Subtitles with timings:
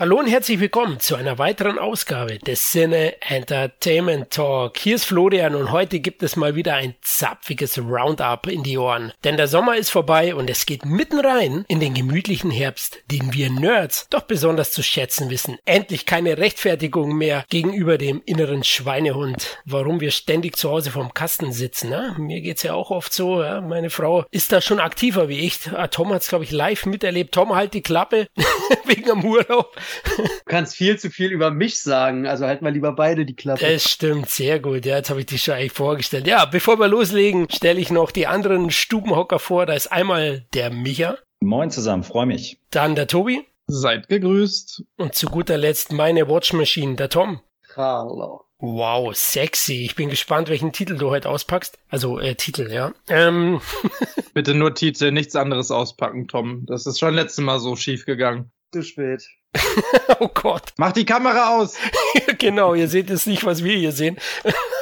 [0.00, 4.78] Hallo und herzlich willkommen zu einer weiteren Ausgabe des Sinne Entertainment Talk.
[4.78, 9.12] Hier ist Florian und heute gibt es mal wieder ein zapfiges Roundup in die Ohren.
[9.24, 13.32] Denn der Sommer ist vorbei und es geht mitten rein in den gemütlichen Herbst, den
[13.32, 15.58] wir Nerds doch besonders zu schätzen wissen.
[15.64, 21.52] Endlich keine Rechtfertigung mehr gegenüber dem inneren Schweinehund, warum wir ständig zu Hause vorm Kasten
[21.52, 21.90] sitzen.
[21.90, 22.14] Ne?
[22.18, 23.42] Mir geht's ja auch oft so.
[23.42, 23.60] Ja?
[23.60, 25.72] Meine Frau ist da schon aktiver wie ich.
[25.72, 27.34] Ah, Tom hat's glaube ich live miterlebt.
[27.34, 28.28] Tom halt die Klappe
[28.84, 29.74] wegen am Urlaub.
[30.16, 33.64] Du kannst viel zu viel über mich sagen, also halt mal lieber beide die Klappe.
[33.64, 34.86] Das stimmt, sehr gut.
[34.86, 36.26] Ja, jetzt habe ich dich schon eigentlich vorgestellt.
[36.26, 39.66] Ja, bevor wir loslegen, stelle ich noch die anderen Stubenhocker vor.
[39.66, 41.18] Da ist einmal der Micha.
[41.40, 42.58] Moin zusammen, freue mich.
[42.70, 43.46] Dann der Tobi.
[43.66, 44.84] Seid gegrüßt.
[44.96, 47.40] Und zu guter Letzt meine Watch Machine, der Tom.
[47.76, 48.44] Hallo.
[48.60, 49.84] Wow, sexy.
[49.84, 51.78] Ich bin gespannt, welchen Titel du heute auspackst.
[51.88, 52.92] Also, äh, Titel, ja.
[53.08, 53.60] Ähm.
[54.34, 56.66] Bitte nur Titel, nichts anderes auspacken, Tom.
[56.66, 58.50] Das ist schon letztes Mal so schief gegangen.
[58.72, 59.26] Zu spät.
[60.20, 60.72] oh Gott.
[60.76, 61.76] Mach die Kamera aus.
[62.38, 64.18] genau, ihr seht jetzt nicht, was wir hier sehen.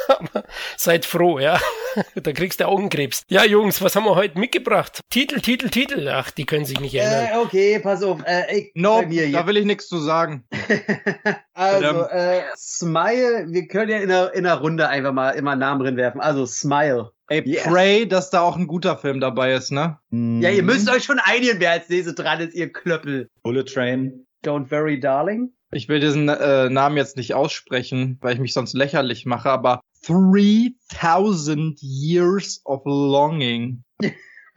[0.77, 1.59] Seid froh, ja.
[2.15, 3.23] da kriegst du Augenkrebs.
[3.29, 5.01] Ja, Jungs, was haben wir heute mitgebracht?
[5.09, 6.07] Titel, Titel, Titel.
[6.09, 7.41] Ach, die können sich nicht erinnern.
[7.41, 8.21] Äh, okay, pass auf.
[8.25, 10.45] Äh, ich, No, mir da will ich nichts zu sagen.
[11.53, 15.59] also, äh, Smile, wir können ja in einer, in einer Runde einfach mal immer einen
[15.61, 16.21] Namen drin werfen.
[16.21, 17.11] Also, Smile.
[17.29, 17.63] Ey, Yes.
[17.63, 19.97] pray, dass da auch ein guter Film dabei ist, ne?
[20.11, 23.29] Ja, ihr müsst euch schon einigen, wer als nächstes dran ist, ihr Klöppel.
[23.43, 24.25] Bullet Train.
[24.45, 25.49] Don't worry, darling.
[25.71, 29.81] Ich will diesen äh, Namen jetzt nicht aussprechen, weil ich mich sonst lächerlich mache, aber
[30.07, 33.83] 3000 Years of Longing.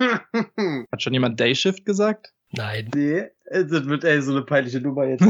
[0.01, 2.33] Hat schon jemand Dayshift gesagt?
[2.53, 2.89] Nein.
[2.95, 5.21] nee, das wird ey, so eine peinliche Nummer jetzt.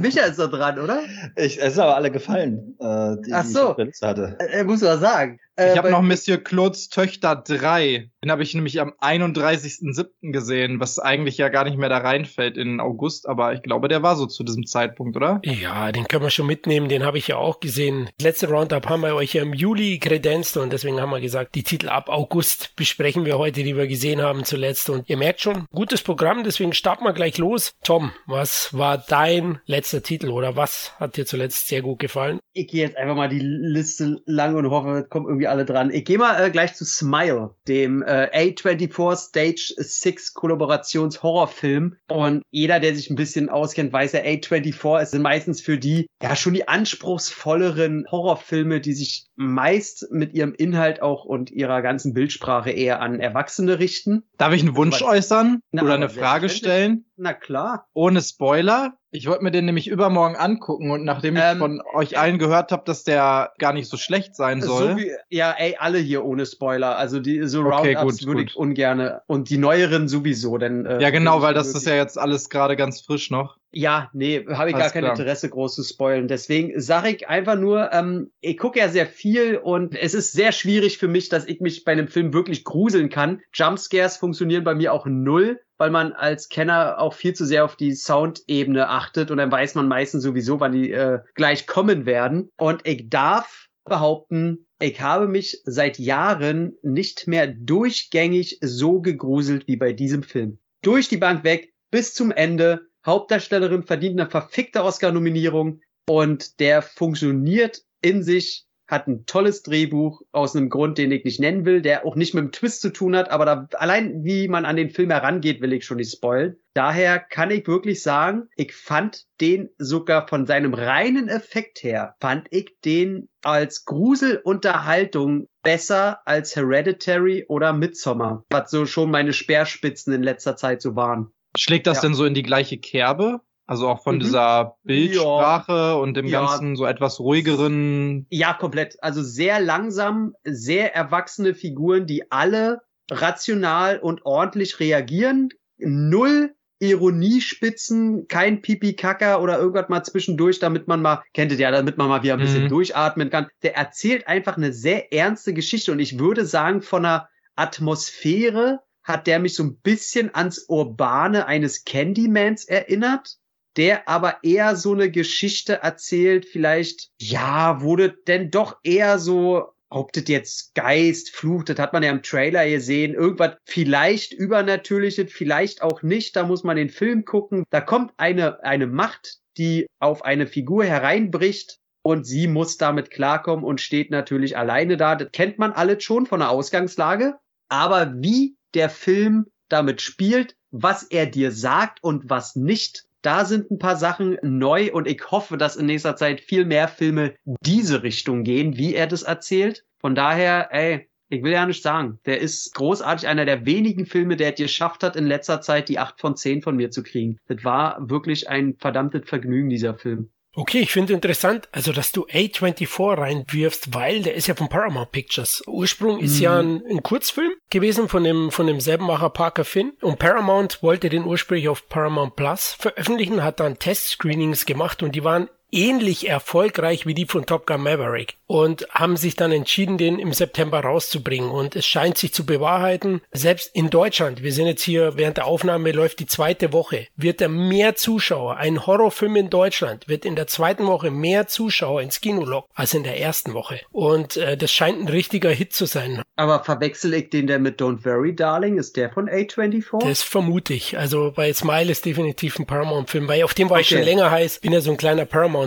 [0.00, 1.02] Micha ist da dran, oder?
[1.36, 3.60] ich, es sind aber alle gefallen, äh, die, Ach die so.
[3.60, 4.36] ich auf der Liste hatte.
[4.40, 5.40] Äh, muss man sagen.
[5.56, 8.10] Äh, Ich habe noch Monsieur Claudes Töchter 3.
[8.22, 10.32] Den habe ich nämlich am 31.07.
[10.32, 14.02] gesehen, was eigentlich ja gar nicht mehr da reinfällt in August, aber ich glaube, der
[14.02, 15.40] war so zu diesem Zeitpunkt, oder?
[15.44, 18.08] Ja, den können wir schon mitnehmen, den habe ich ja auch gesehen.
[18.18, 21.54] Das letzte Roundup haben wir euch ja im Juli kredenzt und deswegen haben wir gesagt,
[21.54, 24.90] die Titel ab August besprechen wir heute, die wir gesehen haben zuletzt.
[24.90, 27.72] Und ihr merkt schon, gutes Programm, deswegen starten wir gleich los.
[27.84, 32.40] Tom, was war dein letzter Titel oder was hat dir zuletzt sehr gut gefallen?
[32.58, 35.90] ich gehe jetzt einfach mal die Liste lang und hoffe, es kommen irgendwie alle dran.
[35.90, 41.96] Ich gehe mal äh, gleich zu Smile, dem äh, A24 Stage 6 Kollaborations-Horrorfilm.
[42.08, 46.06] Und jeder, der sich ein bisschen auskennt, weiß ja, A24 es sind meistens für die
[46.22, 52.14] ja schon die anspruchsvolleren Horrorfilme, die sich meist mit ihrem Inhalt auch und ihrer ganzen
[52.14, 54.22] Bildsprache eher an Erwachsene richten.
[54.38, 57.04] Darf ich einen Wunsch Aber- äußern Na, oder eine Frage stellen?
[57.16, 57.88] Na klar.
[57.92, 58.96] Ohne Spoiler.
[59.16, 62.70] Ich wollte mir den nämlich übermorgen angucken und nachdem ich Ähm, von euch allen gehört
[62.70, 64.90] habe, dass der gar nicht so schlecht sein soll.
[64.90, 66.98] So wie, ja, ey, alle hier ohne Spoiler.
[66.98, 69.22] Also die so Okay, Roundups gut, würde ich ungerne.
[69.26, 70.84] Und die neueren sowieso, denn.
[70.84, 73.56] Äh, ja, genau, weil das ist ja jetzt alles gerade ganz frisch noch.
[73.72, 75.18] Ja, nee, habe ich gar Alles kein klar.
[75.18, 76.28] Interesse, groß zu spoilen.
[76.28, 80.52] Deswegen sage ich einfach nur, ähm, ich gucke ja sehr viel und es ist sehr
[80.52, 83.40] schwierig für mich, dass ich mich bei einem Film wirklich gruseln kann.
[83.52, 87.76] Jumpscares funktionieren bei mir auch null, weil man als Kenner auch viel zu sehr auf
[87.76, 92.50] die Soundebene achtet und dann weiß man meistens sowieso, wann die äh, gleich kommen werden.
[92.56, 99.76] Und ich darf behaupten, ich habe mich seit Jahren nicht mehr durchgängig so gegruselt wie
[99.76, 100.58] bei diesem Film.
[100.82, 102.86] Durch die Bank weg, bis zum Ende.
[103.04, 110.54] Hauptdarstellerin verdient eine verfickte Oscar-Nominierung und der funktioniert in sich, hat ein tolles Drehbuch aus
[110.54, 113.16] einem Grund, den ich nicht nennen will, der auch nicht mit dem Twist zu tun
[113.16, 116.56] hat, aber da, allein wie man an den Film herangeet, will ich schon nicht spoilen.
[116.74, 122.46] Daher kann ich wirklich sagen, ich fand den sogar von seinem reinen Effekt her, fand
[122.50, 130.22] ich den als Gruselunterhaltung besser als Hereditary oder Midsommar, was so schon meine Speerspitzen in
[130.22, 131.32] letzter Zeit so waren.
[131.56, 132.02] Schlägt das Ja.
[132.02, 133.40] denn so in die gleiche Kerbe?
[133.66, 134.20] Also auch von Mhm.
[134.20, 136.40] dieser Bildsprache und dem Ja.
[136.46, 138.26] ganzen so etwas ruhigeren.
[138.30, 138.96] Ja, komplett.
[139.02, 142.80] Also sehr langsam, sehr erwachsene Figuren, die alle
[143.10, 145.48] rational und ordentlich reagieren.
[145.78, 151.96] Null Ironiespitzen, kein Pipi-Kacker oder irgendwas mal zwischendurch, damit man mal, kennt ihr ja, damit
[151.96, 152.68] man mal wieder ein bisschen Mhm.
[152.68, 153.48] durchatmen kann.
[153.62, 159.26] Der erzählt einfach eine sehr ernste Geschichte und ich würde sagen, von einer Atmosphäre hat
[159.26, 163.36] der mich so ein bisschen ans Urbane eines Candymans erinnert
[163.76, 170.12] der aber eher so eine Geschichte erzählt, vielleicht, ja, wurde denn doch eher so, ob
[170.12, 175.82] das jetzt Geist, Fluch, das hat man ja im Trailer gesehen, irgendwas vielleicht Übernatürliches, vielleicht
[175.82, 177.64] auch nicht, da muss man den Film gucken.
[177.70, 183.64] Da kommt eine, eine Macht, die auf eine Figur hereinbricht und sie muss damit klarkommen
[183.64, 185.16] und steht natürlich alleine da.
[185.16, 187.34] Das kennt man alles schon von der Ausgangslage.
[187.68, 193.70] Aber wie der Film damit spielt, was er dir sagt und was nicht, da sind
[193.70, 198.02] ein paar Sachen neu und ich hoffe, dass in nächster Zeit viel mehr Filme diese
[198.02, 199.84] Richtung gehen, wie er das erzählt.
[199.98, 204.36] Von daher, ey, ich will ja nicht sagen, der ist großartig, einer der wenigen Filme,
[204.36, 207.38] der es geschafft hat, in letzter Zeit die 8 von 10 von mir zu kriegen.
[207.48, 210.30] Das war wirklich ein verdammtes Vergnügen, dieser Film.
[210.58, 215.12] Okay, ich finde interessant, also dass du A24 reinwirfst, weil der ist ja von Paramount
[215.12, 215.62] Pictures.
[215.66, 216.42] Ursprung ist mhm.
[216.42, 221.10] ja ein, ein, Kurzfilm gewesen von dem von demselben Macher Parker Finn und Paramount wollte
[221.10, 227.06] den ursprünglich auf Paramount Plus veröffentlichen, hat dann Test-Screenings gemacht und die waren ähnlich erfolgreich
[227.06, 231.50] wie die von Top Gun Maverick und haben sich dann entschieden, den im September rauszubringen.
[231.50, 235.46] Und es scheint sich zu bewahrheiten, selbst in Deutschland, wir sind jetzt hier während der
[235.46, 240.36] Aufnahme läuft die zweite Woche, wird er mehr Zuschauer, ein Horrorfilm in Deutschland wird in
[240.36, 243.80] der zweiten Woche mehr Zuschauer ins Kino locken als in der ersten Woche.
[243.92, 246.22] Und äh, das scheint ein richtiger Hit zu sein.
[246.36, 248.78] Aber verwechsel ich den der mit Don't Worry Darling?
[248.78, 250.06] Ist der von A24?
[250.06, 250.98] Das vermute ich.
[250.98, 253.82] Also bei Smile ist definitiv ein Paramount-Film, weil auf dem war okay.
[253.82, 255.65] ich schon länger heiß, bin ja so ein kleiner Paramount-Fanboy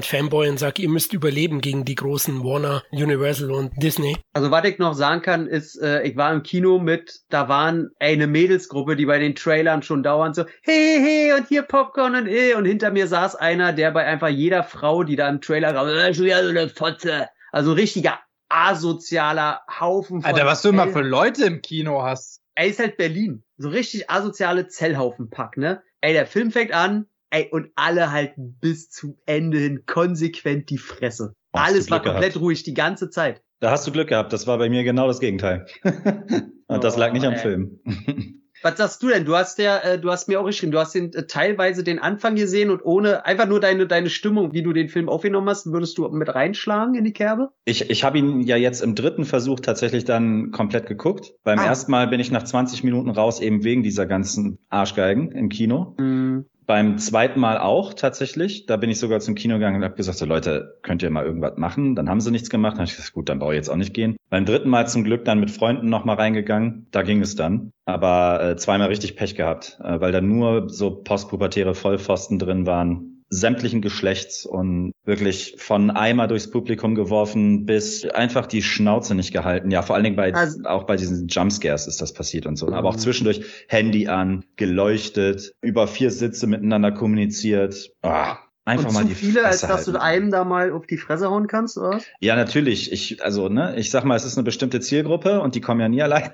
[0.49, 4.17] und sag, ihr müsst überleben gegen die großen Warner Warner, Universal und Disney.
[4.33, 7.89] Also was ich noch sagen kann, ist, äh, ich war im Kino mit, da waren
[7.99, 12.15] ey, eine Mädelsgruppe, die bei den Trailern schon dauernd so, hey, hey, und hier Popcorn
[12.15, 15.41] und eh, und hinter mir saß einer, der bei einfach jeder Frau, die da im
[15.41, 17.27] Trailer kam, äh, schon wieder so eine Fotze.
[17.51, 18.19] Also ein richtiger
[18.49, 20.31] asozialer Haufen von.
[20.31, 22.41] Alter, was du immer für Leute im Kino hast.
[22.55, 23.43] Ey, ist halt Berlin.
[23.57, 25.81] So richtig asoziale Zellhaufenpack, ne?
[26.01, 30.77] Ey, der Film fängt an, ey, und alle halten bis zum Ende hin konsequent die
[30.77, 31.33] Fresse.
[31.53, 32.43] Hast Alles war komplett gehabt.
[32.43, 33.41] ruhig die ganze Zeit.
[33.59, 34.31] Da hast du Glück gehabt.
[34.31, 35.65] Das war bei mir genau das Gegenteil.
[36.67, 37.39] Und das lag nicht am ey.
[37.39, 37.79] Film.
[38.61, 39.25] Was sagst du denn?
[39.25, 41.99] Du hast ja, äh, du hast mir auch geschrieben, du hast den, äh, teilweise den
[41.99, 45.71] Anfang gesehen und ohne einfach nur deine deine Stimmung, wie du den Film aufgenommen hast,
[45.71, 47.51] würdest du mit reinschlagen in die Kerbe?
[47.63, 51.33] Ich ich habe ihn ja jetzt im dritten Versuch tatsächlich dann komplett geguckt.
[51.43, 51.65] Beim ah.
[51.65, 55.95] ersten Mal bin ich nach 20 Minuten raus, eben wegen dieser ganzen Arschgeigen im Kino.
[55.97, 56.39] Mm.
[56.69, 58.67] Beim zweiten Mal auch tatsächlich.
[58.67, 61.25] Da bin ich sogar zum Kino gegangen und habe gesagt, so Leute, könnt ihr mal
[61.25, 61.95] irgendwas machen?
[61.95, 62.73] Dann haben sie nichts gemacht.
[62.73, 64.17] Dann habe ich gesagt, gut, dann brauche ich jetzt auch nicht gehen.
[64.29, 66.85] Beim dritten Mal zum Glück dann mit Freunden nochmal reingegangen.
[66.91, 67.71] Da ging es dann.
[67.85, 73.18] Aber äh, zweimal richtig Pech gehabt, äh, weil da nur so postpubertäre Vollpfosten drin waren
[73.29, 79.71] sämtlichen Geschlechts und wirklich von Eimer durchs Publikum geworfen bis einfach die Schnauze nicht gehalten.
[79.71, 82.67] Ja, vor allen Dingen bei, also, auch bei diesen Jumpscares ist das passiert und so.
[82.69, 82.99] Aber auch mhm.
[82.99, 87.91] zwischendurch Handy an, geleuchtet, über vier Sitze miteinander kommuniziert.
[88.01, 88.33] Oh,
[88.65, 89.93] Einfach und mal zu die viele, Fresse als dass halten.
[89.93, 92.01] du einem da mal auf die Fresse hauen kannst, oder?
[92.19, 92.91] Ja, natürlich.
[92.91, 95.89] Ich, also, ne, ich sag mal, es ist eine bestimmte Zielgruppe und die kommen ja
[95.89, 96.31] nie allein.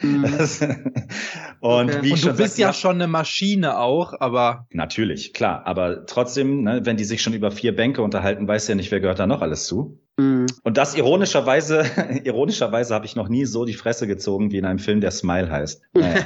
[0.00, 0.24] Mhm.
[1.60, 2.02] und okay.
[2.02, 4.66] wie und du bist sag, ja schon eine Maschine auch, aber.
[4.70, 5.66] Natürlich, klar.
[5.66, 9.00] Aber trotzdem, ne, wenn die sich schon über vier Bänke unterhalten, weiß ja nicht, wer
[9.00, 10.00] gehört da noch alles zu.
[10.16, 10.46] Mhm.
[10.62, 11.84] Und das ironischerweise,
[12.24, 15.50] ironischerweise habe ich noch nie so die Fresse gezogen wie in einem Film, der Smile
[15.50, 15.82] heißt.
[15.94, 16.24] Naja.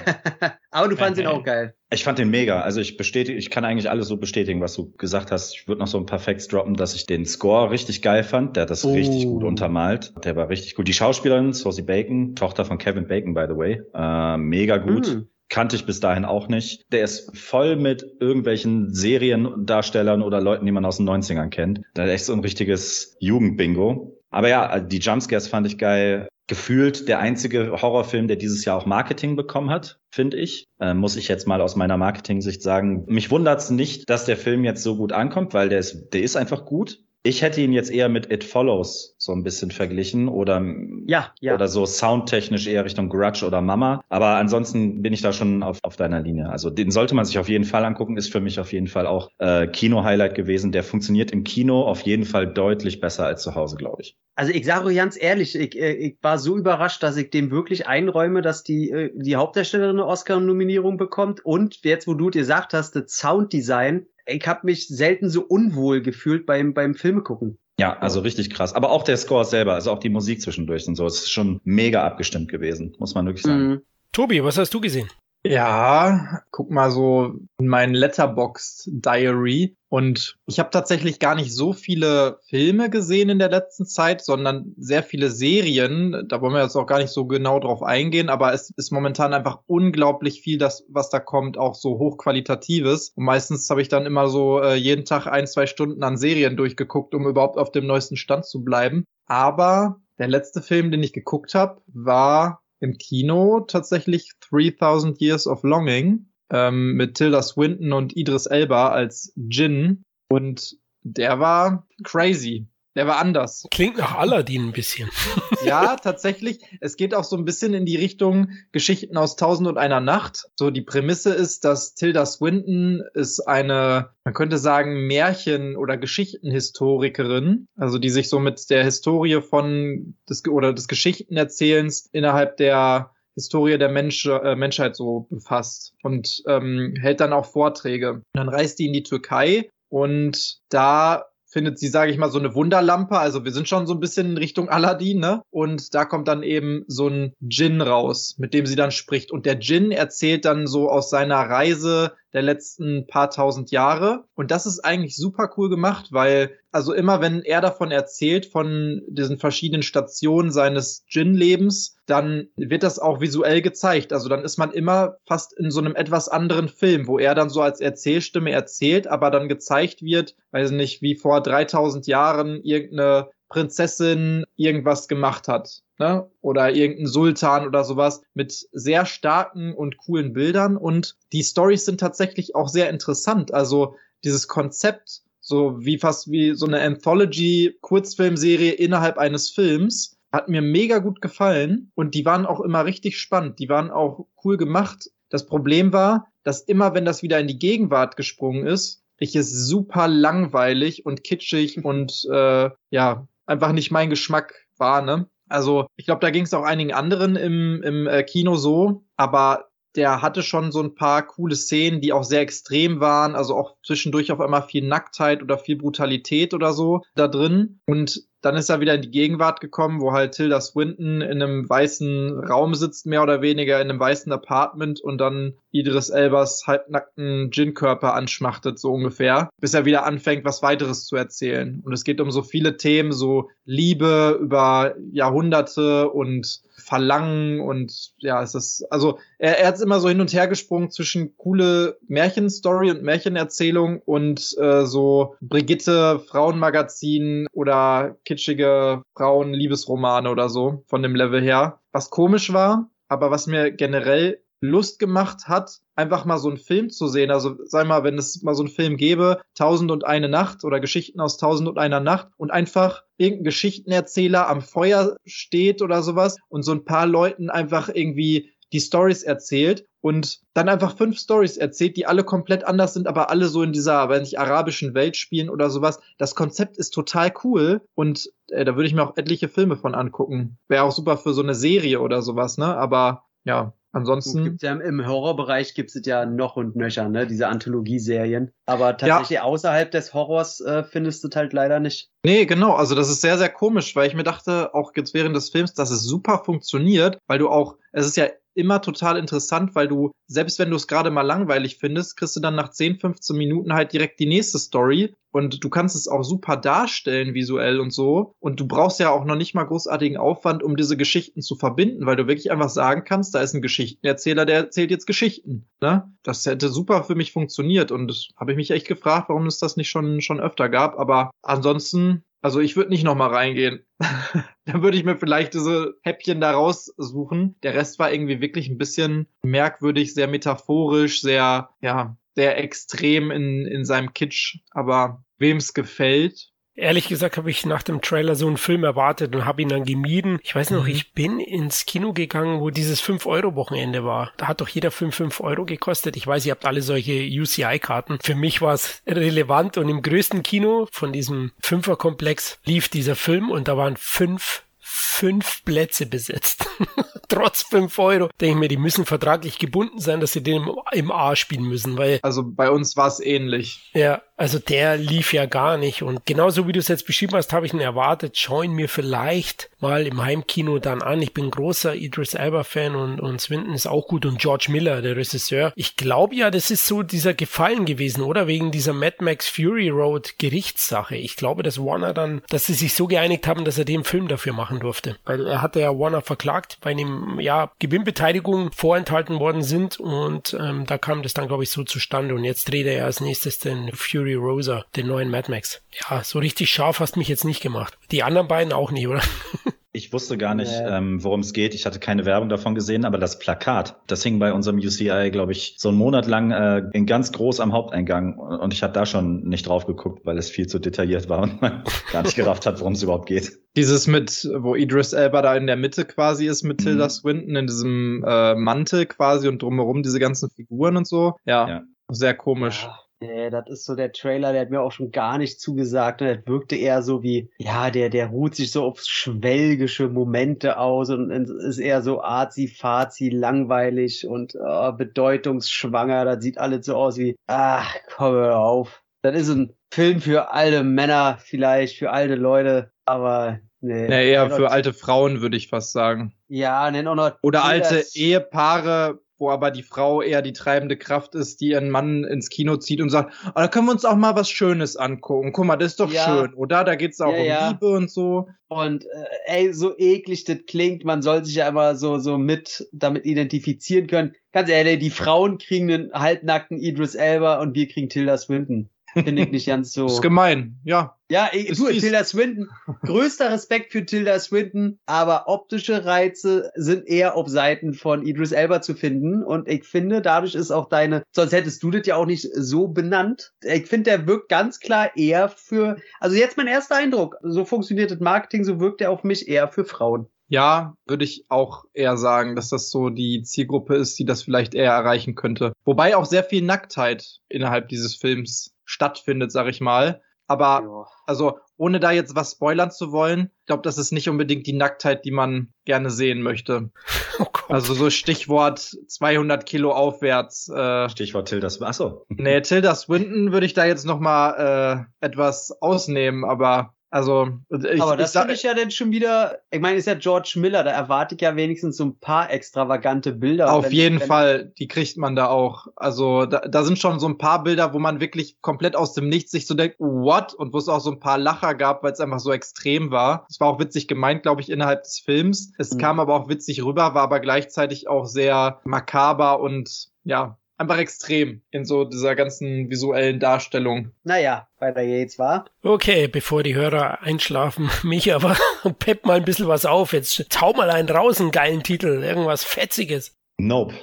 [0.70, 1.74] Aber du fandest ihn auch geil.
[1.90, 2.60] Ich fand den mega.
[2.60, 5.54] Also ich bestätige, ich kann eigentlich alles so bestätigen, was du gesagt hast.
[5.54, 8.56] Ich würde noch so ein paar Facts droppen, dass ich den Score richtig geil fand.
[8.56, 8.92] Der hat das oh.
[8.92, 10.12] richtig gut untermalt.
[10.24, 10.88] Der war richtig gut.
[10.88, 15.08] Die Schauspielerin, Sosie Bacon, Tochter von Kevin Bacon, by the way, äh, mega gut.
[15.08, 16.84] Mhm kannte ich bis dahin auch nicht.
[16.92, 21.80] Der ist voll mit irgendwelchen Seriendarstellern oder Leuten, die man aus den 90ern kennt.
[21.94, 24.18] Da ist echt so ein richtiges Jugendbingo.
[24.30, 26.28] Aber ja, die Jumpscares fand ich geil.
[26.46, 30.66] Gefühlt der einzige Horrorfilm, der dieses Jahr auch Marketing bekommen hat, finde ich.
[30.80, 33.04] Äh, muss ich jetzt mal aus meiner Marketing-Sicht sagen.
[33.06, 36.36] Mich wundert's nicht, dass der Film jetzt so gut ankommt, weil der ist, der ist
[36.36, 37.00] einfach gut.
[37.24, 40.64] Ich hätte ihn jetzt eher mit It Follows so ein bisschen verglichen oder,
[41.06, 41.54] ja, ja.
[41.54, 44.02] oder so soundtechnisch eher Richtung Grudge oder Mama.
[44.08, 46.48] Aber ansonsten bin ich da schon auf, auf deiner Linie.
[46.48, 49.06] Also den sollte man sich auf jeden Fall angucken, ist für mich auf jeden Fall
[49.06, 50.70] auch äh, Kino-Highlight gewesen.
[50.70, 54.16] Der funktioniert im Kino auf jeden Fall deutlich besser als zu Hause, glaube ich.
[54.36, 57.88] Also ich sage ganz ehrlich, ich, äh, ich war so überrascht, dass ich dem wirklich
[57.88, 61.44] einräume, dass die, äh, die Hauptdarstellerin eine Oscar-Nominierung bekommt.
[61.44, 66.02] Und jetzt, wo du dir gesagt hast, das Sounddesign ich habe mich selten so unwohl
[66.02, 67.58] gefühlt beim, beim Filme gucken.
[67.80, 68.74] Ja, also richtig krass.
[68.74, 71.60] Aber auch der Score selber, also auch die Musik zwischendurch und so, es ist schon
[71.64, 73.68] mega abgestimmt gewesen, muss man wirklich sagen.
[73.68, 73.80] Mhm.
[74.12, 75.08] Tobi, was hast du gesehen?
[75.44, 81.72] Ja, guck mal so in mein Letterboxd Diary und ich habe tatsächlich gar nicht so
[81.72, 86.26] viele Filme gesehen in der letzten Zeit, sondern sehr viele Serien.
[86.28, 89.32] Da wollen wir jetzt auch gar nicht so genau drauf eingehen, aber es ist momentan
[89.32, 93.12] einfach unglaublich viel, das was da kommt, auch so hochqualitatives.
[93.14, 96.56] Und meistens habe ich dann immer so äh, jeden Tag ein, zwei Stunden an Serien
[96.56, 99.04] durchgeguckt, um überhaupt auf dem neuesten Stand zu bleiben.
[99.26, 105.62] Aber der letzte Film, den ich geguckt habe, war im Kino tatsächlich 3000 Years of
[105.62, 110.04] Longing ähm, mit Tilda Swinton und Idris Elba als Jin.
[110.28, 112.68] Und der war crazy.
[112.94, 113.66] Der war anders.
[113.70, 115.08] Klingt nach Aladdin ein bisschen.
[115.64, 116.60] ja, tatsächlich.
[116.80, 120.48] Es geht auch so ein bisschen in die Richtung Geschichten aus Tausend und einer Nacht.
[120.56, 127.68] So die Prämisse ist, dass Tilda Swinton ist eine, man könnte sagen, Märchen- oder Geschichtenhistorikerin.
[127.76, 133.78] Also die sich so mit der Historie von des, oder des Geschichtenerzählens innerhalb der Historie
[133.78, 138.14] der Mensch, äh, Menschheit so befasst und ähm, hält dann auch Vorträge.
[138.14, 142.38] Und dann reist die in die Türkei und da findet sie, sage ich mal, so
[142.38, 143.18] eine Wunderlampe.
[143.18, 145.42] Also wir sind schon so ein bisschen in Richtung Aladdin, ne?
[145.50, 149.30] Und da kommt dann eben so ein Djinn raus, mit dem sie dann spricht.
[149.30, 154.24] Und der Djinn erzählt dann so aus seiner Reise der letzten paar tausend Jahre.
[154.34, 159.02] Und das ist eigentlich super cool gemacht, weil also immer wenn er davon erzählt, von
[159.08, 164.12] diesen verschiedenen Stationen seines Djinn-Lebens, dann wird das auch visuell gezeigt.
[164.12, 167.48] Also dann ist man immer fast in so einem etwas anderen Film, wo er dann
[167.48, 173.30] so als Erzählstimme erzählt, aber dann gezeigt wird, weiß nicht, wie vor 3000 Jahren irgendeine
[173.48, 175.82] Prinzessin irgendwas gemacht hat.
[175.98, 176.30] Ne?
[176.40, 180.76] Oder irgendein Sultan oder sowas mit sehr starken und coolen Bildern.
[180.76, 183.52] Und die Stories sind tatsächlich auch sehr interessant.
[183.52, 190.62] Also dieses Konzept, so wie fast wie so eine Anthology-Kurzfilmserie innerhalb eines Films, hat mir
[190.62, 191.90] mega gut gefallen.
[191.94, 193.58] Und die waren auch immer richtig spannend.
[193.58, 195.10] Die waren auch cool gemacht.
[195.30, 199.50] Das Problem war, dass immer, wenn das wieder in die Gegenwart gesprungen ist, ich es
[199.50, 205.28] super langweilig und kitschig und äh, ja, einfach nicht mein Geschmack war, ne?
[205.48, 209.68] Also ich glaube, da ging es auch einigen anderen im, im äh, Kino so, aber
[209.96, 213.76] der hatte schon so ein paar coole Szenen, die auch sehr extrem waren, also auch
[213.84, 217.80] zwischendurch auf einmal viel Nacktheit oder viel Brutalität oder so da drin.
[217.86, 221.68] Und dann ist er wieder in die Gegenwart gekommen, wo halt Tilda Swinton in einem
[221.68, 227.50] weißen Raum sitzt, mehr oder weniger in einem weißen Apartment und dann Idris Elbers halbnackten
[227.50, 231.82] Gin-Körper anschmachtet, so ungefähr, bis er wieder anfängt, was weiteres zu erzählen.
[231.84, 238.42] Und es geht um so viele Themen, so Liebe über Jahrhunderte und Verlangen und ja,
[238.42, 242.90] es ist, also er, er hat immer so hin und her gesprungen zwischen coole Märchenstory
[242.90, 251.42] und Märchenerzählung und äh, so Brigitte Frauenmagazin oder kitschige Frauen-Liebesromane oder so von dem Level
[251.42, 251.80] her.
[251.92, 256.90] Was komisch war, aber was mir generell Lust gemacht hat, einfach mal so einen Film
[256.90, 257.30] zu sehen.
[257.30, 260.80] Also sag mal, wenn es mal so einen Film gäbe, Tausend und eine Nacht oder
[260.80, 266.36] Geschichten aus Tausend und einer Nacht und einfach irgendein Geschichtenerzähler am Feuer steht oder sowas
[266.48, 271.56] und so ein paar Leuten einfach irgendwie die Stories erzählt und dann einfach fünf Stories
[271.56, 275.16] erzählt, die alle komplett anders sind, aber alle so in dieser, wenn nicht arabischen Welt
[275.16, 276.00] spielen oder sowas.
[276.18, 279.94] Das Konzept ist total cool und äh, da würde ich mir auch etliche Filme von
[279.94, 280.58] angucken.
[280.68, 282.76] Wäre auch super für so eine Serie oder sowas, ne?
[282.76, 284.44] Aber ja, Ansonsten.
[284.44, 287.26] Gibt's ja Im Horrorbereich gibt es ja noch und nöcher, ne?
[287.26, 288.52] Diese Anthologieserien.
[288.66, 289.42] Aber tatsächlich ja.
[289.42, 292.10] außerhalb des Horrors äh, findest du halt leider nicht.
[292.22, 292.74] Nee, genau.
[292.74, 295.72] Also das ist sehr, sehr komisch, weil ich mir dachte, auch jetzt während des Films,
[295.72, 298.26] dass es super funktioniert, weil du auch, es ist ja
[298.58, 302.40] immer total interessant, weil du, selbst wenn du es gerade mal langweilig findest, kriegst du
[302.40, 306.22] dann nach 10, 15 Minuten halt direkt die nächste Story und du kannst es auch
[306.22, 310.62] super darstellen visuell und so und du brauchst ja auch noch nicht mal großartigen Aufwand,
[310.62, 314.44] um diese Geschichten zu verbinden, weil du wirklich einfach sagen kannst, da ist ein Geschichtenerzähler,
[314.44, 315.66] der erzählt jetzt Geschichten.
[315.80, 316.12] Ne?
[316.22, 319.76] Das hätte super für mich funktioniert und habe ich mich echt gefragt, warum es das
[319.76, 323.84] nicht schon, schon öfter gab, aber ansonsten also ich würde nicht nochmal reingehen.
[324.64, 327.56] Dann würde ich mir vielleicht diese Häppchen da raussuchen.
[327.62, 333.66] Der Rest war irgendwie wirklich ein bisschen merkwürdig, sehr metaphorisch, sehr, ja, sehr extrem in,
[333.66, 334.58] in seinem Kitsch.
[334.70, 339.44] Aber wem's gefällt, Ehrlich gesagt habe ich nach dem Trailer so einen Film erwartet und
[339.44, 340.38] habe ihn dann gemieden.
[340.44, 340.90] Ich weiß noch, mhm.
[340.90, 344.32] ich bin ins Kino gegangen, wo dieses 5-Euro-Wochenende war.
[344.36, 346.16] Da hat doch jeder Film 5 Euro gekostet.
[346.16, 348.20] Ich weiß, ihr habt alle solche UCI-Karten.
[348.22, 353.50] Für mich war es relevant und im größten Kino von diesem Fünferkomplex lief dieser Film
[353.50, 356.64] und da waren fünf fünf Plätze besetzt.
[357.28, 358.30] Trotz fünf Euro.
[358.40, 361.64] Denke ich mir, die müssen vertraglich gebunden sein, dass sie den im, im A spielen
[361.64, 362.20] müssen, weil.
[362.22, 363.90] Also bei uns war es ähnlich.
[363.94, 366.02] Ja, also der lief ja gar nicht.
[366.02, 368.38] Und genauso wie du es jetzt beschrieben hast, habe ich ihn erwartet.
[368.38, 371.20] Schau mir vielleicht mal im Heimkino dann an.
[371.20, 375.16] Ich bin großer Idris Elba-Fan und, und Swinton ist auch gut und George Miller, der
[375.16, 375.72] Regisseur.
[375.74, 378.46] Ich glaube ja, das ist so dieser Gefallen gewesen, oder?
[378.46, 381.16] Wegen dieser Mad Max Fury Road Gerichtssache.
[381.16, 384.28] Ich glaube, dass Warner dann, dass sie sich so geeinigt haben, dass er den Film
[384.28, 385.16] dafür machen durfte.
[385.24, 390.86] Weil er hatte ja Warner verklagt, weil ihm ja Gewinnbeteiligungen vorenthalten worden sind und ähm,
[390.86, 392.36] da kam das dann, glaube ich, so zustande.
[392.36, 395.82] Und jetzt dreht er ja als nächstes den Fury Rosa, den neuen Mad Max.
[396.10, 397.98] Ja, so richtig scharf hast mich jetzt nicht gemacht.
[398.10, 399.22] Die anderen beiden auch nicht, oder?
[399.98, 400.86] Ich wusste gar nicht, nee.
[400.86, 401.74] ähm, worum es geht.
[401.74, 405.52] Ich hatte keine Werbung davon gesehen, aber das Plakat, das hing bei unserem UCI, glaube
[405.52, 408.38] ich, so einen Monat lang äh, in ganz groß am Haupteingang.
[408.38, 411.60] Und ich habe da schon nicht drauf geguckt, weil es viel zu detailliert war und
[411.62, 411.82] man
[412.12, 413.58] gar nicht gerafft hat, worum es überhaupt geht.
[413.76, 417.10] Dieses mit, wo Idris Elba da in der Mitte quasi ist mit Tilda mhm.
[417.10, 421.34] Swinton in diesem äh, Mantel quasi und drumherum diese ganzen Figuren und so.
[421.44, 421.82] Ja, ja.
[422.08, 422.84] sehr komisch.
[422.84, 422.98] Ja.
[423.20, 426.20] Nee, das ist so der Trailer, der hat mir auch schon gar nicht zugesagt.
[426.20, 426.36] Ne?
[426.36, 431.10] Das wirkte eher so wie, ja, der, der ruht sich so auf schwelgische Momente aus
[431.10, 436.24] und ist eher so arzi-fazi, langweilig und oh, bedeutungsschwanger.
[436.24, 439.02] Das sieht alles so aus wie, ach, komm hör auf.
[439.22, 444.06] Das ist ein Film für alte Männer, vielleicht für alte Leute, aber nee.
[444.06, 446.34] Nee, eher für alte Frauen, würde ich fast sagen.
[446.46, 447.32] Ja, nenn auch noch.
[447.42, 452.24] Oder alte Ehepaare, wo aber die Frau eher die treibende Kraft ist, die ihren Mann
[452.24, 455.52] ins Kino zieht und sagt, oh, da können wir uns auch mal was Schönes angucken.
[455.52, 456.24] Guck mal, das ist doch ja.
[456.24, 456.84] schön, oder?
[456.84, 457.68] Da geht's auch ja, um ja.
[457.70, 458.48] Liebe und so.
[458.68, 462.86] Und äh, ey, so eklig das klingt, man soll sich ja immer so so mit
[462.92, 464.34] damit identifizieren können.
[464.52, 468.90] Ganz ehrlich, die Frauen kriegen einen halbnackten Idris Elba und wir kriegen Tilda Swinton.
[469.12, 470.04] Finde ich nicht ganz so.
[470.04, 471.17] Das ist gemein, ja.
[471.30, 472.68] Ja, ich, du, Tilda Swinton,
[473.02, 478.80] größter Respekt für Tilda Swinton, aber optische Reize sind eher auf Seiten von Idris Elba
[478.80, 479.42] zu finden.
[479.42, 482.88] Und ich finde, dadurch ist auch deine, sonst hättest du das ja auch nicht so
[482.88, 483.52] benannt.
[483.62, 488.10] Ich finde, der wirkt ganz klar eher für, also jetzt mein erster Eindruck, so funktioniert
[488.10, 490.28] das Marketing, so wirkt er auf mich eher für Frauen.
[490.50, 494.74] Ja, würde ich auch eher sagen, dass das so die Zielgruppe ist, die das vielleicht
[494.74, 495.74] eher erreichen könnte.
[495.84, 500.22] Wobei auch sehr viel Nacktheit innerhalb dieses Films stattfindet, sag ich mal.
[500.48, 501.06] Aber ja.
[501.26, 504.72] also ohne da jetzt was spoilern zu wollen, ich glaube, das ist nicht unbedingt die
[504.72, 506.90] Nacktheit, die man gerne sehen möchte.
[507.40, 510.68] Oh also so Stichwort 200 Kilo aufwärts.
[510.68, 511.86] Äh, Stichwort Tilda Swinton.
[511.86, 512.26] Achso.
[512.30, 518.02] Nee, Tilda Swinton würde ich da jetzt noch mal äh, etwas ausnehmen, aber also, ich,
[518.02, 520.90] aber das finde ich ja dann schon wieder, ich meine, ist ja George Miller, da
[520.90, 523.72] erwarte ich ja wenigstens so ein paar extravagante Bilder.
[523.72, 525.86] Auf jeden Fall, die kriegt man da auch.
[525.96, 529.28] Also, da, da sind schon so ein paar Bilder, wo man wirklich komplett aus dem
[529.30, 530.52] Nichts sich so denkt, what?
[530.52, 533.46] Und wo es auch so ein paar Lacher gab, weil es einfach so extrem war.
[533.48, 535.72] Es war auch witzig gemeint, glaube ich, innerhalb des Films.
[535.78, 535.98] Es mhm.
[535.98, 541.60] kam aber auch witzig rüber, war aber gleichzeitig auch sehr makaber und ja, einfach extrem
[541.70, 544.12] in so dieser ganzen visuellen Darstellung.
[544.24, 545.66] Naja, weiter geht's, war.
[545.82, 548.56] Okay, bevor die Hörer einschlafen, mich aber
[548.98, 550.12] pepp mal ein bisschen was auf.
[550.12, 553.36] Jetzt tau mal einen raus, einen geilen Titel, irgendwas Fetziges.
[553.58, 553.94] Nope.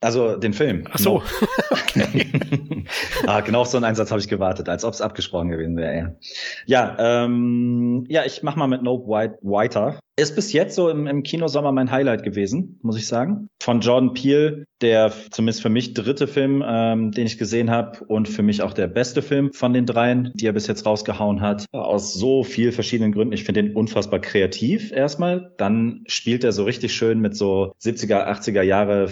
[0.00, 0.84] Also den Film.
[0.90, 1.22] Ach so.
[1.70, 2.84] okay.
[3.26, 6.16] ah, genau auf so einen Einsatz habe ich gewartet, als ob es abgesprochen gewesen wäre.
[6.66, 9.98] Ja, ähm, ja, ich mach mal mit Nope White weiter.
[10.18, 13.50] Ist bis jetzt so im, im Kinosommer mein Highlight gewesen, muss ich sagen.
[13.60, 18.26] Von Jordan Peele, der zumindest für mich dritte Film, ähm, den ich gesehen habe und
[18.26, 21.66] für mich auch der beste Film von den dreien, die er bis jetzt rausgehauen hat.
[21.72, 23.34] Aus so viel verschiedenen Gründen.
[23.34, 25.52] Ich finde den unfassbar kreativ erstmal.
[25.58, 29.08] Dann spielt er so richtig schön mit so 70er, 80er Jahre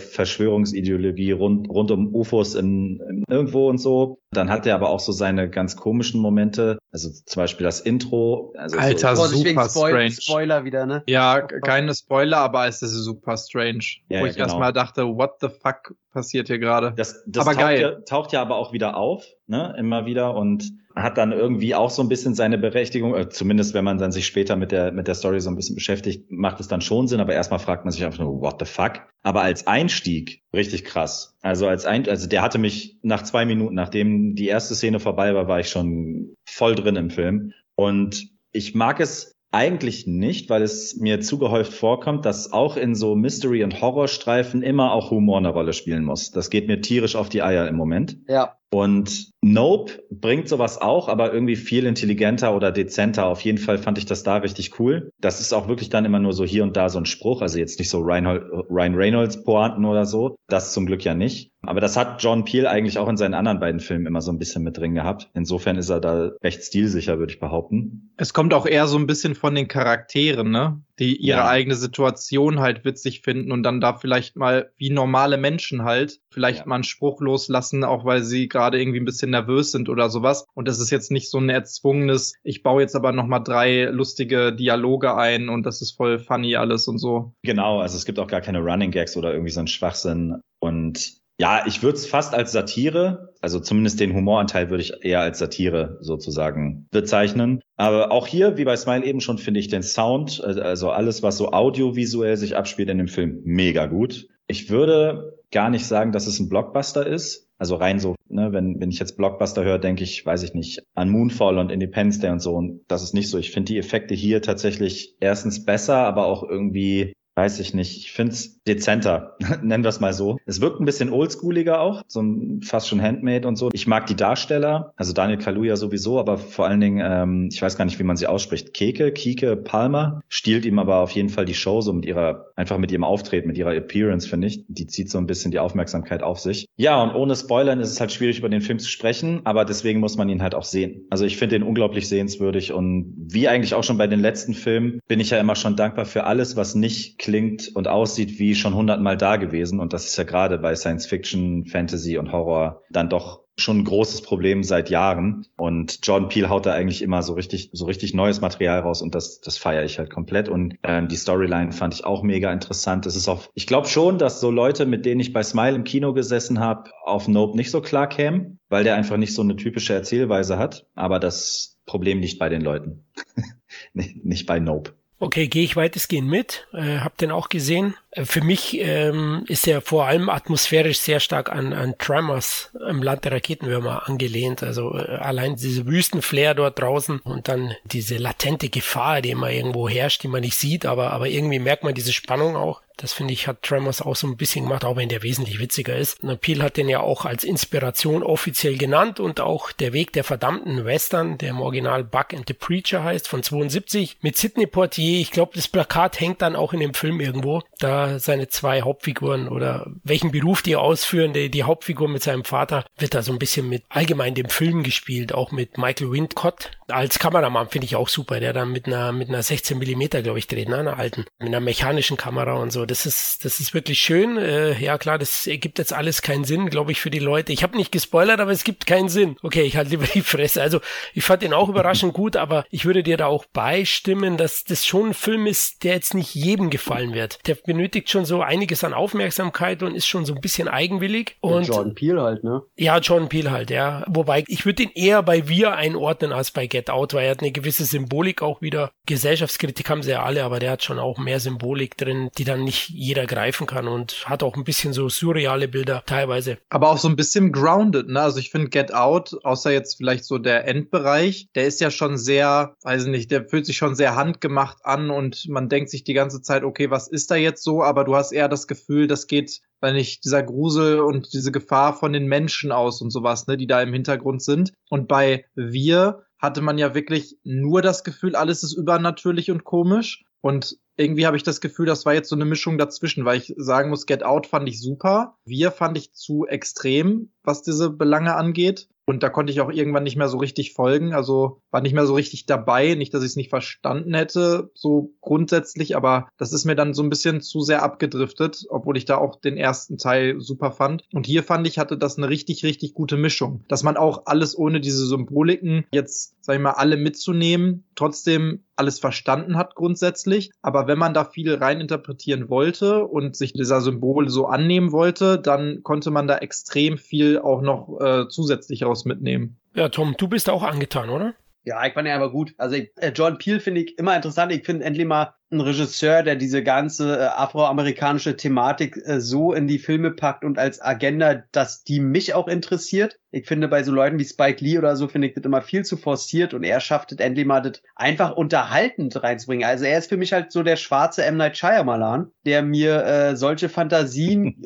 [0.75, 4.19] Verschwörungsideologie rund, rund um UFOs in, in irgendwo und so.
[4.37, 6.79] Dann hat er aber auch so seine ganz komischen Momente.
[6.93, 8.53] Also zum Beispiel das Intro.
[8.57, 10.13] Also Alter, so, super Spoil strange.
[10.13, 11.03] Spoiler wieder, ne?
[11.07, 13.85] Ja, keine Spoiler, aber es ist super strange.
[14.09, 14.47] Ja, wo ich genau.
[14.47, 16.93] erstmal dachte, what the fuck passiert hier gerade?
[16.97, 17.81] Das, das aber taucht, geil.
[17.81, 19.75] Ja, taucht ja aber auch wieder auf, ne?
[19.79, 23.85] Immer wieder und hat dann irgendwie auch so ein bisschen seine Berechtigung, äh, zumindest wenn
[23.85, 26.69] man dann sich später mit der, mit der Story so ein bisschen beschäftigt, macht es
[26.69, 29.03] dann schon Sinn, aber erstmal fragt man sich einfach nur, what the fuck?
[29.23, 31.34] Aber als Einstieg richtig krass.
[31.45, 35.35] Also als ein, also der hatte mich nach zwei Minuten, nachdem die erste Szene vorbei
[35.35, 37.53] war, war ich schon voll drin im Film.
[37.77, 42.95] Und ich mag es eigentlich nicht, weil es mir zu gehäuft vorkommt, dass auch in
[42.95, 46.31] so Mystery- und Horrorstreifen immer auch Humor eine Rolle spielen muss.
[46.31, 48.17] Das geht mir tierisch auf die Eier im Moment.
[48.27, 48.57] Ja.
[48.75, 53.27] Und Nope bringt sowas auch, aber irgendwie viel intelligenter oder dezenter.
[53.27, 55.13] Auf jeden Fall fand ich das da richtig cool.
[55.21, 57.57] Das ist auch wirklich dann immer nur so hier und da so ein Spruch, also
[57.61, 60.35] jetzt nicht so Ryan, Ryan Reynolds Pointen oder so.
[60.49, 61.53] Das zum Glück ja nicht.
[61.63, 64.39] Aber das hat John Peel eigentlich auch in seinen anderen beiden Filmen immer so ein
[64.39, 65.31] bisschen mit drin gehabt.
[65.35, 68.13] Insofern ist er da recht stilsicher, würde ich behaupten.
[68.17, 70.83] Es kommt auch eher so ein bisschen von den Charakteren, ne?
[70.99, 71.49] Die ihre ja.
[71.49, 76.61] eigene Situation halt witzig finden und dann da vielleicht mal wie normale Menschen halt vielleicht
[76.61, 76.67] ja.
[76.67, 80.47] mal einen Spruch loslassen, auch weil sie gerade irgendwie ein bisschen nervös sind oder sowas.
[80.55, 83.85] Und das ist jetzt nicht so ein erzwungenes, ich baue jetzt aber noch mal drei
[83.85, 87.35] lustige Dialoge ein und das ist voll funny alles und so.
[87.43, 91.24] Genau, also es gibt auch gar keine Running Gags oder irgendwie so ein Schwachsinn und
[91.39, 95.39] ja, ich würde es fast als Satire, also zumindest den Humoranteil würde ich eher als
[95.39, 97.61] Satire sozusagen bezeichnen.
[97.77, 101.37] Aber auch hier, wie bei Smile eben schon, finde ich den Sound, also alles, was
[101.37, 104.29] so audiovisuell sich abspielt in dem Film, mega gut.
[104.47, 107.49] Ich würde gar nicht sagen, dass es ein Blockbuster ist.
[107.59, 110.83] Also rein so, ne, wenn, wenn ich jetzt Blockbuster höre, denke ich, weiß ich nicht,
[110.95, 112.55] an Moonfall und Independence Day und so.
[112.55, 113.39] Und das ist nicht so.
[113.39, 117.99] Ich finde die Effekte hier tatsächlich erstens besser, aber auch irgendwie weiß ich nicht.
[117.99, 120.39] Ich finde es dezenter, nennen wir es mal so.
[120.47, 123.71] Es wirkt ein bisschen oldschooliger auch, so ein, fast schon Handmade und so.
[123.73, 127.77] Ich mag die Darsteller, also Daniel Kaluuya sowieso, aber vor allen Dingen, ähm, ich weiß
[127.77, 128.75] gar nicht, wie man sie ausspricht.
[128.75, 132.79] Keke, Kike, Palmer, stiehlt ihm aber auf jeden Fall die Show so mit ihrer, einfach
[132.79, 134.65] mit ihrem Auftreten, mit ihrer Appearance, finde ich.
[134.69, 136.67] Die zieht so ein bisschen die Aufmerksamkeit auf sich.
[136.77, 140.01] Ja, und ohne Spoilern ist es halt schwierig, über den Film zu sprechen, aber deswegen
[140.01, 141.07] muss man ihn halt auch sehen.
[141.11, 145.01] Also ich finde ihn unglaublich sehenswürdig und wie eigentlich auch schon bei den letzten Filmen
[145.09, 148.75] bin ich ja immer schon dankbar für alles, was nicht klingt und aussieht wie schon
[148.75, 149.81] hundertmal da gewesen.
[149.81, 153.85] Und das ist ja gerade bei Science Fiction, Fantasy und Horror dann doch schon ein
[153.85, 155.47] großes Problem seit Jahren.
[155.57, 159.15] Und Jordan Peele haut da eigentlich immer so richtig, so richtig neues Material raus und
[159.15, 160.51] das, das feiere ich halt komplett.
[160.51, 163.07] Und äh, die Storyline fand ich auch mega interessant.
[163.07, 165.85] Es ist auch, ich glaube schon, dass so Leute, mit denen ich bei Smile im
[165.85, 169.57] Kino gesessen habe, auf Nope nicht so klar kämen, weil der einfach nicht so eine
[169.57, 170.87] typische Erzählweise hat.
[170.95, 173.07] Aber das Problem liegt bei den Leuten.
[173.95, 174.93] nicht bei Nope.
[175.25, 176.67] Okay, gehe ich weitestgehend mit.
[176.75, 177.95] Äh, hab den auch gesehen.
[178.11, 183.03] Äh, für mich ähm, ist er vor allem atmosphärisch sehr stark an, an Tremors im
[183.03, 184.63] Land der Raketenwürmer angelehnt.
[184.63, 189.89] Also äh, allein diese Wüstenflair dort draußen und dann diese latente Gefahr, die immer irgendwo
[189.89, 192.83] herrscht, die man nicht sieht, aber, aber irgendwie merkt man diese Spannung auch.
[192.97, 195.97] Das finde ich, hat Tremors auch so ein bisschen gemacht, auch wenn der wesentlich witziger
[195.97, 196.23] ist.
[196.23, 200.23] Und Peel hat den ja auch als Inspiration offiziell genannt und auch der Weg der
[200.23, 205.21] verdammten Western, der im Original Buck and the Preacher heißt, von 72, mit Sidney Portier.
[205.21, 207.63] Ich glaube, das Plakat hängt dann auch in dem Film irgendwo.
[207.79, 212.85] Da seine zwei Hauptfiguren oder welchen Beruf die ausführen, die, die Hauptfigur mit seinem Vater,
[212.97, 216.71] wird da so ein bisschen mit allgemein dem Film gespielt, auch mit Michael Windcott.
[216.89, 220.39] Als Kameramann finde ich auch super, der dann mit einer, mit einer 16 Millimeter, glaube
[220.39, 223.75] ich, dreht, ne, einer alten, mit einer mechanischen Kamera und so das ist, das ist
[223.75, 224.37] wirklich schön.
[224.37, 227.53] Äh, ja klar, das ergibt jetzt alles keinen Sinn, glaube ich, für die Leute.
[227.53, 229.37] Ich habe nicht gespoilert, aber es gibt keinen Sinn.
[229.43, 230.63] Okay, ich halte lieber die Fresse.
[230.63, 230.81] Also
[231.13, 234.87] ich fand den auch überraschend gut, aber ich würde dir da auch beistimmen, dass das
[234.87, 237.39] schon ein Film ist, der jetzt nicht jedem gefallen wird.
[237.47, 241.37] Der benötigt schon so einiges an Aufmerksamkeit und ist schon so ein bisschen eigenwillig.
[241.41, 242.63] Und ja, Jordan Peele halt, ne?
[242.77, 244.05] Ja, Jordan Peele halt, ja.
[244.09, 247.41] Wobei ich würde ihn eher bei Wir einordnen als bei Get Out, weil er hat
[247.41, 248.91] eine gewisse Symbolik auch wieder.
[249.07, 252.65] Gesellschaftskritik haben sie ja alle, aber der hat schon auch mehr Symbolik drin, die dann
[252.65, 256.59] nicht jeder greifen kann und hat auch ein bisschen so surreale Bilder teilweise.
[256.69, 258.21] Aber auch so ein bisschen grounded, ne?
[258.21, 262.17] Also ich finde Get Out, außer jetzt vielleicht so der Endbereich, der ist ja schon
[262.19, 266.15] sehr, weiß nicht, der fühlt sich schon sehr handgemacht an und man denkt sich die
[266.15, 267.83] ganze Zeit, okay, was ist da jetzt so?
[267.83, 271.93] Aber du hast eher das Gefühl, das geht weil nicht dieser Grusel und diese Gefahr
[271.93, 274.73] von den Menschen aus und sowas, ne, die da im Hintergrund sind.
[274.89, 280.25] Und bei Wir hatte man ja wirklich nur das Gefühl, alles ist übernatürlich und komisch.
[280.41, 283.55] Und irgendwie habe ich das Gefühl, das war jetzt so eine Mischung dazwischen, weil ich
[283.57, 285.37] sagen muss, Get Out fand ich super.
[285.45, 288.89] Wir fand ich zu extrem, was diese Belange angeht.
[289.07, 291.13] Und da konnte ich auch irgendwann nicht mehr so richtig folgen.
[291.13, 292.95] Also war nicht mehr so richtig dabei.
[292.95, 297.03] Nicht, dass ich es nicht verstanden hätte, so grundsätzlich, aber das ist mir dann so
[297.03, 301.05] ein bisschen zu sehr abgedriftet, obwohl ich da auch den ersten Teil super fand.
[301.13, 303.65] Und hier fand ich, hatte das eine richtig, richtig gute Mischung.
[303.69, 308.99] Dass man auch alles ohne diese Symboliken jetzt, sag ich mal, alle mitzunehmen, trotzdem alles
[308.99, 310.51] verstanden hat grundsätzlich.
[310.63, 315.83] Aber wenn man da viel reininterpretieren wollte und sich dieser Symbole so annehmen wollte, dann
[315.83, 319.57] konnte man da extrem viel auch noch äh, zusätzlich raus mitnehmen.
[319.75, 321.35] Ja, Tom, du bist auch angetan, oder?
[321.67, 322.55] Ja, ich fand ihn aber gut.
[322.59, 324.53] Also ich, äh, John Peel finde ich immer interessant.
[324.53, 329.67] Ich finde endlich mal einen Regisseur, der diese ganze äh, afroamerikanische Thematik äh, so in
[329.67, 333.19] die Filme packt und als Agenda, dass die mich auch interessiert.
[333.31, 335.87] Ich finde bei so Leuten wie Spike Lee oder so finde ich das immer viel
[335.87, 339.67] zu forciert und er schafft es endlich mal das einfach unterhaltend reinzubringen.
[339.67, 341.39] Also er ist für mich halt so der schwarze M.
[341.39, 344.63] Night Shyamalan, der mir äh, solche Fantasien...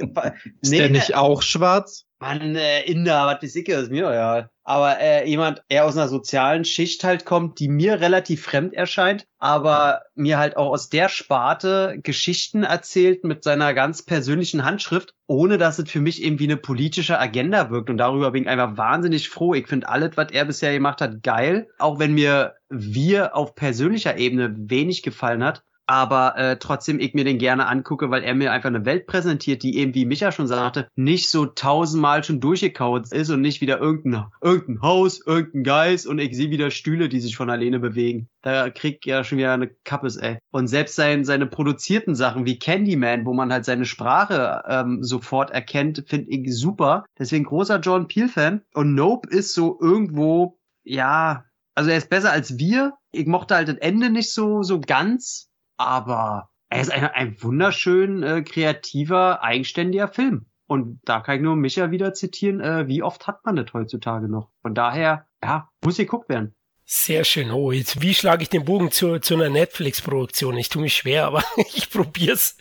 [0.60, 2.07] ist nee, der nicht auch schwarz?
[2.20, 4.50] Mann, äh, Inder, was ist ich, ist mir ja.
[4.64, 9.26] Aber äh, jemand eher aus einer sozialen Schicht halt kommt, die mir relativ fremd erscheint,
[9.38, 15.56] aber mir halt auch aus der Sparte Geschichten erzählt mit seiner ganz persönlichen Handschrift, ohne
[15.58, 17.88] dass es für mich irgendwie eine politische Agenda wirkt.
[17.88, 19.54] Und darüber bin ich einfach wahnsinnig froh.
[19.54, 21.68] Ich finde alles, was er bisher gemacht hat, geil.
[21.78, 27.24] Auch wenn mir wir auf persönlicher Ebene wenig gefallen hat aber äh, trotzdem ich mir
[27.24, 30.46] den gerne angucke, weil er mir einfach eine Welt präsentiert, die eben, wie Micha schon
[30.46, 36.06] sagte, nicht so tausendmal schon durchgekaut ist und nicht wieder irgendein, irgendein Haus, irgendein Geist
[36.06, 38.28] und ich sehe wieder Stühle, die sich von alleine bewegen.
[38.42, 40.36] Da kriegt ja schon wieder eine Kappes, ey.
[40.50, 45.50] Und selbst sein, seine produzierten Sachen wie Candyman, wo man halt seine Sprache ähm, sofort
[45.50, 47.06] erkennt, finde ich super.
[47.18, 48.60] Deswegen großer John Peel-Fan.
[48.74, 52.92] Und Nope ist so irgendwo, ja, also er ist besser als wir.
[53.10, 55.47] Ich mochte halt das Ende nicht so, so ganz
[55.78, 60.46] aber er ist ein, ein wunderschön äh, kreativer, eigenständiger Film.
[60.66, 64.28] Und da kann ich nur Micha wieder zitieren, äh, wie oft hat man das heutzutage
[64.28, 64.50] noch?
[64.60, 66.54] Von daher, ja, muss geguckt werden.
[66.90, 67.50] Sehr schön.
[67.50, 70.56] Oh, jetzt, wie schlage ich den Bogen zu, zu einer Netflix-Produktion?
[70.56, 72.56] Ich tue mich schwer, aber ich probier's.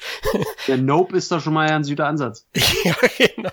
[0.67, 2.45] Der Nope ist doch schon mal ein süder Ansatz.
[2.83, 3.51] ja, genau.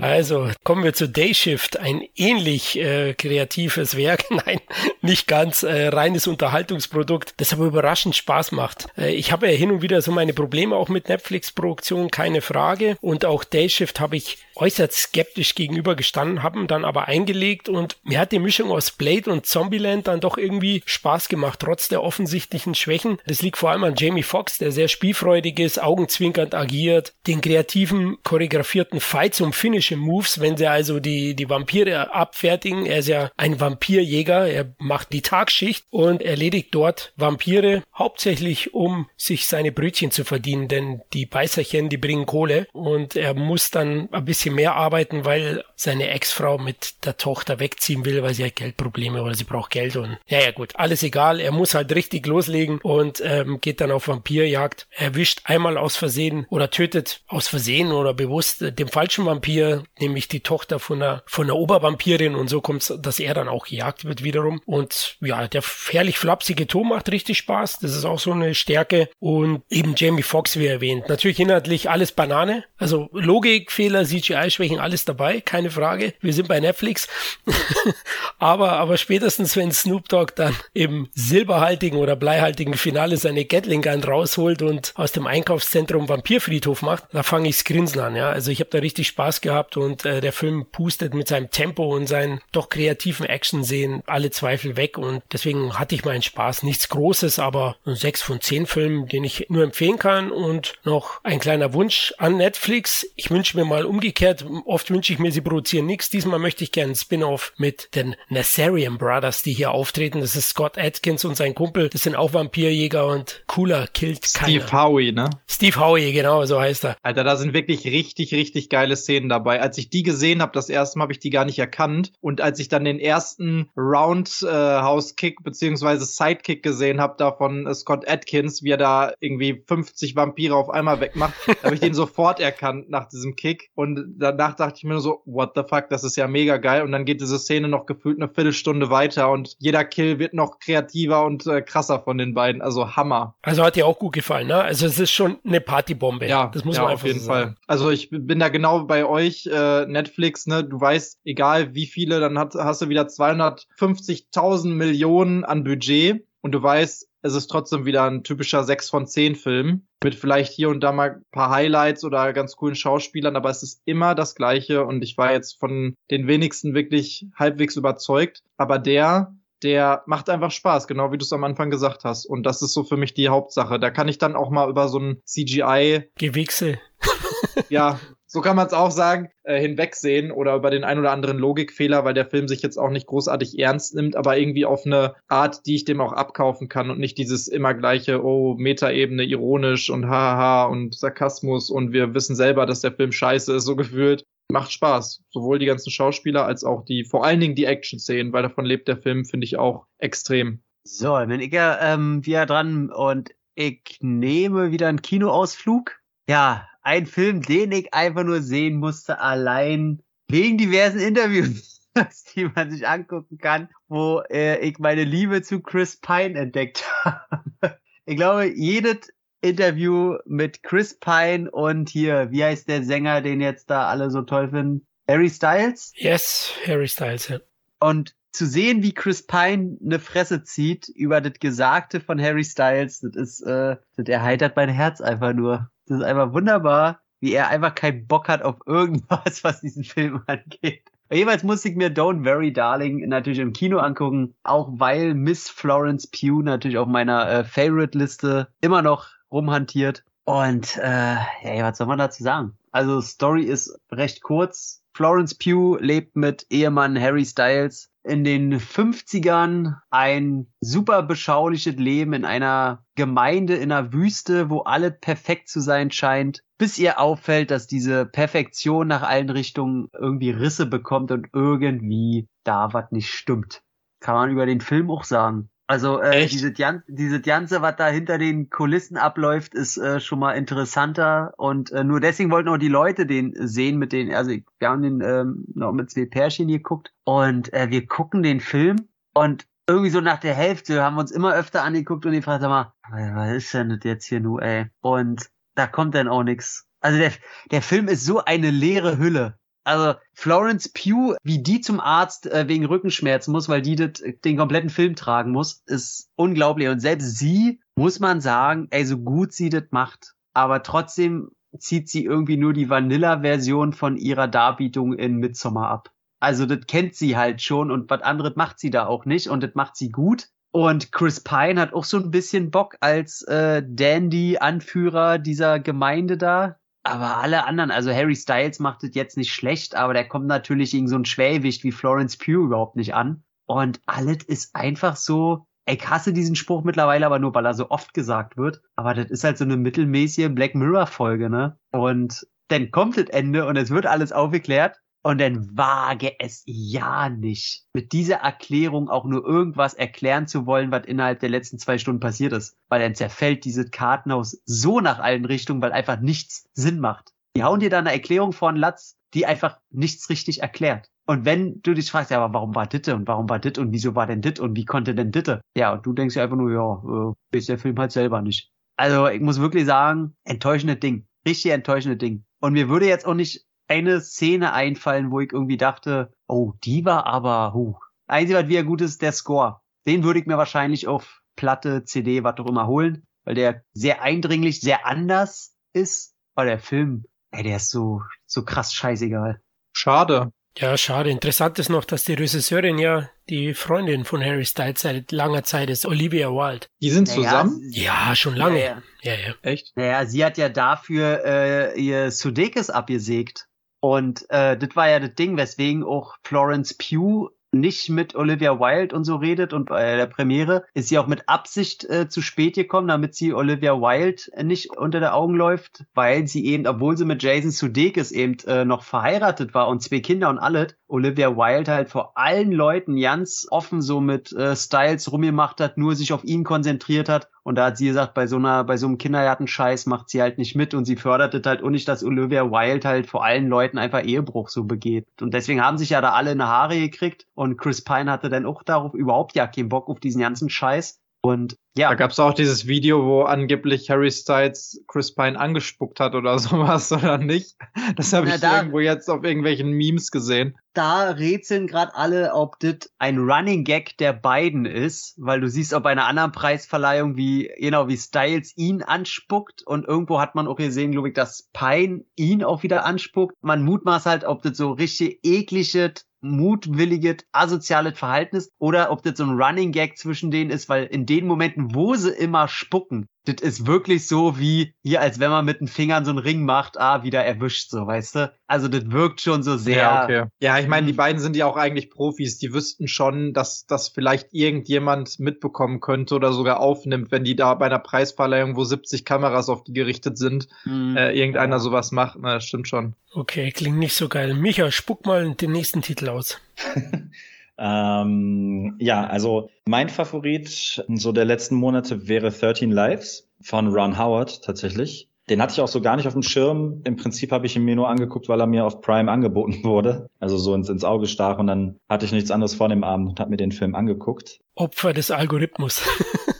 [0.00, 1.78] Also, kommen wir zu Dayshift.
[1.78, 4.24] Ein ähnlich äh, kreatives Werk.
[4.30, 4.60] Nein,
[5.02, 5.62] nicht ganz.
[5.62, 8.86] Äh, reines Unterhaltungsprodukt, das aber überraschend Spaß macht.
[8.96, 12.96] Äh, ich habe ja hin und wieder so meine Probleme auch mit Netflix-Produktionen, keine Frage.
[13.02, 18.20] Und auch Dayshift habe ich äußerst skeptisch gegenüber gestanden, haben dann aber eingelegt und mir
[18.20, 22.74] hat die Mischung aus Blade und Zombieland dann doch irgendwie Spaß gemacht, trotz der offensichtlichen
[22.74, 23.18] Schwächen.
[23.26, 28.18] Das liegt vor allem an Jamie Foxx, der sehr spielfreudig ist, augenzwinkernd agiert, den kreativen,
[28.22, 32.86] choreografierten Fights und Finishing Moves, wenn sie also die, die Vampire abfertigen.
[32.86, 39.08] Er ist ja ein Vampirjäger, er macht die Tagschicht und erledigt dort Vampire, hauptsächlich um
[39.16, 44.08] sich seine Brötchen zu verdienen, denn die Beißerchen, die bringen Kohle und er muss dann
[44.12, 48.56] ein bisschen mehr arbeiten, weil seine Ex-Frau mit der Tochter wegziehen will, weil sie hat
[48.56, 51.40] Geldprobleme oder sie braucht Geld und ja, ja gut, alles egal.
[51.40, 54.86] Er muss halt richtig loslegen und ähm, geht dann auf Vampirjagd.
[54.90, 59.84] Er erwischt einmal aus Versehen oder tötet aus Versehen oder bewusst äh, den falschen Vampir,
[59.98, 63.66] nämlich die Tochter von einer, von einer Obervampirin und so kommt dass er dann auch
[63.66, 64.60] gejagt wird wiederum.
[64.66, 67.78] Und ja, der herrlich flapsige Ton macht richtig Spaß.
[67.78, 69.08] Das ist auch so eine Stärke.
[69.18, 71.08] Und eben Jamie Foxx, wie erwähnt.
[71.08, 72.64] Natürlich inhaltlich alles Banane.
[72.76, 76.14] Also Logikfehler, CGI-Schwächen, alles dabei, keine Frage.
[76.20, 77.08] Wir sind bei Netflix.
[78.38, 83.80] aber, aber spätestens, wenn Snoop Snoop Dogg dann im silberhaltigen oder bleihaltigen Finale seine Gatling
[83.80, 88.16] Gun rausholt und aus dem Einkaufszentrum Vampirfriedhof macht, da fange ich's Grinsen an.
[88.16, 91.48] Ja, also ich habe da richtig Spaß gehabt und äh, der Film pustet mit seinem
[91.50, 96.64] Tempo und seinen doch kreativen Action-Szenen alle Zweifel weg und deswegen hatte ich meinen Spaß.
[96.64, 101.20] Nichts Großes, aber ein 6 von 10 Filmen, den ich nur empfehlen kann und noch
[101.22, 103.06] ein kleiner Wunsch an Netflix.
[103.14, 106.10] Ich wünsche mir mal umgekehrt, oft wünsche ich mir, sie produzieren nichts.
[106.10, 110.20] Diesmal möchte ich gerne Spin-off mit den Nazarian Brothers, die hier auf auftreten.
[110.20, 111.90] Das ist Scott Atkins und sein Kumpel.
[111.90, 114.62] Das sind auch Vampirjäger und cooler killt keiner.
[114.62, 115.28] Steve Howie, ne?
[115.46, 116.96] Steve Howie, genau, so heißt er.
[117.02, 119.60] Alter, da sind wirklich richtig, richtig geile Szenen dabei.
[119.60, 122.12] Als ich die gesehen habe, das erste Mal habe ich die gar nicht erkannt.
[122.22, 127.74] Und als ich dann den ersten Roundhouse-Kick äh, beziehungsweise Sidekick gesehen habe, da von äh,
[127.74, 132.40] Scott Atkins, wie er da irgendwie 50 Vampire auf einmal wegmacht, habe ich den sofort
[132.40, 133.70] erkannt nach diesem Kick.
[133.74, 136.80] Und danach dachte ich mir nur so, what the fuck, das ist ja mega geil.
[136.80, 140.58] Und dann geht diese Szene noch gefühlt eine Viertelstunde weiter und jeder Kill wird noch
[140.58, 142.60] kreativer und äh, krasser von den beiden.
[142.60, 143.34] Also Hammer.
[143.40, 144.56] Also hat dir auch gut gefallen, ne?
[144.56, 146.28] Also es ist schon eine Partybombe.
[146.28, 147.54] Ja, das muss ja, man einfach auf jeden so Fall.
[147.66, 150.64] Also ich bin da genau bei euch, äh, Netflix, ne?
[150.64, 156.52] Du weißt, egal wie viele, dann hat, hast du wieder 250.000 Millionen an Budget und
[156.52, 160.68] du weißt, es ist trotzdem wieder ein typischer 6 von 10 Film mit vielleicht hier
[160.68, 164.34] und da mal ein paar Highlights oder ganz coolen Schauspielern, aber es ist immer das
[164.34, 170.28] gleiche und ich war jetzt von den wenigsten wirklich halbwegs überzeugt, aber der der macht
[170.28, 172.26] einfach Spaß, genau wie du es am Anfang gesagt hast.
[172.26, 173.78] Und das ist so für mich die Hauptsache.
[173.78, 176.10] Da kann ich dann auch mal über so ein CGI.
[176.16, 176.78] Gewichse.
[177.68, 177.98] ja,
[178.34, 182.04] so kann man es auch sagen, äh, hinwegsehen oder über den ein oder anderen Logikfehler,
[182.04, 185.66] weil der Film sich jetzt auch nicht großartig ernst nimmt, aber irgendwie auf eine Art,
[185.66, 190.08] die ich dem auch abkaufen kann und nicht dieses immer gleiche, oh, Metaebene, ironisch und
[190.08, 194.72] haha und Sarkasmus und wir wissen selber, dass der Film scheiße ist, so gefühlt macht
[194.72, 195.22] Spaß.
[195.30, 198.88] Sowohl die ganzen Schauspieler als auch die, vor allen Dingen die Action-Szenen, weil davon lebt
[198.88, 200.62] der Film, finde ich auch extrem.
[200.84, 205.98] So, wenn ich ja ähm, wieder dran und ich nehme wieder einen Kinoausflug.
[206.28, 211.88] Ja, ein Film, den ich einfach nur sehen musste, allein wegen diversen Interviews,
[212.34, 217.78] die man sich angucken kann, wo äh, ich meine Liebe zu Chris Pine entdeckt habe.
[218.06, 219.10] Ich glaube, jedes
[219.44, 224.22] Interview mit Chris Pine und hier, wie heißt der Sänger, den jetzt da alle so
[224.22, 224.86] toll finden?
[225.06, 225.92] Harry Styles?
[225.96, 227.38] Yes, Harry Styles, ja.
[227.78, 233.00] Und zu sehen, wie Chris Pine eine Fresse zieht über das Gesagte von Harry Styles,
[233.00, 235.70] das ist, äh, das erheitert mein Herz einfach nur.
[235.86, 240.22] Das ist einfach wunderbar, wie er einfach keinen Bock hat auf irgendwas, was diesen Film
[240.26, 240.82] angeht.
[241.12, 246.06] Jeweils musste ich mir Don't Very Darling natürlich im Kino angucken, auch weil Miss Florence
[246.06, 250.04] Pugh natürlich auf meiner äh, Favorite-Liste immer noch rumhantiert.
[250.24, 252.56] Und äh, ja, was soll man dazu sagen?
[252.72, 254.82] Also Story ist recht kurz.
[254.94, 262.24] Florence Pugh lebt mit Ehemann Harry Styles in den 50ern ein super beschauliches Leben in
[262.24, 267.66] einer Gemeinde in einer Wüste, wo alles perfekt zu sein scheint, bis ihr auffällt, dass
[267.66, 273.62] diese Perfektion nach allen Richtungen irgendwie Risse bekommt und irgendwie da was nicht stimmt.
[274.00, 275.48] Kann man über den Film auch sagen.
[275.66, 276.52] Also äh, diese,
[276.88, 281.84] diese Ganze, was da hinter den Kulissen abläuft, ist äh, schon mal interessanter und äh,
[281.84, 285.46] nur deswegen wollten auch die Leute den sehen mit den, also wir haben den ähm,
[285.54, 290.20] noch mit zwei Pärchen geguckt und äh, wir gucken den Film und irgendwie so nach
[290.20, 293.70] der Hälfte haben wir uns immer öfter angeguckt und die fragt mal, was ist denn
[293.70, 294.66] das jetzt hier nur, ey?
[294.80, 296.66] Und da kommt dann auch nix.
[296.80, 297.12] Also der,
[297.50, 299.38] der Film ist so eine leere Hülle.
[299.64, 304.36] Also Florence Pugh, wie die zum Arzt äh, wegen Rückenschmerzen muss, weil die das, den
[304.36, 306.68] kompletten Film tragen muss, ist unglaublich.
[306.68, 311.88] Und selbst sie, muss man sagen, ey, so gut sie das macht, aber trotzdem zieht
[311.88, 315.90] sie irgendwie nur die Vanilla-Version von ihrer Darbietung in Midsommar ab.
[316.20, 319.42] Also das kennt sie halt schon und was anderes macht sie da auch nicht und
[319.42, 320.28] das macht sie gut.
[320.52, 326.56] Und Chris Pine hat auch so ein bisschen Bock als äh, Dandy-Anführer dieser Gemeinde da.
[326.84, 330.70] Aber alle anderen, also Harry Styles macht es jetzt nicht schlecht, aber der kommt natürlich
[330.70, 333.24] gegen so ein Schwergewicht wie Florence Pugh überhaupt nicht an.
[333.46, 337.70] Und alles ist einfach so, ich hasse diesen Spruch mittlerweile aber nur, weil er so
[337.70, 338.60] oft gesagt wird.
[338.76, 341.58] Aber das ist halt so eine mittelmäßige Black Mirror Folge, ne?
[341.72, 344.76] Und dann kommt das Ende und es wird alles aufgeklärt.
[345.06, 350.72] Und dann wage es ja nicht, mit dieser Erklärung auch nur irgendwas erklären zu wollen,
[350.72, 352.56] was innerhalb der letzten zwei Stunden passiert ist.
[352.70, 357.12] Weil dann zerfällt dieses Kartenhaus so nach allen Richtungen, weil einfach nichts Sinn macht.
[357.36, 360.88] Die hauen dir da eine Erklärung von Latz, die einfach nichts richtig erklärt.
[361.06, 363.72] Und wenn du dich fragst, ja, aber warum war Ditte und warum war Dit und
[363.72, 365.42] wieso war denn Dit und wie konnte denn Ditte?
[365.54, 368.50] Ja, und du denkst ja einfach nur, ja, äh, ist der Film halt selber nicht.
[368.76, 371.06] Also ich muss wirklich sagen, enttäuschende Ding.
[371.26, 372.24] Richtig enttäuschende Ding.
[372.40, 376.84] Und mir würde jetzt auch nicht eine Szene einfallen, wo ich irgendwie dachte, oh, die
[376.84, 377.74] war aber, huh.
[378.06, 379.60] Einzige, was wieder gut ist, der Score.
[379.86, 384.02] Den würde ich mir wahrscheinlich auf Platte, CD, was auch immer holen, weil der sehr
[384.02, 386.14] eindringlich, sehr anders ist.
[386.34, 389.40] Aber der Film, ey, der ist so, so krass scheißegal.
[389.72, 390.32] Schade.
[390.56, 391.10] Ja, schade.
[391.10, 395.68] Interessant ist noch, dass die Regisseurin ja die Freundin von Harry Styles seit langer Zeit
[395.68, 396.68] ist, Olivia Wilde.
[396.80, 397.60] Die sind naja, zusammen?
[397.72, 398.60] Ja, schon lange.
[398.60, 399.14] Ja, ja.
[399.14, 399.72] ja, Echt?
[399.76, 403.48] Naja, sie hat ja dafür äh, ihr Sudeikis abgesägt.
[403.84, 408.96] Und äh, das war ja das Ding, weswegen auch Florence Pugh nicht mit Olivia Wilde
[408.96, 410.64] und so redet und bei der Premiere.
[410.72, 415.00] Ist sie auch mit Absicht äh, zu spät gekommen, damit sie Olivia Wilde nicht unter
[415.00, 419.52] der Augen läuft, weil sie eben, obwohl sie mit Jason Sudeikis eben äh, noch verheiratet
[419.52, 424.00] war und zwei Kinder und alles, Olivia Wilde halt vor allen Leuten ganz offen so
[424.00, 427.86] mit äh, Styles rumgemacht hat, nur sich auf ihn konzentriert hat und da hat sie
[427.86, 430.96] gesagt, bei so einer, bei so einem Kindergartenscheiß macht sie halt nicht mit und sie
[430.96, 435.06] fördert halt auch nicht, dass Olivia Wilde halt vor allen Leuten einfach Ehebruch so begeht.
[435.20, 438.46] Und deswegen haben sich ja da alle eine Haare gekriegt und Chris Pine hatte dann
[438.46, 441.02] auch darauf überhaupt ja keinen Bock auf diesen ganzen Scheiß.
[441.24, 441.88] Und ja.
[441.88, 446.38] Da gab es auch dieses Video, wo angeblich Harry Styles Chris Pine angespuckt hat oder
[446.38, 447.56] sowas, oder nicht?
[447.96, 450.54] Das habe ich da, irgendwo jetzt auf irgendwelchen Memes gesehen.
[450.74, 455.74] Da rätseln gerade alle, ob das ein Running Gag der beiden ist, weil du siehst
[455.74, 460.56] auf einer anderen Preisverleihung, wie genau wie Styles ihn anspuckt und irgendwo hat man auch
[460.56, 463.34] gesehen, glaube ich, dass Pine ihn auch wieder anspuckt.
[463.40, 469.18] Man mutmaßt halt, ob das so richtig eklige mutwilliges, asoziales Verhalten ist oder ob das
[469.18, 473.06] so ein Running Gag zwischen denen ist, weil in den Momenten, wo sie immer spucken,
[473.24, 476.44] das ist wirklich so wie hier, als wenn man mit den Fingern so einen Ring
[476.44, 478.32] macht, ah, wieder erwischt, so, weißt du?
[478.46, 479.76] Also das wirkt schon so sehr.
[479.76, 480.24] Ja, okay.
[480.40, 483.88] ja ich meine, die beiden sind ja auch eigentlich Profis, die wüssten schon, dass das
[483.88, 489.06] vielleicht irgendjemand mitbekommen könnte oder sogar aufnimmt, wenn die da bei einer Preisverleihung, wo 70
[489.06, 490.96] Kameras auf die gerichtet sind, mhm.
[490.96, 492.18] äh, irgendeiner sowas macht.
[492.20, 492.94] Na, das stimmt schon.
[493.12, 494.34] Okay, klingt nicht so geil.
[494.34, 496.38] Micha, spuck mal den nächsten Titel aus.
[497.58, 504.42] Ähm, ja, also mein Favorit so der letzten Monate wäre 13 Lives von Ron Howard
[504.42, 505.08] tatsächlich.
[505.30, 506.82] Den hatte ich auch so gar nicht auf dem Schirm.
[506.84, 510.10] Im Prinzip habe ich ihn mir nur angeguckt, weil er mir auf Prime angeboten wurde.
[510.20, 513.08] Also so ins, ins Auge stach und dann hatte ich nichts anderes vor dem Abend
[513.08, 514.40] und habe mir den Film angeguckt.
[514.54, 515.82] Opfer des Algorithmus.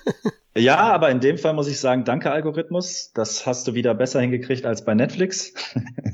[0.57, 3.13] ja, aber in dem Fall muss ich sagen, danke Algorithmus.
[3.15, 5.55] Das hast du wieder besser hingekriegt als bei Netflix.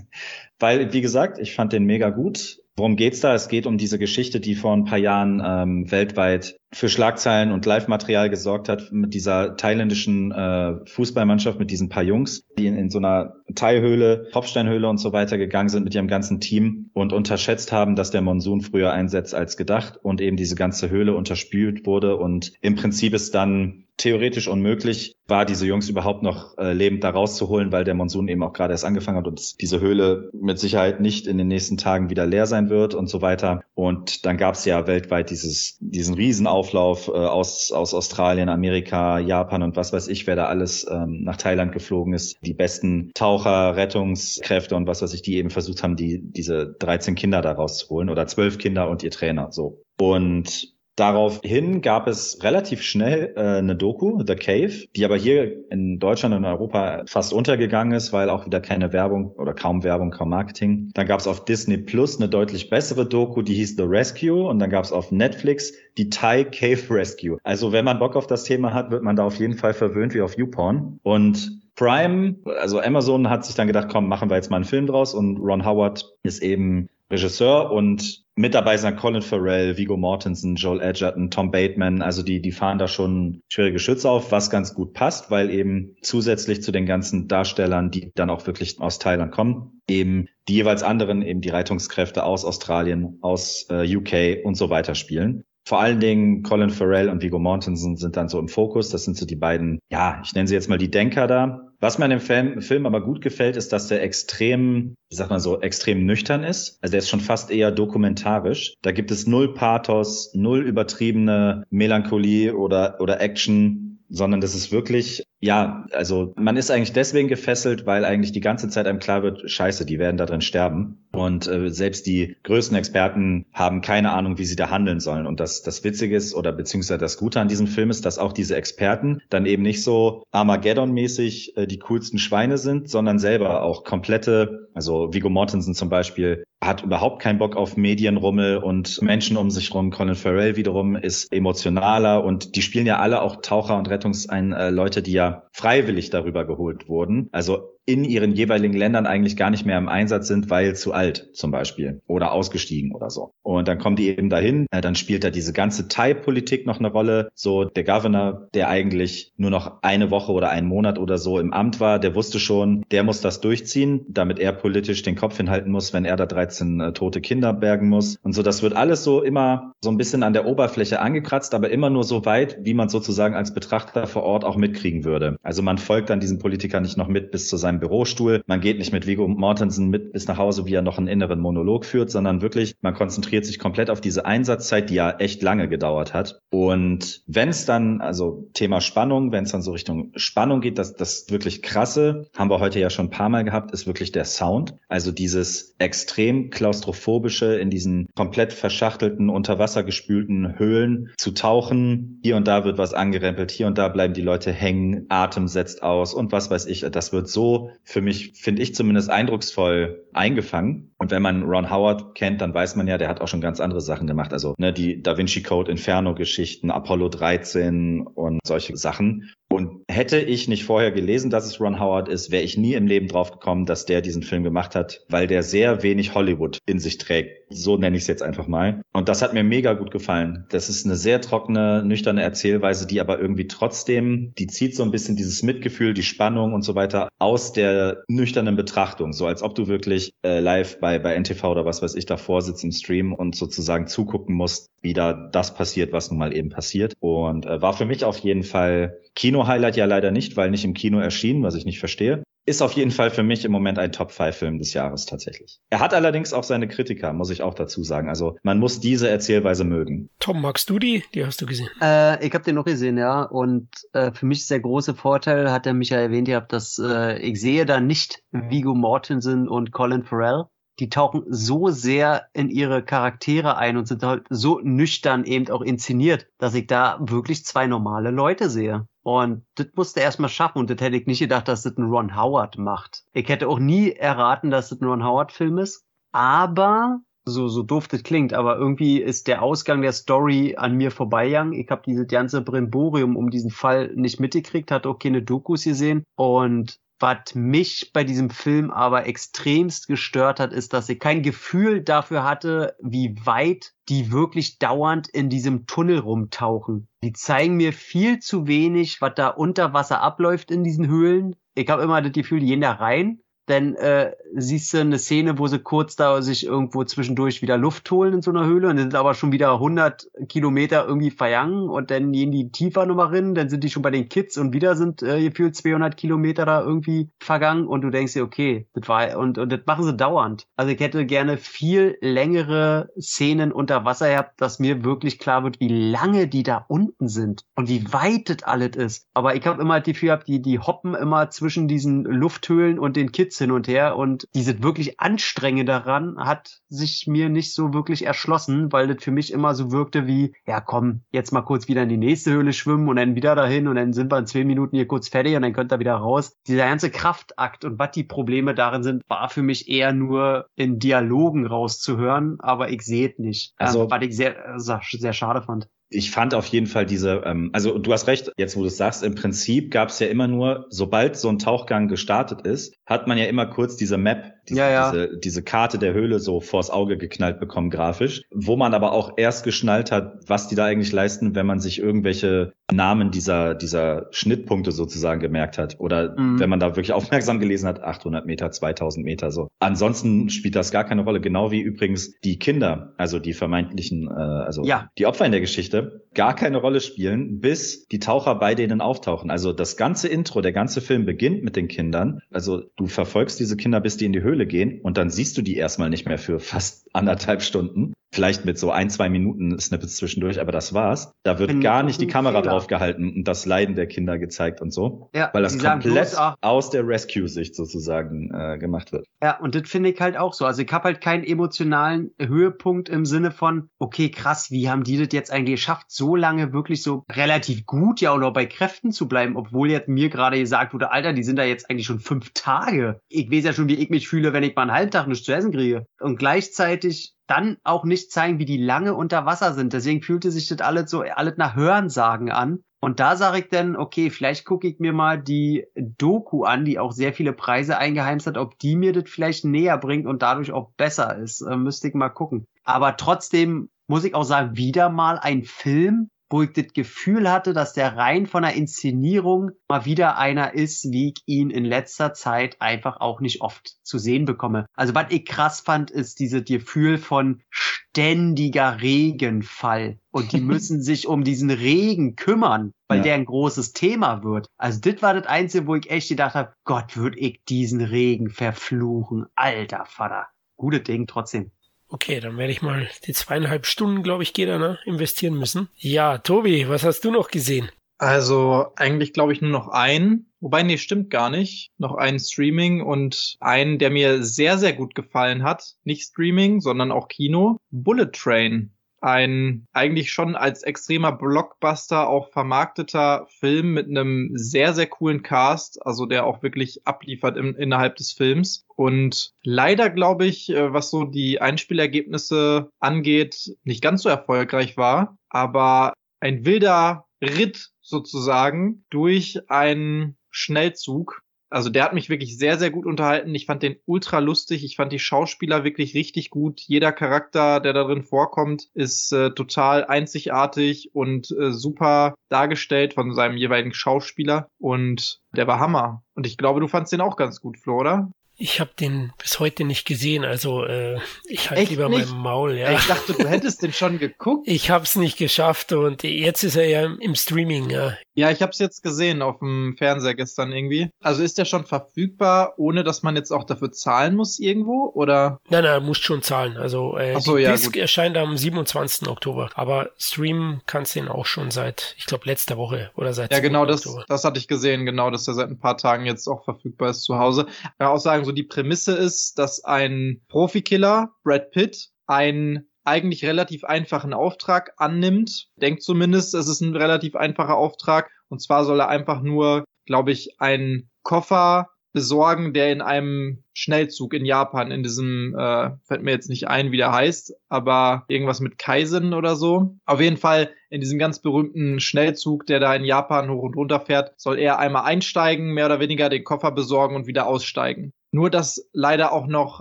[0.61, 2.61] weil, wie gesagt, ich fand den mega gut.
[2.81, 3.35] Worum geht's da?
[3.35, 7.67] Es geht um diese Geschichte, die vor ein paar Jahren ähm, weltweit für Schlagzeilen und
[7.67, 12.89] Live-Material gesorgt hat mit dieser thailändischen äh, Fußballmannschaft, mit diesen paar Jungs, die in, in
[12.89, 17.71] so einer Teilhöhle, Tropfsteinhöhle und so weiter gegangen sind mit ihrem ganzen Team und unterschätzt
[17.71, 22.17] haben, dass der Monsun früher einsetzt als gedacht und eben diese ganze Höhle unterspült wurde
[22.17, 27.11] und im Prinzip ist dann theoretisch unmöglich war, diese Jungs überhaupt noch äh, lebend da
[27.11, 31.01] rauszuholen, weil der Monsun eben auch gerade erst angefangen hat und diese Höhle mit Sicherheit
[31.01, 33.63] nicht in den nächsten Tagen wieder leer sein wird und so weiter.
[33.75, 39.19] Und dann gab es ja weltweit dieses, diesen Riesenaufbau Auflauf äh, aus, aus Australien, Amerika,
[39.19, 42.37] Japan und was weiß ich, wer da alles ähm, nach Thailand geflogen ist.
[42.43, 47.15] Die besten Taucher, Rettungskräfte und was weiß ich, die eben versucht haben, die, diese 13
[47.15, 49.83] Kinder da rauszuholen oder 12 Kinder und ihr Trainer, so.
[49.99, 55.99] Und Daraufhin gab es relativ schnell äh, eine Doku, The Cave, die aber hier in
[55.99, 60.29] Deutschland und Europa fast untergegangen ist, weil auch wieder keine Werbung oder kaum Werbung, kaum
[60.29, 60.91] Marketing.
[60.95, 64.59] Dann gab es auf Disney Plus eine deutlich bessere Doku, die hieß The Rescue und
[64.59, 67.39] dann gab es auf Netflix die Thai Cave Rescue.
[67.45, 70.15] Also wenn man Bock auf das Thema hat, wird man da auf jeden Fall verwöhnt
[70.15, 70.99] wie auf YouPorn.
[71.03, 74.87] Und Prime, also Amazon hat sich dann gedacht, komm, machen wir jetzt mal einen Film
[74.87, 80.55] draus und Ron Howard ist eben Regisseur und mit dabei sind Colin Farrell, Vigo Mortensen,
[80.55, 82.01] Joel Edgerton, Tom Bateman.
[82.01, 85.97] Also die, die fahren da schon schwierige Schütze auf, was ganz gut passt, weil eben
[86.01, 90.83] zusätzlich zu den ganzen Darstellern, die dann auch wirklich aus Thailand kommen, eben die jeweils
[90.83, 95.45] anderen, eben die Rettungskräfte aus Australien, aus äh, UK und so weiter spielen.
[95.65, 98.89] Vor allen Dingen Colin Farrell und Vigo Mortensen sind dann so im Fokus.
[98.89, 101.70] Das sind so die beiden, ja, ich nenne sie jetzt mal die Denker da.
[101.81, 105.31] Was mir an dem Film, Film aber gut gefällt, ist, dass der extrem, wie sagt
[105.31, 106.79] man so, extrem nüchtern ist.
[106.83, 108.75] Also der ist schon fast eher dokumentarisch.
[108.83, 115.25] Da gibt es null Pathos, null übertriebene Melancholie oder, oder Action sondern das ist wirklich,
[115.43, 119.51] ja, also man ist eigentlich deswegen gefesselt, weil eigentlich die ganze Zeit einem klar wird,
[119.51, 120.99] scheiße, die werden da drin sterben.
[121.13, 125.27] Und äh, selbst die größten Experten haben keine Ahnung, wie sie da handeln sollen.
[125.27, 128.35] Und das, das Witzige ist, oder beziehungsweise das Gute an diesem Film ist, dass auch
[128.35, 133.83] diese Experten dann eben nicht so Armageddon-mäßig äh, die coolsten Schweine sind, sondern selber auch
[133.85, 139.51] komplette, also Vigo Mortensen zum Beispiel, hat überhaupt keinen Bock auf Medienrummel und Menschen um
[139.51, 139.91] sich rum.
[139.91, 145.13] Colin Farrell wiederum ist emotionaler und die spielen ja alle auch Taucher und Rettungsleute, die
[145.13, 147.29] ja freiwillig darüber geholt wurden.
[147.33, 151.31] Also in ihren jeweiligen Ländern eigentlich gar nicht mehr im Einsatz sind, weil zu alt
[151.33, 153.33] zum Beispiel oder ausgestiegen oder so.
[153.43, 156.91] Und dann kommen die eben dahin, äh, dann spielt da diese ganze Thai-Politik noch eine
[156.91, 157.31] Rolle.
[157.35, 161.53] So der Governor, der eigentlich nur noch eine Woche oder einen Monat oder so im
[161.53, 165.73] Amt war, der wusste schon, der muss das durchziehen, damit er politisch den Kopf hinhalten
[165.73, 168.19] muss, wenn er da 13 äh, tote Kinder bergen muss.
[168.23, 171.71] Und so, das wird alles so immer so ein bisschen an der Oberfläche angekratzt, aber
[171.71, 175.37] immer nur so weit, wie man sozusagen als Betrachter vor Ort auch mitkriegen würde.
[175.43, 178.43] Also man folgt dann diesem Politiker nicht noch mit bis zu seinem Bürostuhl.
[178.47, 181.41] Man geht nicht mit Vigo Mortensen mit bis nach Hause, wie er noch einen inneren
[181.41, 185.69] Monolog führt, sondern wirklich, man konzentriert sich komplett auf diese Einsatzzeit, die ja echt lange
[185.69, 186.41] gedauert hat.
[186.51, 190.95] Und wenn es dann, also Thema Spannung, wenn es dann so Richtung Spannung geht, das,
[190.95, 194.25] das wirklich krasse, haben wir heute ja schon ein paar Mal gehabt, ist wirklich der
[194.25, 194.75] Sound.
[194.89, 202.21] Also dieses extrem klaustrophobische in diesen komplett verschachtelten, unter Wasser gespülten Höhlen zu tauchen.
[202.23, 205.83] Hier und da wird was angerempelt, hier und da bleiben die Leute hängen, Atem setzt
[205.83, 206.81] aus und was weiß ich.
[206.91, 210.93] Das wird so für mich, finde ich zumindest, eindrucksvoll eingefangen.
[210.99, 213.61] Und wenn man Ron Howard kennt, dann weiß man ja, der hat auch schon ganz
[213.61, 214.33] andere Sachen gemacht.
[214.33, 219.33] Also ne, die Da Vinci Code, Inferno-Geschichten, Apollo 13 und solche Sachen.
[219.53, 222.87] Und hätte ich nicht vorher gelesen, dass es Ron Howard ist, wäre ich nie im
[222.87, 226.79] Leben drauf gekommen, dass der diesen Film gemacht hat, weil der sehr wenig Hollywood in
[226.79, 227.43] sich trägt.
[227.51, 228.83] So nenne ich es jetzt einfach mal.
[228.93, 230.47] Und das hat mir mega gut gefallen.
[230.51, 234.93] Das ist eine sehr trockene, nüchterne Erzählweise, die aber irgendwie trotzdem, die zieht so ein
[234.93, 239.13] bisschen dieses Mitgefühl, die Spannung und so weiter aus der nüchternen Betrachtung.
[239.13, 242.43] So als ob du wirklich äh, live bei, bei NTV oder was weiß ich davor
[242.43, 246.51] sitzt im Stream und sozusagen zugucken musst, wie da das passiert, was nun mal eben
[246.51, 246.95] passiert.
[247.01, 249.01] Und äh, war für mich auf jeden Fall
[249.41, 252.23] Kino-Highlight ja leider nicht, weil nicht im Kino erschienen, was ich nicht verstehe.
[252.47, 255.61] Ist auf jeden Fall für mich im Moment ein Top-5-Film des Jahres tatsächlich.
[255.69, 258.09] Er hat allerdings auch seine Kritiker, muss ich auch dazu sagen.
[258.09, 260.09] Also man muss diese Erzählweise mögen.
[260.19, 261.05] Tom, magst du die?
[261.15, 261.69] Die hast du gesehen.
[261.81, 263.23] Äh, ich habe den noch gesehen, ja.
[263.23, 266.53] Und äh, für mich ist der große Vorteil, hat er mich ja erwähnt, ihr habt
[266.53, 270.47] das, äh, ich sehe da nicht Vigo Mortensen und Colin Farrell
[270.81, 275.61] die tauchen so sehr in ihre Charaktere ein und sind halt so nüchtern eben auch
[275.61, 278.89] inszeniert, dass ich da wirklich zwei normale Leute sehe.
[279.03, 281.85] Und das musste er erstmal schaffen und das hätte ich nicht gedacht, dass das ein
[281.85, 283.05] Ron Howard macht.
[283.13, 285.85] Ich hätte auch nie erraten, dass das ein Ron Howard Film ist.
[286.13, 290.91] Aber so, so doof das klingt, aber irgendwie ist der Ausgang der Story an mir
[290.91, 291.53] vorbeigegangen.
[291.53, 296.05] Ich habe dieses ganze Brimborium um diesen Fall nicht mitgekriegt, hatte auch keine Dokus gesehen
[296.17, 301.83] und was mich bei diesem Film aber extremst gestört hat, ist, dass ich kein Gefühl
[301.83, 306.89] dafür hatte, wie weit die wirklich dauernd in diesem Tunnel rumtauchen.
[307.03, 311.37] Die zeigen mir viel zu wenig, was da unter Wasser abläuft in diesen Höhlen.
[311.55, 315.39] Ich habe immer das Gefühl, die gehen da rein dann äh, siehst du eine Szene,
[315.39, 318.79] wo sie kurz da sich irgendwo zwischendurch wieder Luft holen in so einer Höhle und
[318.79, 323.35] sind aber schon wieder 100 Kilometer irgendwie vergangen und dann gehen die tiefer nochmal rein,
[323.35, 326.63] dann sind die schon bei den Kids und wieder sind äh, gefühlt 200 Kilometer da
[326.63, 330.47] irgendwie vergangen und du denkst dir, okay, das war, und, und das machen sie dauernd.
[330.57, 335.59] Also ich hätte gerne viel längere Szenen unter Wasser gehabt, dass mir wirklich klar wird,
[335.61, 339.09] wie lange die da unten sind und wie weit das alles ist.
[339.13, 342.97] Aber ich habe immer das Gefühl gehabt, die, die hoppen immer zwischen diesen Lufthöhlen und
[342.97, 347.73] den Kids hin und her und diese wirklich Anstrengende daran hat sich mir nicht so
[347.73, 351.69] wirklich erschlossen, weil das für mich immer so wirkte wie, ja komm, jetzt mal kurz
[351.69, 354.27] wieder in die nächste Höhle schwimmen und dann wieder dahin und dann sind wir in
[354.27, 356.37] zwei Minuten hier kurz fertig und dann könnt ihr wieder raus.
[356.47, 360.79] Dieser ganze Kraftakt und was die Probleme darin sind, war für mich eher nur in
[360.79, 363.55] Dialogen rauszuhören, aber ich sehe es nicht.
[363.57, 367.51] Also, ähm, was ich sehr, sehr schade fand ich fand auf jeden Fall diese, ähm,
[367.53, 370.29] also du hast recht, jetzt wo du es sagst, im Prinzip gab es ja immer
[370.29, 374.61] nur, sobald so ein Tauchgang gestartet ist, hat man ja immer kurz diese Map, diese,
[374.61, 374.91] ja, ja.
[374.93, 379.15] diese, diese Karte der Höhle so vors Auge geknallt bekommen, grafisch, wo man aber auch
[379.17, 384.07] erst geschnallt hat, was die da eigentlich leisten, wenn man sich irgendwelche Namen dieser, dieser
[384.11, 385.77] Schnittpunkte sozusagen gemerkt hat.
[385.81, 386.39] Oder mhm.
[386.39, 389.49] wenn man da wirklich aufmerksam gelesen hat, 800 Meter, 2000 Meter so.
[389.59, 394.13] Ansonsten spielt das gar keine Rolle, genau wie übrigens die Kinder, also die vermeintlichen, äh,
[394.13, 394.89] also ja.
[394.99, 395.80] die Opfer in der Geschichte,
[396.15, 399.31] gar keine Rolle spielen, bis die Taucher bei denen auftauchen.
[399.31, 402.21] Also das ganze Intro, der ganze Film beginnt mit den Kindern.
[402.31, 405.43] Also du verfolgst diese Kinder, bis die in die Höhle gehen und dann siehst du
[405.43, 407.93] die erstmal nicht mehr für fast anderthalb Stunden.
[408.13, 411.13] Vielleicht mit so ein, zwei Minuten Snippets zwischendurch, aber das war's.
[411.23, 414.61] Da wird Bin gar nicht die Kamera drauf gehalten und das Leiden der Kinder gezeigt
[414.61, 415.11] und so.
[415.15, 419.07] Ja, weil das komplett aus der Rescue-Sicht sozusagen äh, gemacht wird.
[419.23, 420.45] Ja, und das finde ich halt auch so.
[420.45, 424.99] Also ich habe halt keinen emotionalen Höhepunkt im Sinne von, okay, krass, wie haben die
[424.99, 428.93] das jetzt eigentlich geschafft, so lange wirklich so relativ gut ja auch noch bei Kräften
[428.93, 432.01] zu bleiben, obwohl jetzt mir gerade gesagt wurde, Alter, die sind da jetzt eigentlich schon
[432.01, 433.01] fünf Tage.
[433.09, 435.25] Ich weiß ja schon, wie ich mich fühle, wenn ich mal einen halben Tag nichts
[435.25, 435.87] zu essen kriege.
[436.01, 439.73] Und gleichzeitig dann auch nicht zeigen, wie die lange unter Wasser sind.
[439.73, 442.65] Deswegen fühlte sich das alles so, alles nach Hörensagen an.
[442.81, 446.79] Und da sage ich dann, okay, vielleicht gucke ich mir mal die Doku an, die
[446.79, 450.51] auch sehr viele Preise eingeheimst hat, ob die mir das vielleicht näher bringt und dadurch
[450.51, 451.43] auch besser ist.
[451.43, 452.47] Äh, müsste ich mal gucken.
[452.65, 457.53] Aber trotzdem muss ich auch sagen, wieder mal ein Film, wo ich das Gefühl hatte,
[457.53, 462.15] dass der rein von der Inszenierung mal wieder einer ist, wie ich ihn in letzter
[462.15, 464.67] Zeit einfach auch nicht oft zu sehen bekomme.
[464.75, 469.99] Also was ich krass fand, ist dieses Gefühl von ständiger Regenfall.
[470.13, 473.05] Und die müssen sich um diesen Regen kümmern, weil ja.
[473.05, 474.47] der ein großes Thema wird.
[474.57, 478.31] Also das war das Einzige, wo ich echt gedacht habe, Gott, würde ich diesen Regen
[478.31, 479.27] verfluchen.
[479.35, 480.29] Alter Vater.
[480.57, 481.51] Gute Ding trotzdem.
[481.91, 485.69] Okay, dann werde ich mal die zweieinhalb Stunden, glaube ich, jeder ne, investieren müssen.
[485.77, 487.71] Ja, Tobi, was hast du noch gesehen?
[487.99, 490.33] Also eigentlich glaube ich nur noch einen.
[490.41, 491.71] Wobei, nee, stimmt gar nicht.
[491.77, 495.75] Noch einen Streaming und einen, der mir sehr, sehr gut gefallen hat.
[495.85, 497.59] Nicht Streaming, sondern auch Kino.
[497.71, 504.87] Bullet Train ein eigentlich schon als extremer Blockbuster auch vermarkteter Film mit einem sehr, sehr
[504.87, 508.65] coolen Cast, also der auch wirklich abliefert im, innerhalb des Films.
[508.77, 515.17] Und leider glaube ich, äh, was so die Einspielergebnisse angeht, nicht ganz so erfolgreich war,
[515.29, 522.71] aber ein wilder Ritt sozusagen durch einen Schnellzug also der hat mich wirklich sehr, sehr
[522.71, 523.35] gut unterhalten.
[523.35, 524.65] Ich fand den ultra lustig.
[524.65, 526.61] Ich fand die Schauspieler wirklich richtig gut.
[526.61, 533.13] Jeder Charakter, der da drin vorkommt, ist äh, total einzigartig und äh, super dargestellt von
[533.15, 534.49] seinem jeweiligen Schauspieler.
[534.59, 536.05] Und der war Hammer.
[536.15, 538.11] Und ich glaube, du fandst den auch ganz gut, Flo, oder?
[538.43, 542.09] Ich habe den bis heute nicht gesehen, also äh, ich halte lieber nicht?
[542.09, 542.57] mein Maul.
[542.57, 542.73] Ja.
[542.73, 544.49] Ich dachte, du hättest den schon geguckt.
[544.49, 547.69] Ich habe es nicht geschafft und jetzt ist er ja im Streaming.
[547.69, 550.89] Ja, ja ich habe es jetzt gesehen auf dem Fernseher gestern irgendwie.
[551.03, 555.39] Also ist der schon verfügbar, ohne dass man jetzt auch dafür zahlen muss irgendwo, oder?
[555.51, 556.57] Nein, nein, musst schon zahlen.
[556.57, 557.77] Also äh, so, die ja, Disc gut.
[557.77, 559.07] erscheint am 27.
[559.07, 563.35] Oktober, aber streamen kannst du ihn auch schon seit, ich glaube, letzter Woche oder seit.
[563.35, 566.27] Ja, genau, das, das hatte ich gesehen, genau, dass er seit ein paar Tagen jetzt
[566.27, 567.45] auch verfügbar ist zu Hause.
[567.79, 567.99] Ja, auch
[568.31, 574.73] sagen, so die Prämisse ist, dass ein Profikiller, Brad Pitt, einen eigentlich relativ einfachen Auftrag
[574.77, 575.49] annimmt.
[575.57, 578.11] Denkt zumindest, es ist ein relativ einfacher Auftrag.
[578.29, 584.15] Und zwar soll er einfach nur, glaube ich, einen Koffer besorgen, der in einem Schnellzug
[584.15, 588.41] in Japan, in diesem, äh, fällt mir jetzt nicht ein, wie der heißt, aber irgendwas
[588.41, 589.77] mit Kaisen oder so.
[589.87, 593.81] Auf jeden Fall in diesem ganz berühmten Schnellzug, der da in Japan hoch und runter
[593.81, 597.93] fährt, soll er einmal einsteigen, mehr oder weniger den Koffer besorgen und wieder aussteigen.
[598.13, 599.61] Nur dass leider auch noch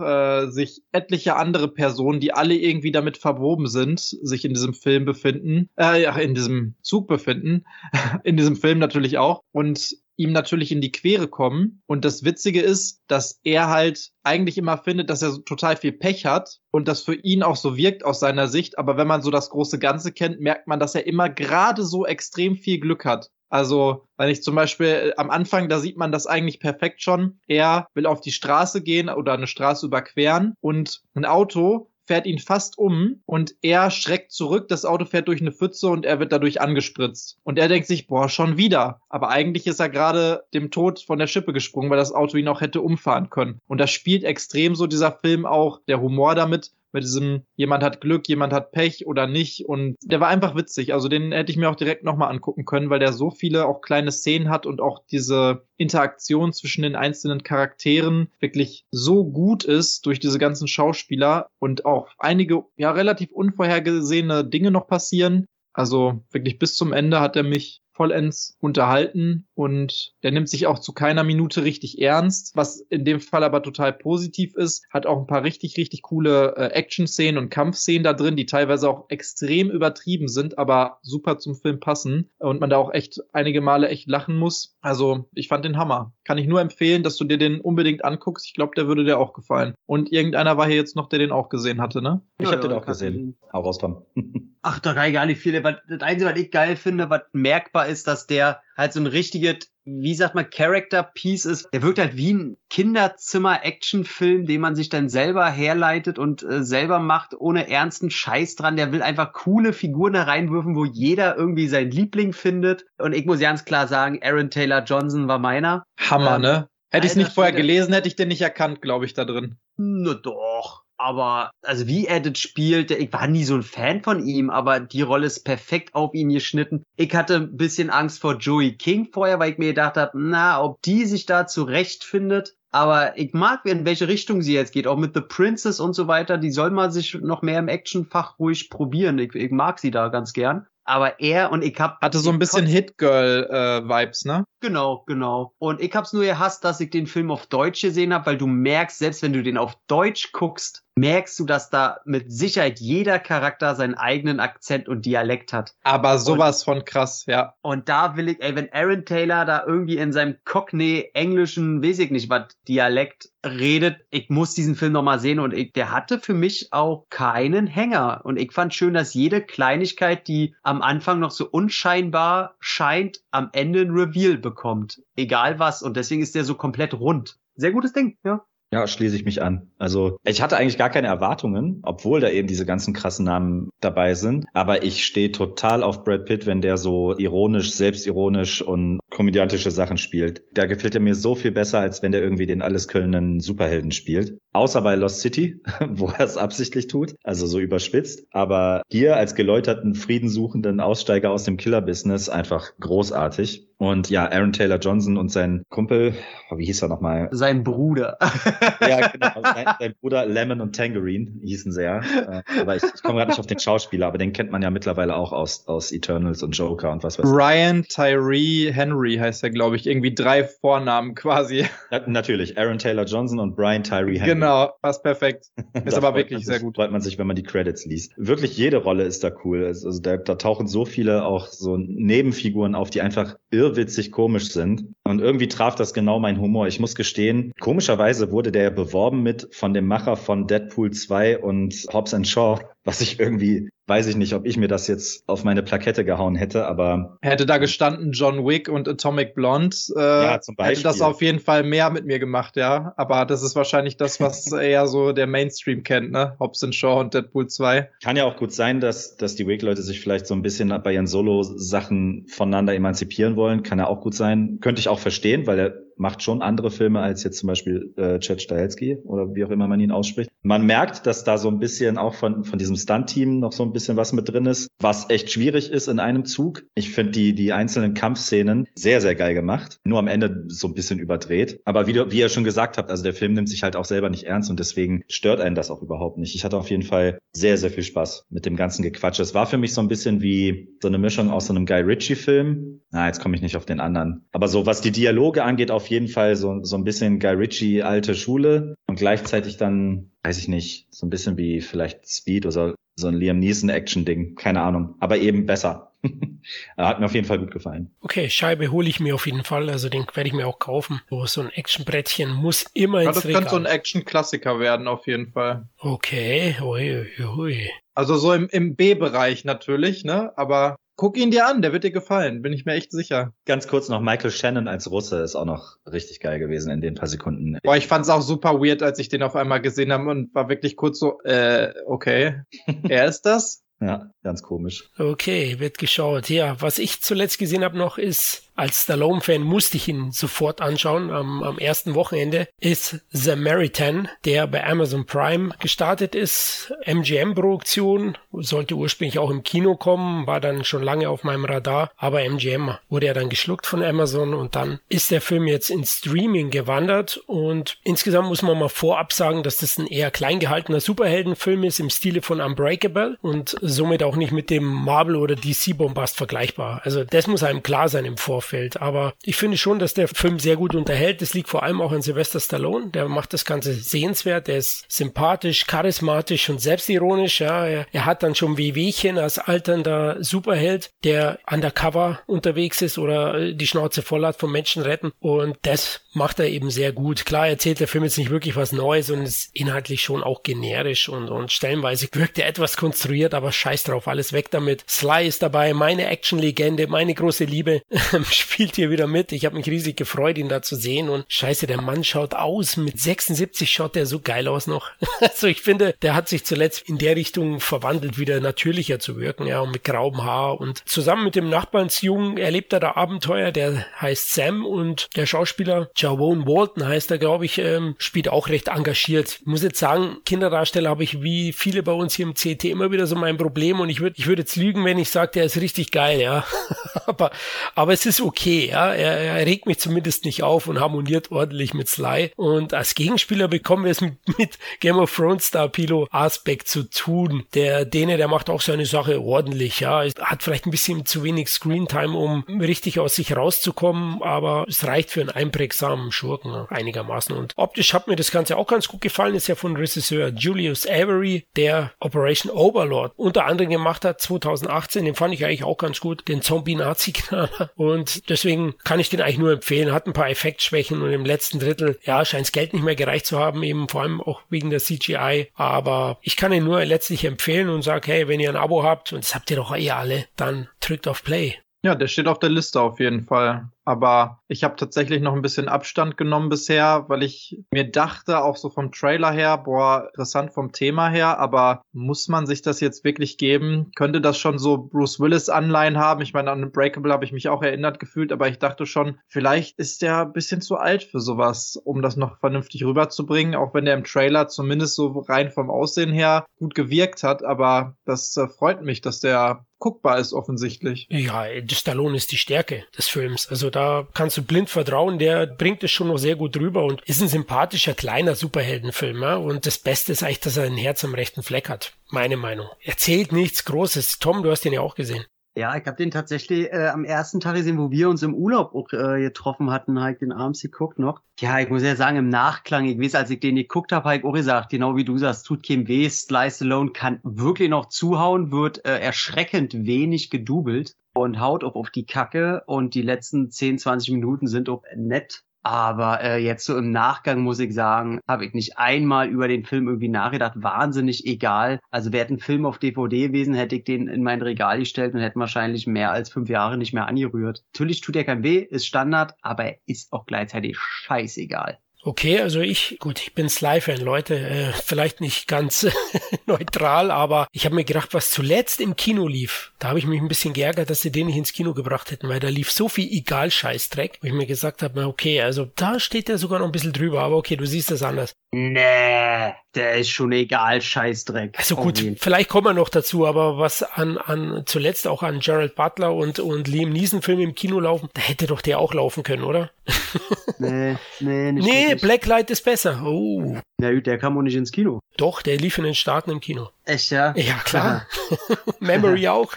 [0.00, 5.04] äh, sich etliche andere Personen, die alle irgendwie damit verwoben sind, sich in diesem Film
[5.04, 7.64] befinden, äh, ja, in diesem Zug befinden,
[8.24, 9.42] in diesem Film natürlich auch.
[9.52, 11.82] Und ihm natürlich in die Quere kommen.
[11.86, 16.26] Und das Witzige ist, dass er halt eigentlich immer findet, dass er total viel Pech
[16.26, 18.78] hat und das für ihn auch so wirkt aus seiner Sicht.
[18.78, 22.04] Aber wenn man so das große Ganze kennt, merkt man, dass er immer gerade so
[22.04, 23.30] extrem viel Glück hat.
[23.50, 27.40] Also, wenn ich zum Beispiel äh, am Anfang, da sieht man das eigentlich perfekt schon.
[27.46, 32.40] Er will auf die Straße gehen oder eine Straße überqueren und ein Auto fährt ihn
[32.40, 36.32] fast um und er schreckt zurück, das Auto fährt durch eine Pfütze und er wird
[36.32, 37.38] dadurch angespritzt.
[37.44, 39.00] Und er denkt sich, boah, schon wieder.
[39.08, 42.48] Aber eigentlich ist er gerade dem Tod von der Schippe gesprungen, weil das Auto ihn
[42.48, 43.60] auch hätte umfahren können.
[43.68, 48.00] Und das spielt extrem so dieser Film auch, der Humor damit, mit diesem, jemand hat
[48.00, 49.66] Glück, jemand hat Pech oder nicht.
[49.66, 50.92] Und der war einfach witzig.
[50.92, 53.80] Also den hätte ich mir auch direkt nochmal angucken können, weil der so viele auch
[53.80, 60.06] kleine Szenen hat und auch diese Interaktion zwischen den einzelnen Charakteren wirklich so gut ist
[60.06, 65.46] durch diese ganzen Schauspieler und auch einige ja relativ unvorhergesehene Dinge noch passieren.
[65.72, 70.78] Also wirklich bis zum Ende hat er mich vollends unterhalten und der nimmt sich auch
[70.78, 74.86] zu keiner Minute richtig ernst, was in dem Fall aber total positiv ist.
[74.90, 78.88] Hat auch ein paar richtig, richtig coole äh, Action-Szenen und Kampfszenen da drin, die teilweise
[78.88, 83.60] auch extrem übertrieben sind, aber super zum Film passen und man da auch echt einige
[83.60, 84.78] Male echt lachen muss.
[84.80, 86.14] Also ich fand den Hammer.
[86.24, 88.46] Kann ich nur empfehlen, dass du dir den unbedingt anguckst.
[88.46, 89.74] Ich glaube, der würde dir auch gefallen.
[89.84, 92.22] Und irgendeiner war hier jetzt noch, der den auch gesehen hatte, ne?
[92.38, 93.36] Ich ja, habe den auch gesehen.
[93.52, 94.06] Hau raus, Tom.
[94.62, 95.60] Ach, da kann ich gar nicht viel.
[95.60, 99.70] Das Einzige, was ich geil finde, was merkbar ist, dass der halt so ein richtiges,
[99.84, 101.68] wie sagt man, Character-Piece ist.
[101.72, 106.98] Der wirkt halt wie ein Kinderzimmer-Actionfilm, den man sich dann selber herleitet und äh, selber
[106.98, 108.76] macht, ohne ernsten Scheiß dran.
[108.76, 112.86] Der will einfach coole Figuren da reinwürfen, wo jeder irgendwie seinen Liebling findet.
[112.98, 115.84] Und ich muss ganz klar sagen, Aaron Taylor Johnson war meiner.
[115.98, 116.68] Hammer, ähm, ne?
[116.92, 119.58] Hätte ich es nicht vorher gelesen, hätte ich den nicht erkannt, glaube ich, da drin.
[119.76, 124.22] Na doch aber also wie er das spielt, ich war nie so ein Fan von
[124.26, 126.84] ihm, aber die Rolle ist perfekt auf ihn geschnitten.
[126.96, 130.62] Ich hatte ein bisschen Angst vor Joey King vorher, weil ich mir gedacht habe, na,
[130.62, 132.54] ob die sich da zurechtfindet.
[132.70, 136.06] Aber ich mag, in welche Richtung sie jetzt geht, auch mit The Princess und so
[136.06, 136.36] weiter.
[136.36, 139.18] Die soll mal sich noch mehr im Actionfach ruhig probieren.
[139.18, 142.38] Ich, ich mag sie da ganz gern aber er und ich hab hatte so ein
[142.38, 144.44] bisschen Hit Girl äh, ne?
[144.60, 145.54] Genau, genau.
[145.58, 148.46] Und ich hab's nur gehasst, dass ich den Film auf Deutsch gesehen habe, weil du
[148.46, 153.18] merkst, selbst wenn du den auf Deutsch guckst, merkst du, dass da mit Sicherheit jeder
[153.18, 155.74] Charakter seinen eigenen Akzent und Dialekt hat.
[155.82, 157.54] Aber sowas und, von krass, ja.
[157.62, 162.00] Und da will ich, ey, wenn Aaron Taylor da irgendwie in seinem Cockney englischen, weiß
[162.00, 166.18] ich nicht was, Dialekt redet, ich muss diesen Film nochmal sehen und ich, der hatte
[166.18, 168.20] für mich auch keinen Hänger.
[168.24, 173.50] Und ich fand schön, dass jede Kleinigkeit, die am Anfang noch so unscheinbar scheint, am
[173.52, 175.02] Ende ein Reveal bekommt.
[175.16, 175.82] Egal was.
[175.82, 177.38] Und deswegen ist der so komplett rund.
[177.56, 178.44] Sehr gutes Ding, ja.
[178.72, 179.68] Ja, schließe ich mich an.
[179.78, 184.14] Also ich hatte eigentlich gar keine Erwartungen, obwohl da eben diese ganzen krassen Namen dabei
[184.14, 184.46] sind.
[184.52, 189.96] Aber ich stehe total auf Brad Pitt, wenn der so ironisch, selbstironisch und komödiantische Sachen
[189.96, 190.44] spielt.
[190.52, 194.38] Da gefällt er mir so viel besser, als wenn der irgendwie den allesköllenden Superhelden spielt.
[194.52, 198.26] Außer bei Lost City, wo er es absichtlich tut, also so überspitzt.
[198.30, 203.69] Aber hier als geläuterten, friedensuchenden Aussteiger aus dem Killer-Business einfach großartig.
[203.80, 206.12] Und ja, Aaron Taylor Johnson und sein Kumpel,
[206.54, 207.28] wie hieß er nochmal?
[207.30, 208.18] Sein Bruder.
[208.82, 209.42] ja, genau.
[209.42, 212.00] Sein, sein, Bruder Lemon und Tangerine hießen sie ja.
[212.00, 214.70] Äh, aber ich, ich komme gerade nicht auf den Schauspieler, aber den kennt man ja
[214.70, 217.32] mittlerweile auch aus, aus Eternals und Joker und was weiß ich.
[217.32, 219.86] Ryan Tyree Henry heißt er, glaube ich.
[219.86, 221.64] Irgendwie drei Vornamen quasi.
[221.90, 222.58] Ja, natürlich.
[222.58, 224.34] Aaron Taylor Johnson und Brian Tyree Henry.
[224.34, 225.46] Genau, passt perfekt.
[225.86, 226.76] Ist aber wirklich sehr gut.
[226.76, 228.12] Freut man sich, wenn man die Credits liest.
[228.18, 229.64] Wirklich jede Rolle ist da cool.
[229.64, 234.50] Also da, da tauchen so viele auch so Nebenfiguren auf, die einfach irre irrwitzig komisch
[234.52, 234.84] sind.
[235.10, 236.66] Und irgendwie traf das genau mein Humor.
[236.66, 241.74] Ich muss gestehen, komischerweise wurde der beworben mit von dem Macher von Deadpool 2 und
[241.92, 245.42] Hobbs and Shaw, was ich irgendwie weiß ich nicht, ob ich mir das jetzt auf
[245.42, 247.18] meine Plakette gehauen hätte, aber.
[247.22, 250.76] Hätte da gestanden John Wick und Atomic Blonde, äh, ja, zum Beispiel.
[250.76, 252.94] hätte das auf jeden Fall mehr mit mir gemacht, ja.
[252.96, 256.36] Aber das ist wahrscheinlich das, was eher so der Mainstream kennt, ne?
[256.38, 257.90] Hobbs and Shaw und Deadpool 2.
[258.02, 260.94] Kann ja auch gut sein, dass, dass die Wick-Leute sich vielleicht so ein bisschen bei
[260.94, 263.64] ihren Solo-Sachen voneinander emanzipieren wollen.
[263.64, 264.58] Kann ja auch gut sein.
[264.60, 268.18] Könnte ich auch verstehen, weil er macht schon andere Filme als jetzt zum Beispiel äh,
[268.18, 270.30] Chad Stahelski oder wie auch immer man ihn ausspricht.
[270.42, 273.72] Man merkt, dass da so ein bisschen auch von, von diesem Stunt-Team noch so ein
[273.72, 276.64] bisschen was mit drin ist, was echt schwierig ist in einem Zug.
[276.74, 279.78] Ich finde die, die einzelnen Kampfszenen sehr, sehr geil gemacht.
[279.84, 281.60] Nur am Ende so ein bisschen überdreht.
[281.66, 283.84] Aber wie, du, wie ihr schon gesagt habt, also der Film nimmt sich halt auch
[283.84, 286.34] selber nicht ernst und deswegen stört einen das auch überhaupt nicht.
[286.34, 289.20] Ich hatte auf jeden Fall sehr, sehr viel Spaß mit dem ganzen Gequatsch.
[289.20, 291.82] Es war für mich so ein bisschen wie so eine Mischung aus so einem Guy
[291.82, 292.80] Ritchie-Film.
[292.90, 294.24] Na, jetzt komme ich nicht auf den anderen.
[294.32, 297.82] Aber so, was die Dialoge angeht, auf jeden Fall so, so ein bisschen Guy Ritchie
[297.82, 302.74] alte Schule und gleichzeitig dann, weiß ich nicht, so ein bisschen wie vielleicht Speed oder
[302.96, 305.92] so ein Liam Neeson Action Ding, keine Ahnung, aber eben besser.
[306.76, 307.90] Hat mir auf jeden Fall gut gefallen.
[308.00, 311.02] Okay, Scheibe hole ich mir auf jeden Fall, also den werde ich mir auch kaufen.
[311.10, 313.40] So, so ein Actionbrettchen muss immer ins ja, Das Regal.
[313.40, 315.68] könnte so ein Action-Klassiker werden, auf jeden Fall.
[315.78, 317.70] Okay, ui, ui, ui.
[317.94, 320.32] Also so im, im B-Bereich natürlich, ne?
[320.36, 323.32] Aber Guck ihn dir an, der wird dir gefallen, bin ich mir echt sicher.
[323.46, 326.94] Ganz kurz noch, Michael Shannon als Russe ist auch noch richtig geil gewesen in den
[326.94, 327.56] paar Sekunden.
[327.62, 330.50] Boah, ich fand's auch super weird, als ich den auf einmal gesehen habe und war
[330.50, 332.42] wirklich kurz so, äh, okay,
[332.86, 333.62] er ist das?
[333.80, 334.90] Ja, ganz komisch.
[334.98, 336.28] Okay, wird geschaut.
[336.28, 341.10] Ja, was ich zuletzt gesehen habe noch ist als Stallone-Fan musste ich ihn sofort anschauen
[341.10, 346.70] am, am ersten Wochenende, ist The Samaritan, der bei Amazon Prime gestartet ist.
[346.84, 352.22] MGM-Produktion, sollte ursprünglich auch im Kino kommen, war dann schon lange auf meinem Radar, aber
[352.22, 356.50] MGM wurde ja dann geschluckt von Amazon und dann ist der Film jetzt ins Streaming
[356.50, 361.64] gewandert und insgesamt muss man mal vorab sagen, dass das ein eher klein gehaltener Superheldenfilm
[361.64, 366.18] ist im Stile von Unbreakable und somit auch nicht mit dem Marvel oder DC Bombast
[366.18, 366.82] vergleichbar.
[366.84, 368.80] Also das muss einem klar sein im Vorfeld auffällt.
[368.80, 371.22] Aber ich finde schon, dass der Film sehr gut unterhält.
[371.22, 372.90] Das liegt vor allem auch an Sylvester Stallone.
[372.90, 374.48] Der macht das Ganze sehenswert.
[374.48, 377.40] Der ist sympathisch, charismatisch und selbstironisch.
[377.40, 383.52] Ja, er, er hat dann schon Wehwehchen als alternder Superheld, der undercover unterwegs ist oder
[383.52, 385.12] die Schnauze voll hat vom Menschen retten.
[385.20, 387.24] Und das macht er eben sehr gut.
[387.24, 391.08] Klar erzählt der Film jetzt nicht wirklich was Neues und ist inhaltlich schon auch generisch
[391.08, 394.84] und, und stellenweise wirkt er etwas konstruiert, aber scheiß drauf, alles weg damit.
[394.88, 397.82] Sly ist dabei, meine Actionlegende, meine große Liebe.
[398.30, 399.32] spielt hier wieder mit.
[399.32, 401.08] Ich habe mich riesig gefreut, ihn da zu sehen.
[401.08, 402.76] Und scheiße, der Mann schaut aus.
[402.76, 404.90] Mit 76 schaut der so geil aus noch.
[405.20, 409.46] also ich finde, der hat sich zuletzt in der Richtung verwandelt, wieder natürlicher zu wirken.
[409.46, 410.60] Ja, und mit grauem Haar.
[410.60, 413.52] Und zusammen mit dem Nachbarnsjungen erlebt er da Abenteuer.
[413.52, 418.48] Der heißt Sam und der Schauspieler Javon Walton heißt er, glaube ich, ähm, spielt auch
[418.48, 419.38] recht engagiert.
[419.40, 422.90] Ich muss jetzt sagen, Kinderdarsteller habe ich wie viele bei uns hier im CT immer
[422.90, 423.80] wieder so mein Problem.
[423.80, 426.44] Und ich würde ich würde jetzt lügen, wenn ich sage, der ist richtig geil, ja.
[427.06, 427.30] aber,
[427.74, 428.92] aber es ist okay, ja.
[428.94, 432.32] Er, er regt mich zumindest nicht auf und harmoniert ordentlich mit Sly.
[432.36, 436.84] Und als Gegenspieler bekommen wir es mit, mit Game of Thrones Star Pilo Aspect zu
[436.84, 437.44] tun.
[437.54, 440.04] Der Däne, der macht auch seine Sache ordentlich, ja.
[440.20, 445.10] Hat vielleicht ein bisschen zu wenig Screentime, um richtig aus sich rauszukommen, aber es reicht
[445.10, 447.36] für einen einprägsamen Schurken einigermaßen.
[447.36, 449.34] Und optisch hat mir das Ganze auch ganz gut gefallen.
[449.34, 455.04] Ist ja von Regisseur Julius Avery, der Operation Overlord unter anderem gemacht hat 2018.
[455.04, 456.26] Den fand ich eigentlich auch ganz gut.
[456.28, 457.70] Den Zombie-Nazi-Knaller.
[457.76, 459.92] Und deswegen kann ich den eigentlich nur empfehlen.
[459.92, 463.26] Hat ein paar Effektschwächen und im letzten Drittel, ja, scheint das Geld nicht mehr gereicht
[463.26, 465.48] zu haben, eben vor allem auch wegen der CGI.
[465.54, 469.12] Aber ich kann ihn nur letztlich empfehlen und sage, hey, wenn ihr ein Abo habt,
[469.12, 471.56] und das habt ihr doch eh alle, dann drückt auf Play.
[471.82, 473.68] Ja, der steht auf der Liste auf jeden Fall.
[473.84, 478.56] Aber ich habe tatsächlich noch ein bisschen Abstand genommen bisher, weil ich mir dachte, auch
[478.56, 483.04] so vom Trailer her, boah, interessant vom Thema her, aber muss man sich das jetzt
[483.04, 483.90] wirklich geben?
[483.96, 486.22] Könnte das schon so Bruce Willis Anleihen haben?
[486.22, 489.78] Ich meine, an Unbreakable habe ich mich auch erinnert gefühlt, aber ich dachte schon, vielleicht
[489.78, 493.84] ist der ein bisschen zu alt für sowas, um das noch vernünftig rüberzubringen, auch wenn
[493.84, 498.48] der im Trailer zumindest so rein vom Aussehen her gut gewirkt hat, aber das äh,
[498.48, 501.08] freut mich, dass der guckbar ist offensichtlich.
[501.10, 503.48] Ja, Stallone ist die Stärke des Films.
[503.48, 505.18] Also da kannst du blind vertrauen.
[505.18, 509.22] Der bringt es schon noch sehr gut rüber und ist ein sympathischer kleiner Superheldenfilm.
[509.22, 509.36] Ja?
[509.36, 511.92] Und das Beste ist eigentlich, dass er ein Herz am rechten Fleck hat.
[512.08, 512.66] Meine Meinung.
[512.82, 514.18] Erzählt nichts Großes.
[514.18, 515.24] Tom, du hast den ja auch gesehen.
[515.56, 518.72] Ja, ich habe den tatsächlich äh, am ersten Tag gesehen, wo wir uns im Urlaub
[518.72, 521.22] auch, äh, getroffen hatten, halt den abends geguckt noch.
[521.40, 524.16] Ja, ich muss ja sagen, im Nachklang, ich weiß, als ich den geguckt habe, habe
[524.18, 527.86] ich auch gesagt, genau wie du sagst, tut keinem weh, Slice Alone kann wirklich noch
[527.86, 533.50] zuhauen, wird äh, erschreckend wenig gedubelt und haut auch auf die Kacke und die letzten
[533.50, 538.20] 10, 20 Minuten sind auch nett aber äh, jetzt so im Nachgang muss ich sagen,
[538.26, 540.54] habe ich nicht einmal über den Film irgendwie nachgedacht.
[540.56, 541.80] Wahnsinnig egal.
[541.90, 545.20] Also wäre ein Film auf DVD gewesen, hätte ich den in mein Regal gestellt und
[545.20, 547.62] hätte wahrscheinlich mehr als fünf Jahre nicht mehr angerührt.
[547.74, 551.78] Natürlich tut er kein weh, ist Standard, aber er ist auch gleichzeitig scheißegal.
[552.02, 555.86] Okay, also ich, gut, ich bin Sly-Fan, Leute, äh, vielleicht nicht ganz
[556.46, 560.20] neutral, aber ich habe mir gedacht, was zuletzt im Kino lief, da habe ich mich
[560.20, 562.88] ein bisschen geärgert, dass sie den nicht ins Kino gebracht hätten, weil da lief so
[562.88, 566.72] viel Egal-Scheißdreck, wo ich mir gesagt habe, okay, also da steht er sogar noch ein
[566.72, 568.32] bisschen drüber, aber okay, du siehst das anders.
[568.52, 571.56] Nee, der ist schon egal, Scheißdreck.
[571.56, 575.76] Also gut, vielleicht kommen wir noch dazu, aber was an, an zuletzt auch an Gerald
[575.76, 579.22] Butler und, und Liam Neeson Film im Kino laufen, da hätte doch der auch laufen
[579.22, 579.70] können, oder?
[580.58, 582.02] nee, nee, nicht Nee, wirklich.
[582.02, 583.02] Blacklight ist besser.
[583.04, 583.58] Oh.
[583.80, 585.00] Na gut, der kam auch nicht ins Kino.
[585.16, 586.68] Doch, der lief in den Staaten im Kino.
[586.84, 587.32] Echt, ja?
[587.34, 588.06] Ja, klar.
[588.80, 589.54] Memory auch.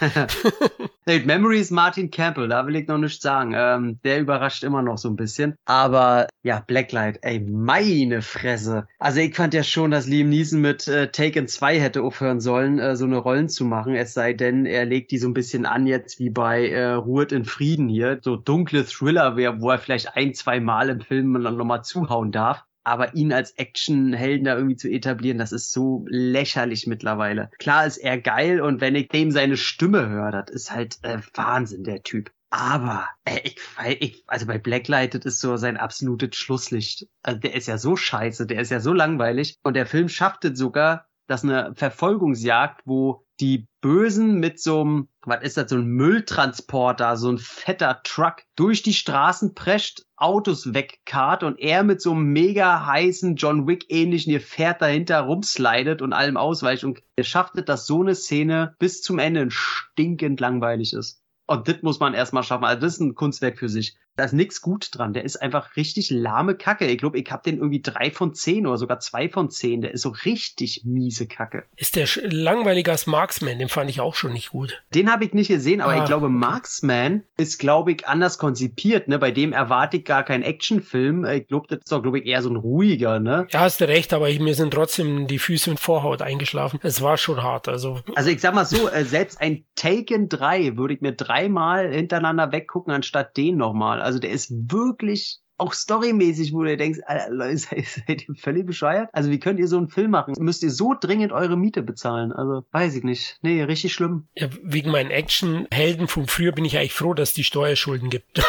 [1.06, 3.52] Memory ist Martin Campbell, da will ich noch nichts sagen.
[3.54, 5.56] Ähm, der überrascht immer noch so ein bisschen.
[5.66, 8.86] Aber ja, Blacklight, ey, meine Fresse.
[8.98, 12.78] Also ich fand ja schon, dass Liam Neeson mit äh, Taken 2 hätte aufhören sollen,
[12.78, 13.94] äh, so eine Rollen zu machen.
[13.94, 17.32] Es sei denn, er legt die so ein bisschen an jetzt wie bei äh, Ruhet
[17.32, 18.20] in Frieden hier.
[18.22, 22.64] So dunkle Thriller, wo er vielleicht ein, zwei Mal im Film nochmal zuhauen darf.
[22.84, 27.50] Aber ihn als Actionhelden da irgendwie zu etablieren, das ist so lächerlich mittlerweile.
[27.58, 31.18] Klar ist er geil und wenn ich dem seine Stimme höre, das ist halt äh,
[31.34, 32.30] Wahnsinn, der Typ.
[32.50, 33.56] Aber äh, ich,
[33.98, 37.08] ich, also bei Blacklight, das ist so sein absolutes Schlusslicht.
[37.22, 39.58] Also der ist ja so scheiße, der ist ja so langweilig.
[39.64, 45.08] Und der Film schafft es sogar, dass eine Verfolgungsjagd, wo die Bösen mit so einem,
[45.22, 50.72] was ist das, so ein Mülltransporter, so ein fetter Truck durch die Straßen prescht, Autos
[50.72, 56.00] wegkart und er mit so einem mega heißen John Wick ähnlichen, ihr fährt dahinter rumslidet
[56.00, 60.40] und allem ausweicht und er schafft es, dass so eine Szene bis zum Ende stinkend
[60.40, 61.20] langweilig ist.
[61.46, 62.64] Und das muss man erstmal schaffen.
[62.64, 63.96] Also das ist ein Kunstwerk für sich.
[64.16, 65.12] Da ist nichts gut dran.
[65.12, 66.86] Der ist einfach richtig lahme Kacke.
[66.86, 69.80] Ich glaube, ich habe den irgendwie drei von zehn oder sogar zwei von zehn.
[69.80, 71.64] Der ist so richtig miese Kacke.
[71.76, 73.58] Ist der langweiliger als Marksman?
[73.58, 74.82] Den fand ich auch schon nicht gut.
[74.94, 75.98] Den habe ich nicht gesehen, aber ah.
[75.98, 79.08] ich glaube, Marksman ist, glaube ich, anders konzipiert.
[79.08, 79.18] Ne?
[79.18, 81.24] Bei dem erwarte ich gar keinen Actionfilm.
[81.24, 83.18] Ich glaube, das ist doch, glaube ich, eher so ein ruhiger.
[83.18, 83.48] Ne?
[83.50, 86.78] Ja, hast du recht, aber ich, mir sind trotzdem die Füße in Vorhaut eingeschlafen.
[86.82, 87.68] Es war schon hart.
[87.68, 91.90] Also, also ich sag mal so, äh, selbst ein Taken 3 würde ich mir dreimal
[91.90, 94.03] hintereinander weggucken, anstatt den nochmal.
[94.04, 98.66] Also der ist wirklich auch storymäßig, wo du denkst, Alter, Leute, seid, seid ihr völlig
[98.66, 99.08] bescheuert?
[99.12, 100.34] Also wie könnt ihr so einen Film machen?
[100.38, 102.32] Müsst ihr so dringend eure Miete bezahlen?
[102.32, 103.38] Also weiß ich nicht.
[103.42, 104.26] Nee, richtig schlimm.
[104.34, 108.42] Ja, wegen meinen Action-Helden von früher bin ich eigentlich froh, dass die Steuerschulden gibt.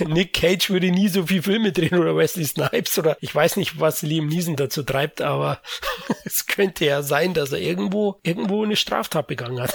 [0.06, 3.80] Nick Cage würde nie so viel Filme drehen oder Wesley Snipes oder ich weiß nicht,
[3.80, 5.60] was Liam Neeson dazu treibt, aber
[6.24, 9.74] es könnte ja sein, dass er irgendwo, irgendwo eine Straftat begangen hat.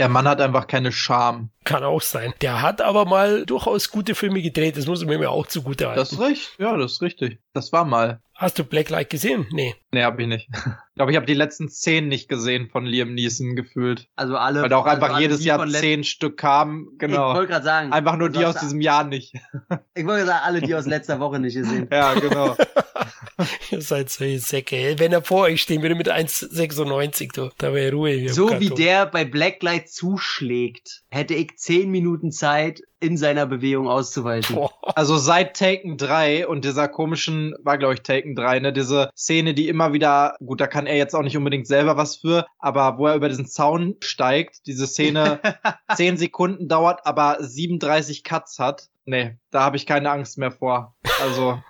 [0.00, 1.50] Der Mann hat einfach keine Scham.
[1.64, 2.32] Kann auch sein.
[2.40, 4.78] Der hat aber mal durchaus gute Filme gedreht.
[4.78, 6.00] Das muss man mir auch zugute halten.
[6.00, 6.52] Das ist recht.
[6.58, 7.38] Ja, das ist richtig.
[7.52, 8.22] Das war mal.
[8.34, 9.46] Hast du Blacklight gesehen?
[9.50, 9.74] Nee.
[9.92, 10.48] Nee, hab ich nicht.
[10.90, 14.08] Ich glaube, ich habe die letzten zehn nicht gesehen von Liam Neeson gefühlt.
[14.16, 14.60] Also alle.
[14.60, 16.88] Weil da auch also einfach jedes Jahr zehn Stück kamen.
[16.98, 17.30] Genau.
[17.30, 17.92] Ich wollte gerade sagen.
[17.92, 19.34] Einfach nur die aus diesem Jahr nicht.
[19.94, 21.88] Ich wollte sagen, alle die aus letzter Woche nicht gesehen.
[21.92, 22.54] ja, genau.
[23.70, 24.96] Ihr seid so Säcke.
[24.98, 28.28] Wenn er vor euch stehen würde mit 1,96, du, da wäre Ruhe.
[28.28, 34.56] So wie der bei Blacklight zuschlägt, hätte ich zehn Minuten Zeit, in seiner Bewegung auszuweichen.
[34.56, 34.72] Boah.
[34.94, 39.54] Also seit Taken 3 und dieser komischen, war glaube ich Taken 3, ne, diese Szene,
[39.54, 42.98] die immer wieder, gut, da kann er jetzt auch nicht unbedingt selber was für, aber
[42.98, 45.40] wo er über diesen Zaun steigt, diese Szene
[45.96, 48.88] 10 Sekunden dauert, aber 37 Cuts hat.
[49.06, 50.94] Nee, da habe ich keine Angst mehr vor.
[51.22, 51.60] Also.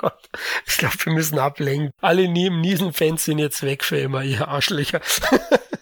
[0.00, 0.30] Gott,
[0.66, 1.92] ich glaube, wir müssen ablenken.
[2.00, 5.02] Alle Niesen-Fans sind jetzt weg für immer, ihr Arschlöcher.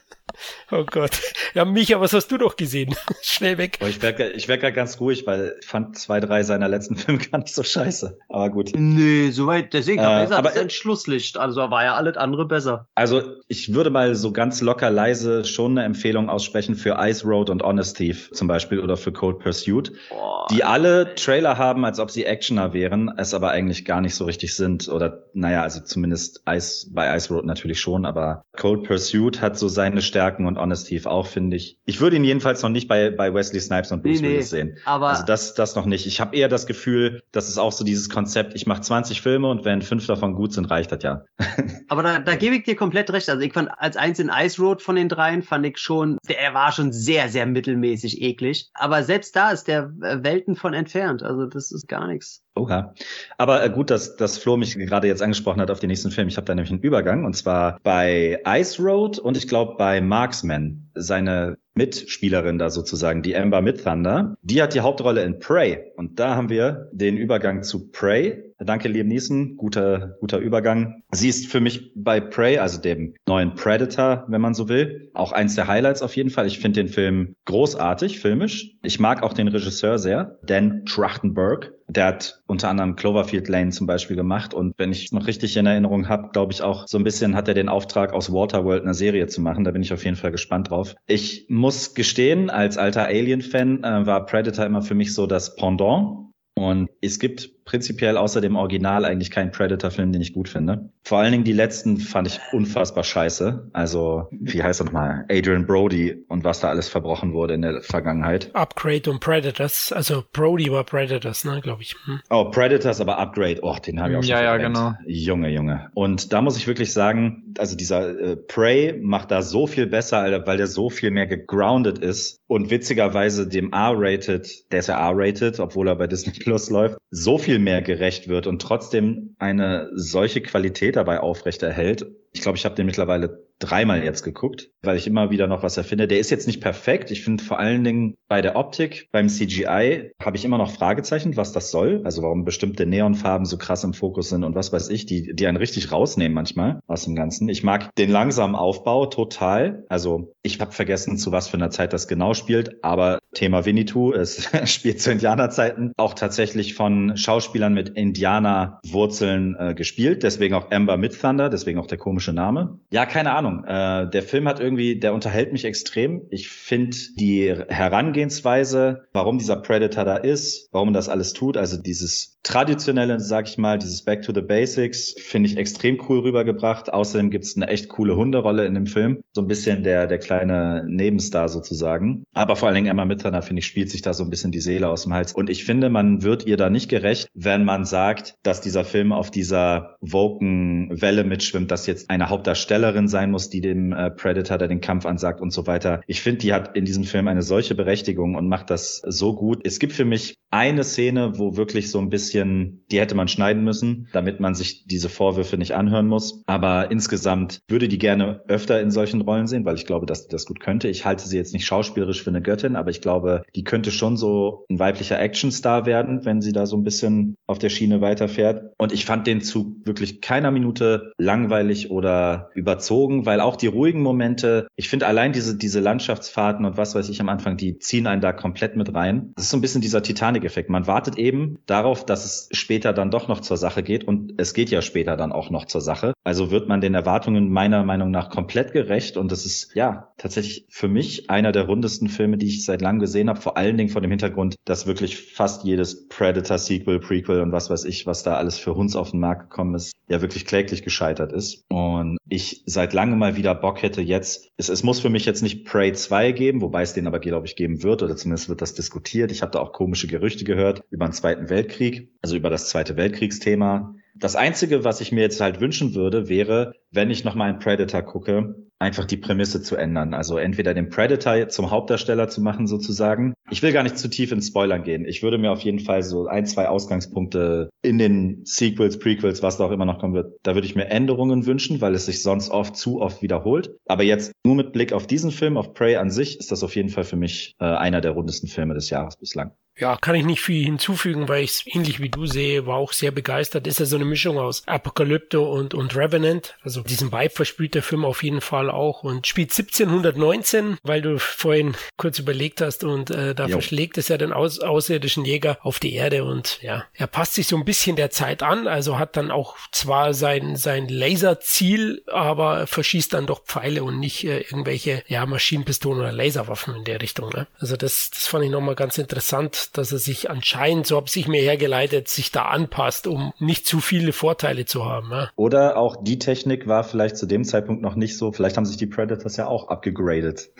[0.70, 1.12] Oh Gott.
[1.54, 2.94] Ja, Micha, was hast du doch gesehen?
[3.22, 3.78] Schnell weg.
[3.82, 6.96] Oh, ich werde ich werd gerade ganz ruhig, weil ich fand zwei, drei seiner letzten
[6.96, 8.18] Filme gar nicht so scheiße.
[8.28, 8.72] Aber gut.
[8.74, 11.38] Nee, soweit, deswegen, äh, aber ist ein Schlusslicht.
[11.38, 12.88] Also war ja alles andere besser.
[12.94, 17.50] Also ich würde mal so ganz locker leise schon eine Empfehlung aussprechen für Ice Road
[17.50, 21.98] und Honest Thief zum Beispiel oder für Cold Pursuit, Boah, die alle Trailer haben, als
[21.98, 24.88] ob sie Actioner wären, es aber eigentlich gar nicht so richtig sind.
[24.88, 29.68] Oder naja, also zumindest Ice, bei Ice Road natürlich schon, aber Cold Pursuit hat so
[29.68, 31.78] seine Stärken und Honest Thief auch, finde ich.
[31.86, 34.58] Ich würde ihn jedenfalls noch nicht bei, bei Wesley Snipes und Bruce nee, Willis nee,
[34.58, 34.78] sehen.
[34.84, 36.06] Aber also das, das noch nicht.
[36.06, 39.48] Ich habe eher das Gefühl, das ist auch so dieses Konzept, ich mache 20 Filme
[39.48, 41.24] und wenn fünf davon gut sind, reicht das ja.
[41.88, 43.30] aber da, da gebe ich dir komplett recht.
[43.30, 46.52] Also ich fand als eins in Ice Road von den dreien fand ich schon, der
[46.52, 48.68] war schon sehr, sehr mittelmäßig eklig.
[48.74, 51.22] Aber selbst da ist der äh, Welten von entfernt.
[51.22, 52.42] Also das ist gar nichts.
[52.58, 52.94] Oha.
[53.36, 56.28] Aber äh, gut, dass, dass Flo mich gerade jetzt angesprochen hat auf den nächsten Film.
[56.28, 60.00] Ich habe da nämlich einen Übergang und zwar bei Ice Road und ich glaube bei
[60.00, 60.90] Marksman.
[60.94, 65.92] Seine Mitspielerin da sozusagen, die Amber Midthunder, die hat die Hauptrolle in Prey.
[65.96, 68.47] Und da haben wir den Übergang zu Prey.
[68.58, 69.56] Danke, Liam Neeson.
[69.56, 71.02] Guter, guter Übergang.
[71.12, 75.32] Sie ist für mich bei Prey, also dem neuen Predator, wenn man so will, auch
[75.32, 76.46] eins der Highlights auf jeden Fall.
[76.46, 78.72] Ich finde den Film großartig, filmisch.
[78.82, 81.72] Ich mag auch den Regisseur sehr, Dan Trachtenberg.
[81.88, 84.52] Der hat unter anderem Cloverfield Lane zum Beispiel gemacht.
[84.52, 87.48] Und wenn ich noch richtig in Erinnerung habe, glaube ich auch so ein bisschen hat
[87.48, 89.64] er den Auftrag, aus Waterworld eine Serie zu machen.
[89.64, 90.96] Da bin ich auf jeden Fall gespannt drauf.
[91.06, 96.28] Ich muss gestehen, als alter Alien-Fan äh, war Predator immer für mich so das Pendant.
[96.58, 100.88] Und es gibt prinzipiell außer dem Original eigentlich keinen Predator-Film, den ich gut finde.
[101.02, 103.68] Vor allen Dingen die letzten fand ich unfassbar scheiße.
[103.74, 105.26] Also, wie heißt er nochmal?
[105.30, 108.50] Adrian Brody und was da alles verbrochen wurde in der Vergangenheit.
[108.54, 109.92] Upgrade und Predators.
[109.92, 111.94] Also Brody war Predators, ne, glaube ich.
[112.06, 112.20] Hm.
[112.30, 113.58] Oh, Predators, aber Upgrade.
[113.60, 114.94] Oh, den habe ich auch schon Ja, ja, genau.
[115.06, 115.90] Junge, Junge.
[115.92, 120.18] Und da muss ich wirklich sagen, also dieser äh, Prey macht da so viel besser,
[120.18, 124.98] Alter, weil der so viel mehr gegroundet ist und witzigerweise dem R-Rated, der ist ja
[125.10, 129.34] R-Rated, obwohl er bei Disney Plus läuft, so viel viel mehr gerecht wird und trotzdem
[129.38, 132.06] eine solche Qualität dabei aufrechterhält.
[132.32, 135.76] Ich glaube, ich habe den mittlerweile dreimal jetzt geguckt, weil ich immer wieder noch was
[135.76, 136.06] erfinde.
[136.06, 137.10] Der ist jetzt nicht perfekt.
[137.10, 141.36] Ich finde vor allen Dingen bei der Optik, beim CGI habe ich immer noch Fragezeichen,
[141.36, 142.02] was das soll.
[142.04, 145.46] Also warum bestimmte Neonfarben so krass im Fokus sind und was weiß ich, die, die
[145.46, 147.48] einen richtig rausnehmen manchmal aus dem Ganzen.
[147.48, 149.84] Ich mag den langsamen Aufbau total.
[149.88, 154.12] Also ich habe vergessen, zu was für einer Zeit das genau spielt, aber Thema Winnetou,
[154.12, 160.96] es spielt zu Indianerzeiten, auch tatsächlich von Schauspielern mit Indianerwurzeln äh, gespielt, deswegen auch Amber
[160.96, 162.78] mit Thunder, deswegen auch der komische Name.
[162.90, 163.47] Ja, keine Ahnung.
[163.48, 166.22] Äh, der Film hat irgendwie, der unterhält mich extrem.
[166.30, 172.37] Ich finde die Herangehensweise, warum dieser Predator da ist, warum das alles tut, also dieses
[172.42, 176.92] traditionelle, sag ich mal, dieses Back to the Basics, finde ich extrem cool rübergebracht.
[176.92, 179.22] Außerdem gibt es eine echt coole Hunderolle in dem Film.
[179.32, 182.24] So ein bisschen der, der kleine Nebenstar sozusagen.
[182.32, 184.60] Aber vor allen Dingen Emma Mitterner, finde ich, spielt sich da so ein bisschen die
[184.60, 185.32] Seele aus dem Hals.
[185.32, 189.12] Und ich finde, man wird ihr da nicht gerecht, wenn man sagt, dass dieser Film
[189.12, 194.58] auf dieser woken Welle mitschwimmt, dass jetzt eine Hauptdarstellerin sein muss, die dem äh, Predator,
[194.58, 196.00] der den Kampf ansagt und so weiter.
[196.06, 199.60] Ich finde, die hat in diesem Film eine solche Berechtigung und macht das so gut.
[199.64, 203.64] Es gibt für mich eine Szene, wo wirklich so ein bisschen, die hätte man schneiden
[203.64, 206.42] müssen, damit man sich diese Vorwürfe nicht anhören muss.
[206.46, 210.32] Aber insgesamt würde die gerne öfter in solchen Rollen sehen, weil ich glaube, dass die
[210.32, 210.88] das gut könnte.
[210.88, 214.16] Ich halte sie jetzt nicht schauspielerisch für eine Göttin, aber ich glaube, die könnte schon
[214.16, 218.72] so ein weiblicher Actionstar werden, wenn sie da so ein bisschen auf der Schiene weiterfährt.
[218.78, 224.02] Und ich fand den Zug wirklich keiner Minute langweilig oder überzogen, weil auch die ruhigen
[224.02, 228.06] Momente, ich finde allein diese, diese Landschaftsfahrten und was weiß ich am Anfang, die ziehen
[228.06, 229.32] einen da komplett mit rein.
[229.36, 230.70] Das ist so ein bisschen dieser Titanic-Effekt.
[230.70, 234.54] Man wartet eben darauf, dass es später dann doch noch zur Sache geht und es
[234.54, 236.12] geht ja später dann auch noch zur Sache.
[236.24, 240.66] Also wird man den Erwartungen meiner Meinung nach komplett gerecht und das ist ja tatsächlich
[240.68, 243.40] für mich einer der rundesten Filme, die ich seit langem gesehen habe.
[243.40, 247.84] Vor allen Dingen vor dem Hintergrund, dass wirklich fast jedes Predator-Sequel, Prequel und was weiß
[247.84, 251.32] ich, was da alles für Hunds auf den Markt gekommen ist, ja wirklich kläglich gescheitert
[251.32, 251.64] ist.
[251.68, 255.42] Und ich seit langem mal wieder Bock hätte jetzt, es, es muss für mich jetzt
[255.42, 258.62] nicht Prey 2 geben, wobei es den aber, glaube ich, geben wird oder zumindest wird
[258.62, 259.32] das diskutiert.
[259.32, 262.96] Ich habe da auch komische Gerüchte gehört über den Zweiten Weltkrieg, also über das Zweite
[262.96, 263.94] Weltkriegsthema.
[264.14, 268.02] Das Einzige, was ich mir jetzt halt wünschen würde, wäre, wenn ich nochmal einen Predator
[268.02, 270.14] gucke, einfach die Prämisse zu ändern.
[270.14, 273.34] Also entweder den Predator zum Hauptdarsteller zu machen sozusagen.
[273.50, 275.04] Ich will gar nicht zu tief in Spoilern gehen.
[275.04, 279.56] Ich würde mir auf jeden Fall so ein, zwei Ausgangspunkte in den Sequels, Prequels, was
[279.56, 282.22] da auch immer noch kommen wird, da würde ich mir Änderungen wünschen, weil es sich
[282.22, 283.74] sonst oft zu oft wiederholt.
[283.86, 286.76] Aber jetzt nur mit Blick auf diesen Film, auf Prey an sich, ist das auf
[286.76, 289.52] jeden Fall für mich äh, einer der rundesten Filme des Jahres bislang.
[289.78, 292.92] Ja, kann ich nicht viel hinzufügen, weil ich es ähnlich wie du sehe, war auch
[292.92, 293.66] sehr begeistert.
[293.66, 296.56] Ist ja so eine Mischung aus Apokalypto und, und Revenant.
[296.62, 301.18] Also diesen Vibe verspielt der Film auf jeden Fall auch und spielt 1719, weil du
[301.18, 303.52] vorhin kurz überlegt hast und äh, da jo.
[303.52, 307.46] verschlägt es ja den aus, außerirdischen Jäger auf die Erde und ja, er passt sich
[307.46, 312.66] so ein bisschen der Zeit an, also hat dann auch zwar sein, sein Laserziel, aber
[312.66, 317.30] verschießt dann doch Pfeile und nicht äh, irgendwelche ja, Maschinenpistolen oder Laserwaffen in der Richtung.
[317.30, 317.46] Ne?
[317.58, 321.28] Also das, das fand ich nochmal ganz interessant dass er sich anscheinend, so habe ich
[321.28, 325.10] mir hergeleitet, sich da anpasst, um nicht zu viele Vorteile zu haben.
[325.10, 325.30] Ja.
[325.36, 328.76] Oder auch die Technik war vielleicht zu dem Zeitpunkt noch nicht so, vielleicht haben sich
[328.76, 330.50] die Predators ja auch abgegradet.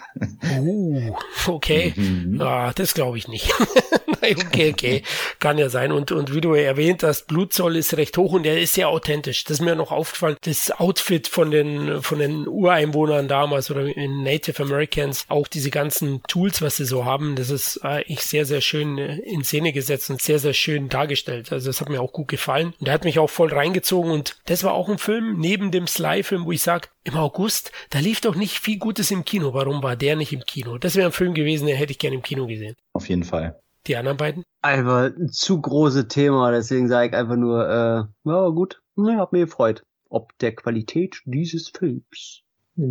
[0.61, 1.15] Uh,
[1.47, 1.95] okay.
[1.97, 2.41] Mhm.
[2.41, 3.53] Ah, das glaube ich nicht.
[4.23, 5.03] okay, okay.
[5.39, 5.93] Kann ja sein.
[5.93, 9.45] Und, und wie du erwähnt hast, Blutzoll ist recht hoch und er ist sehr authentisch.
[9.45, 10.37] Das ist mir noch aufgefallen.
[10.43, 16.23] Das Outfit von den, von den Ureinwohnern damals oder in Native Americans, auch diese ganzen
[16.29, 20.23] Tools, was sie so haben, das ist eigentlich sehr, sehr schön in Szene gesetzt und
[20.23, 21.53] sehr, sehr schön dargestellt.
[21.53, 22.75] Also das hat mir auch gut gefallen.
[22.79, 25.87] Und der hat mich auch voll reingezogen und das war auch ein Film neben dem
[25.87, 29.55] Sly-Film, wo ich sage, im August, da lief doch nicht viel Gutes im Kino.
[29.55, 30.79] Warum war der nicht im Kino?
[30.79, 32.77] Das wäre ein Film gewesen, den hätte ich gerne im Kino gesehen.
[32.93, 33.59] Auf jeden Fall.
[33.89, 34.45] Die anderen beiden?
[34.61, 39.33] Einfach ein zu großes Thema, deswegen sage ich einfach nur, äh, ja gut, ne, hab
[39.33, 39.83] mir gefreut.
[40.11, 42.43] Ob der Qualität dieses Films.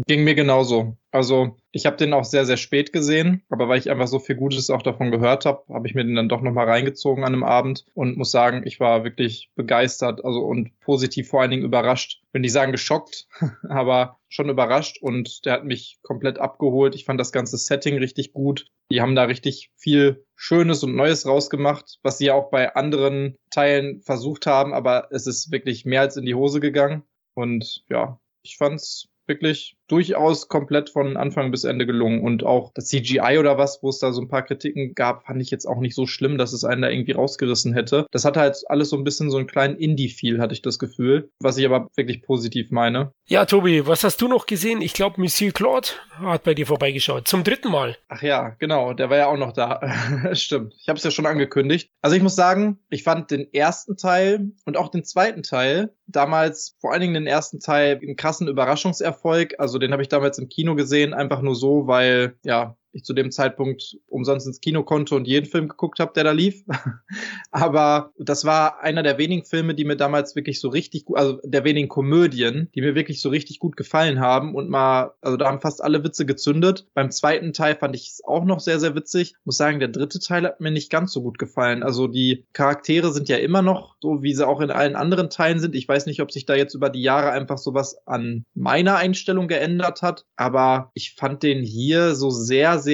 [0.06, 0.98] Ging mir genauso.
[1.12, 4.36] Also ich habe den auch sehr, sehr spät gesehen, aber weil ich einfach so viel
[4.36, 7.46] Gutes auch davon gehört habe, habe ich mir den dann doch nochmal reingezogen an einem
[7.46, 12.22] Abend und muss sagen, ich war wirklich begeistert also und positiv vor allen Dingen überrascht.
[12.34, 13.28] Wenn die sagen geschockt,
[13.70, 16.94] aber schon überrascht und der hat mich komplett abgeholt.
[16.94, 18.68] Ich fand das ganze Setting richtig gut.
[18.92, 23.38] Die haben da richtig viel Schönes und Neues rausgemacht, was sie ja auch bei anderen
[23.52, 27.04] Teilen versucht haben, aber es ist wirklich mehr als in die Hose gegangen.
[27.36, 32.22] Und ja, ich fand's wirklich durchaus komplett von Anfang bis Ende gelungen.
[32.22, 35.42] Und auch das CGI oder was, wo es da so ein paar Kritiken gab, fand
[35.42, 38.06] ich jetzt auch nicht so schlimm, dass es einen da irgendwie rausgerissen hätte.
[38.12, 41.30] Das hatte halt alles so ein bisschen so einen kleinen Indie-Feel, hatte ich das Gefühl,
[41.40, 43.12] was ich aber wirklich positiv meine.
[43.28, 44.82] Ja, Tobi, was hast du noch gesehen?
[44.82, 47.28] Ich glaube, Monsieur Claude hat bei dir vorbeigeschaut.
[47.28, 47.98] Zum dritten Mal.
[48.08, 49.82] Ach ja, genau, der war ja auch noch da.
[50.34, 50.74] Stimmt.
[50.80, 51.90] Ich habe es ja schon angekündigt.
[52.02, 56.76] Also ich muss sagen, ich fand den ersten Teil und auch den zweiten Teil damals,
[56.80, 59.56] vor allen Dingen den ersten Teil, einen krassen Überraschungserfolg.
[59.60, 63.04] Also Also den habe ich damals im Kino gesehen, einfach nur so, weil ja ich
[63.04, 66.64] zu dem Zeitpunkt umsonst ins Kino konnte und jeden Film geguckt habe, der da lief.
[67.52, 71.40] Aber das war einer der wenigen Filme, die mir damals wirklich so richtig gut, also
[71.44, 75.48] der wenigen Komödien, die mir wirklich so richtig gut gefallen haben und mal, also da
[75.48, 76.88] haben fast alle Witze gezündet.
[76.94, 79.36] Beim zweiten Teil fand ich es auch noch sehr, sehr witzig.
[79.46, 81.84] Muss sagen, der dritte Teil hat mir nicht ganz so gut gefallen.
[81.84, 85.60] Also die Charaktere sind ja immer noch so, wie sie auch in allen anderen Teilen
[85.60, 85.76] sind.
[85.76, 89.48] Ich weiß nicht, ob sich da jetzt über die Jahre einfach sowas an meiner Einstellung
[89.48, 92.87] geändert hat, aber ich fand den hier so sehr, sehr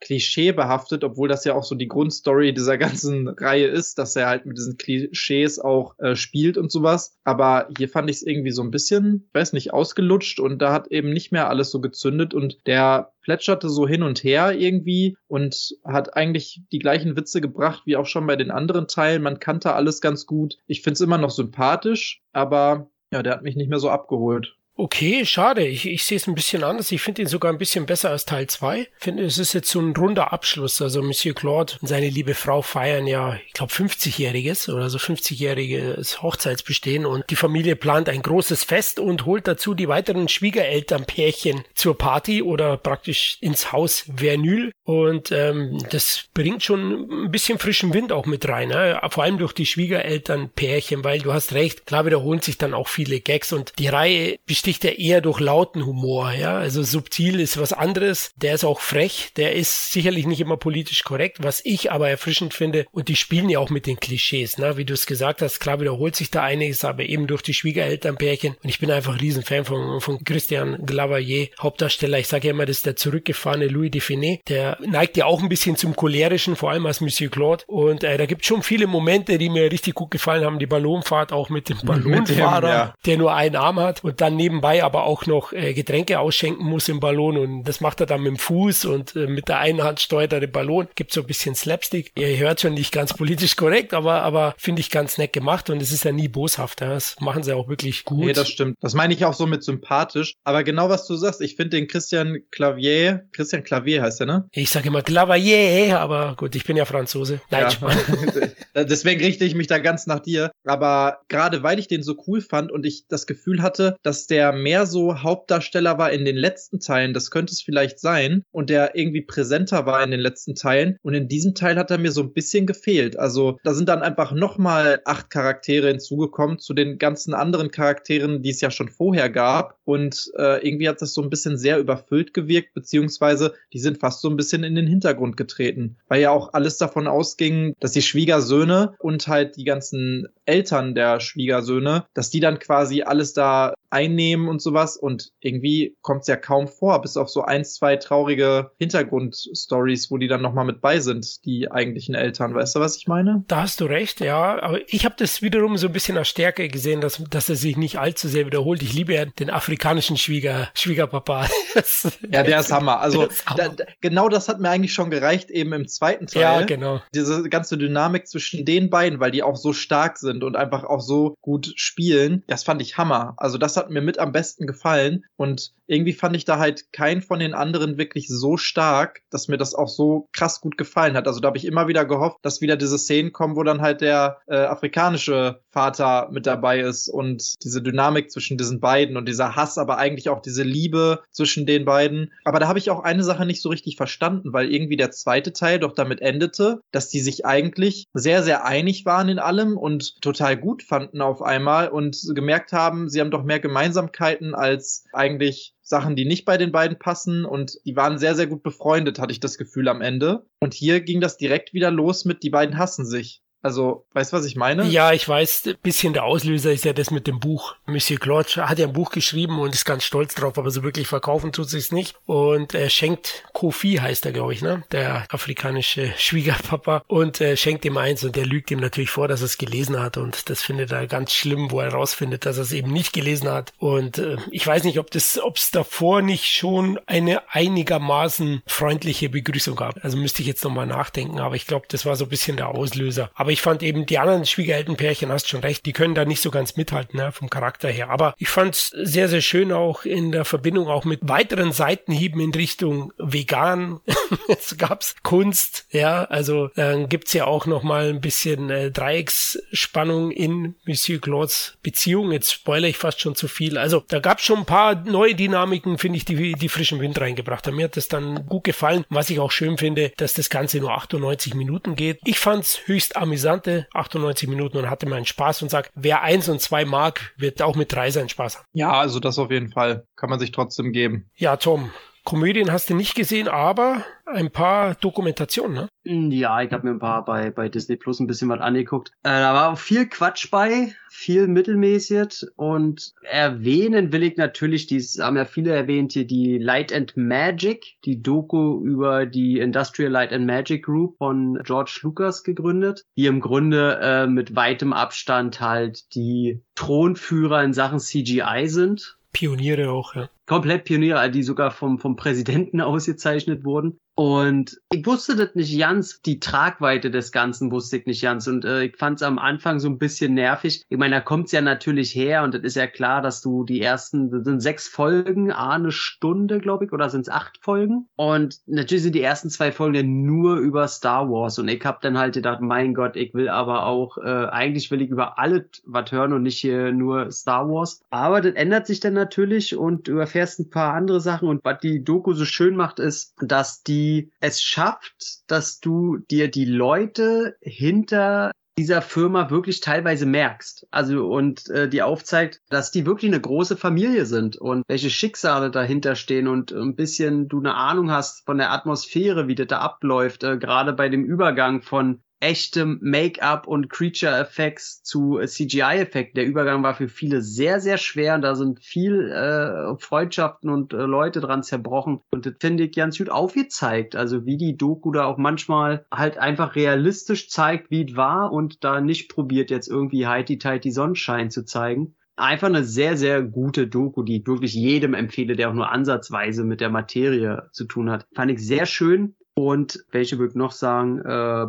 [0.00, 4.46] klischeebehaftet, obwohl das ja auch so die Grundstory dieser ganzen Reihe ist, dass er halt
[4.46, 7.18] mit diesen Klischees auch äh, spielt und sowas.
[7.24, 10.88] Aber hier fand ich es irgendwie so ein bisschen, weiß nicht, ausgelutscht und da hat
[10.88, 15.76] eben nicht mehr alles so gezündet und der plätscherte so hin und her irgendwie und
[15.84, 19.22] hat eigentlich die gleichen Witze gebracht wie auch schon bei den anderen Teilen.
[19.22, 20.58] Man kannte alles ganz gut.
[20.66, 24.56] Ich finde es immer noch sympathisch, aber ja, der hat mich nicht mehr so abgeholt.
[24.76, 25.64] Okay, schade.
[25.64, 26.90] Ich, ich sehe es ein bisschen anders.
[26.90, 28.88] Ich finde ihn sogar ein bisschen besser als Teil 2.
[28.98, 30.82] Finde, es ist jetzt so ein runder Abschluss.
[30.82, 36.22] Also Monsieur Claude und seine liebe Frau feiern ja, ich glaube, 50-jähriges oder so 50-jähriges
[36.22, 41.96] Hochzeitsbestehen und die Familie plant ein großes Fest und holt dazu die weiteren Schwiegerelternpärchen zur
[41.96, 44.72] Party oder praktisch ins Haus Vernül.
[44.82, 48.70] Und ähm, das bringt schon ein bisschen frischen Wind auch mit rein.
[48.70, 49.00] Ne?
[49.10, 53.20] Vor allem durch die Schwiegerelternpärchen, weil du hast recht, klar wiederholen sich dann auch viele
[53.20, 56.56] Gags und die Reihe sticht er eher durch lauten Humor, ja.
[56.56, 58.32] Also subtil ist was anderes.
[58.36, 59.28] Der ist auch frech.
[59.36, 62.86] Der ist sicherlich nicht immer politisch korrekt, was ich aber erfrischend finde.
[62.90, 64.78] Und die spielen ja auch mit den Klischees, ne?
[64.78, 68.56] Wie du es gesagt hast, klar wiederholt sich da einiges, aber eben durch die Schwiegerelternpärchen.
[68.62, 72.18] Und ich bin einfach ein Riesenfan von, von Christian Glavalier, Hauptdarsteller.
[72.18, 74.40] Ich sage ja immer, das ist der zurückgefahrene Louis Define.
[74.48, 77.64] Der neigt ja auch ein bisschen zum cholerischen, vor allem als Monsieur Claude.
[77.66, 80.58] Und äh, da gibt schon viele Momente, die mir richtig gut gefallen haben.
[80.58, 82.94] Die Ballonfahrt auch mit dem Ballonfahrer, mit dem, ja.
[83.04, 86.64] der nur einen Arm hat und dann neben nebenbei aber auch noch äh, Getränke ausschenken
[86.64, 89.58] muss im Ballon und das macht er dann mit dem Fuß und äh, mit der
[89.58, 90.88] einen Hand steuert er den Ballon.
[90.94, 92.12] Gibt so ein bisschen Slapstick.
[92.16, 95.82] Ihr hört schon nicht ganz politisch korrekt, aber, aber finde ich ganz nett gemacht und
[95.82, 96.80] es ist ja nie boshaft.
[96.80, 96.94] Ja.
[96.94, 98.26] Das machen sie auch wirklich gut.
[98.26, 98.76] Nee, das stimmt.
[98.80, 100.34] Das meine ich auch so mit sympathisch.
[100.44, 104.48] Aber genau was du sagst, ich finde den Christian Clavier, Christian Clavier heißt er, ne?
[104.52, 107.40] Ich sage immer Clavier, aber gut, ich bin ja Franzose.
[107.50, 108.84] Nein, ja.
[108.84, 110.50] Deswegen richte ich mich da ganz nach dir.
[110.64, 114.43] Aber gerade weil ich den so cool fand und ich das Gefühl hatte, dass der
[114.44, 118.68] der mehr so Hauptdarsteller war in den letzten Teilen, das könnte es vielleicht sein, und
[118.68, 120.98] der irgendwie präsenter war in den letzten Teilen.
[121.02, 123.18] Und in diesem Teil hat er mir so ein bisschen gefehlt.
[123.18, 128.50] Also da sind dann einfach nochmal acht Charaktere hinzugekommen zu den ganzen anderen Charakteren, die
[128.50, 129.78] es ja schon vorher gab.
[129.84, 134.20] Und äh, irgendwie hat das so ein bisschen sehr überfüllt gewirkt, beziehungsweise die sind fast
[134.20, 138.02] so ein bisschen in den Hintergrund getreten, weil ja auch alles davon ausging, dass die
[138.02, 144.48] Schwiegersöhne und halt die ganzen Eltern der Schwiegersöhne, dass die dann quasi alles da einnehmen
[144.48, 144.96] und sowas.
[144.96, 150.18] Und irgendwie kommt es ja kaum vor, bis auf so ein, zwei traurige Hintergrundstories, wo
[150.18, 152.54] die dann nochmal mit bei sind, die eigentlichen Eltern.
[152.54, 153.44] Weißt du, was ich meine?
[153.46, 154.60] Da hast du recht, ja.
[154.60, 157.76] Aber ich habe das wiederum so ein bisschen als Stärke gesehen, dass, dass er sich
[157.76, 158.82] nicht allzu sehr wiederholt.
[158.82, 161.46] Ich liebe ja den afrikanischen Schwieger, Schwiegerpapa.
[162.32, 163.00] ja, der ist Hammer.
[163.00, 163.68] Also ist Hammer.
[163.76, 166.42] Da, genau das hat mir eigentlich schon gereicht, eben im zweiten Teil.
[166.42, 167.00] Ja, genau.
[167.14, 171.00] Diese ganze Dynamik zwischen den beiden, weil die auch so stark sind und einfach auch
[171.00, 173.34] so gut spielen, das fand ich Hammer.
[173.36, 175.24] Also das hat hat mir mit am besten gefallen.
[175.36, 179.58] Und irgendwie fand ich da halt keinen von den anderen wirklich so stark, dass mir
[179.58, 181.26] das auch so krass gut gefallen hat.
[181.26, 184.00] Also da habe ich immer wieder gehofft, dass wieder diese Szenen kommen, wo dann halt
[184.00, 189.56] der äh, afrikanische Vater mit dabei ist und diese Dynamik zwischen diesen beiden und dieser
[189.56, 192.32] Hass, aber eigentlich auch diese Liebe zwischen den beiden.
[192.44, 195.52] Aber da habe ich auch eine Sache nicht so richtig verstanden, weil irgendwie der zweite
[195.52, 200.20] Teil doch damit endete, dass die sich eigentlich sehr, sehr einig waren in allem und
[200.22, 205.73] total gut fanden auf einmal und gemerkt haben, sie haben doch mehr Gemeinsamkeiten als eigentlich
[205.86, 209.32] Sachen, die nicht bei den beiden passen und die waren sehr, sehr gut befreundet, hatte
[209.32, 210.46] ich das Gefühl am Ende.
[210.60, 213.43] Und hier ging das direkt wieder los mit, die beiden hassen sich.
[213.64, 214.84] Also, weißt du, was ich meine?
[214.84, 217.76] Ja, ich weiß, ein bisschen der Auslöser ist ja das mit dem Buch.
[217.86, 221.08] Monsieur Claude hat ja ein Buch geschrieben und ist ganz stolz drauf, aber so wirklich
[221.08, 222.14] verkaufen tut sich's nicht.
[222.26, 224.84] Und er schenkt Kofi, heißt er, glaube ich, ne?
[224.92, 227.04] Der afrikanische Schwiegerpapa.
[227.06, 229.98] Und er schenkt ihm eins und er lügt ihm natürlich vor, dass er es gelesen
[229.98, 230.18] hat.
[230.18, 233.48] Und das findet er ganz schlimm, wo er rausfindet, dass er es eben nicht gelesen
[233.48, 233.72] hat.
[233.78, 239.30] Und äh, ich weiß nicht, ob das, ob es davor nicht schon eine einigermaßen freundliche
[239.30, 240.04] Begrüßung gab.
[240.04, 242.68] Also müsste ich jetzt nochmal nachdenken, aber ich glaube, das war so ein bisschen der
[242.68, 243.30] Auslöser.
[243.32, 246.50] Aber ich fand eben die anderen Schwiegerelternpärchen, hast schon recht, die können da nicht so
[246.50, 248.10] ganz mithalten, ne, vom Charakter her.
[248.10, 252.40] Aber ich fand es sehr, sehr schön auch in der Verbindung auch mit weiteren Seitenhieben
[252.40, 254.00] in Richtung vegan.
[254.48, 260.32] es gab's Kunst, ja, also dann gibt's ja auch noch mal ein bisschen äh, Dreiecksspannung
[260.32, 262.32] in Monsieur Claudes Beziehung.
[262.32, 263.78] Jetzt spoilere ich fast schon zu viel.
[263.78, 267.68] Also da gab's schon ein paar neue Dynamiken, finde ich, die, die frischen Wind reingebracht
[267.68, 267.76] haben.
[267.76, 269.04] Mir hat das dann gut gefallen.
[269.10, 272.18] Was ich auch schön finde, dass das Ganze nur 98 Minuten geht.
[272.24, 276.60] Ich fand's höchst amüsante 98 Minuten und hatte meinen Spaß und sag, wer eins und
[276.60, 278.66] zwei mag, wird auch mit drei seinen Spaß haben.
[278.72, 280.06] Ja, also das auf jeden Fall.
[280.16, 281.30] Kann man sich trotzdem geben.
[281.36, 281.90] Ja, Tom,
[282.24, 285.88] Komödien hast du nicht gesehen, aber ein paar Dokumentationen, ne?
[286.06, 289.10] Hm, ja, ich habe mir ein paar bei, bei Disney Plus ein bisschen was angeguckt.
[289.22, 295.36] Äh, da war viel Quatsch bei, viel mittelmäßig und erwähnen will ich natürlich, die haben
[295.36, 300.46] ja viele erwähnt hier, die Light and Magic, die Doku über die Industrial Light and
[300.46, 306.62] Magic Group von George Lucas gegründet, die im Grunde äh, mit weitem Abstand halt die
[306.74, 309.18] Thronführer in Sachen CGI sind.
[309.34, 313.98] Pioniere auch, ja komplett Pioniere, die sogar vom, vom Präsidenten ausgezeichnet wurden.
[314.16, 318.46] Und ich wusste das nicht ganz, die Tragweite des Ganzen wusste ich nicht ganz.
[318.46, 320.84] Und äh, ich fand es am Anfang so ein bisschen nervig.
[320.88, 323.80] Ich meine, da kommt's ja natürlich her und das ist ja klar, dass du die
[323.80, 328.08] ersten, das sind sechs Folgen, a eine Stunde, glaube ich, oder sind es acht Folgen?
[328.14, 331.58] Und natürlich sind die ersten zwei Folgen ja nur über Star Wars.
[331.58, 335.02] Und ich habe dann halt gedacht, mein Gott, ich will aber auch, äh, eigentlich will
[335.02, 338.00] ich über alles was hören und nicht hier nur Star Wars.
[338.10, 341.48] Aber das ändert sich dann natürlich und du erfährst ein paar andere Sachen.
[341.48, 346.18] Und was die Doku so schön macht, ist, dass die die es schafft, dass du
[346.30, 350.86] dir die Leute hinter dieser Firma wirklich teilweise merkst.
[350.90, 355.70] Also und äh, die aufzeigt, dass die wirklich eine große Familie sind und welche Schicksale
[355.70, 359.78] dahinter stehen und ein bisschen du eine Ahnung hast von der Atmosphäre, wie das da
[359.78, 366.34] abläuft, äh, gerade bei dem Übergang von echtem Make-up und Creature Effects zu äh, CGI-Effekten.
[366.34, 368.38] Der Übergang war für viele sehr, sehr schwer.
[368.38, 372.20] Da sind viel äh, Freundschaften und äh, Leute dran zerbrochen.
[372.30, 374.14] Und das finde ich ganz gut aufgezeigt.
[374.14, 378.84] Also wie die Doku da auch manchmal halt einfach realistisch zeigt, wie es war und
[378.84, 384.24] da nicht probiert, jetzt irgendwie heiti-teiti Sonnenschein zu zeigen einfach eine sehr, sehr gute Doku,
[384.24, 388.26] die ich wirklich jedem empfehle, der auch nur ansatzweise mit der Materie zu tun hat.
[388.34, 389.36] Fand ich sehr schön.
[389.56, 391.20] Und welche würde ich noch sagen?
[391.20, 391.66] Äh,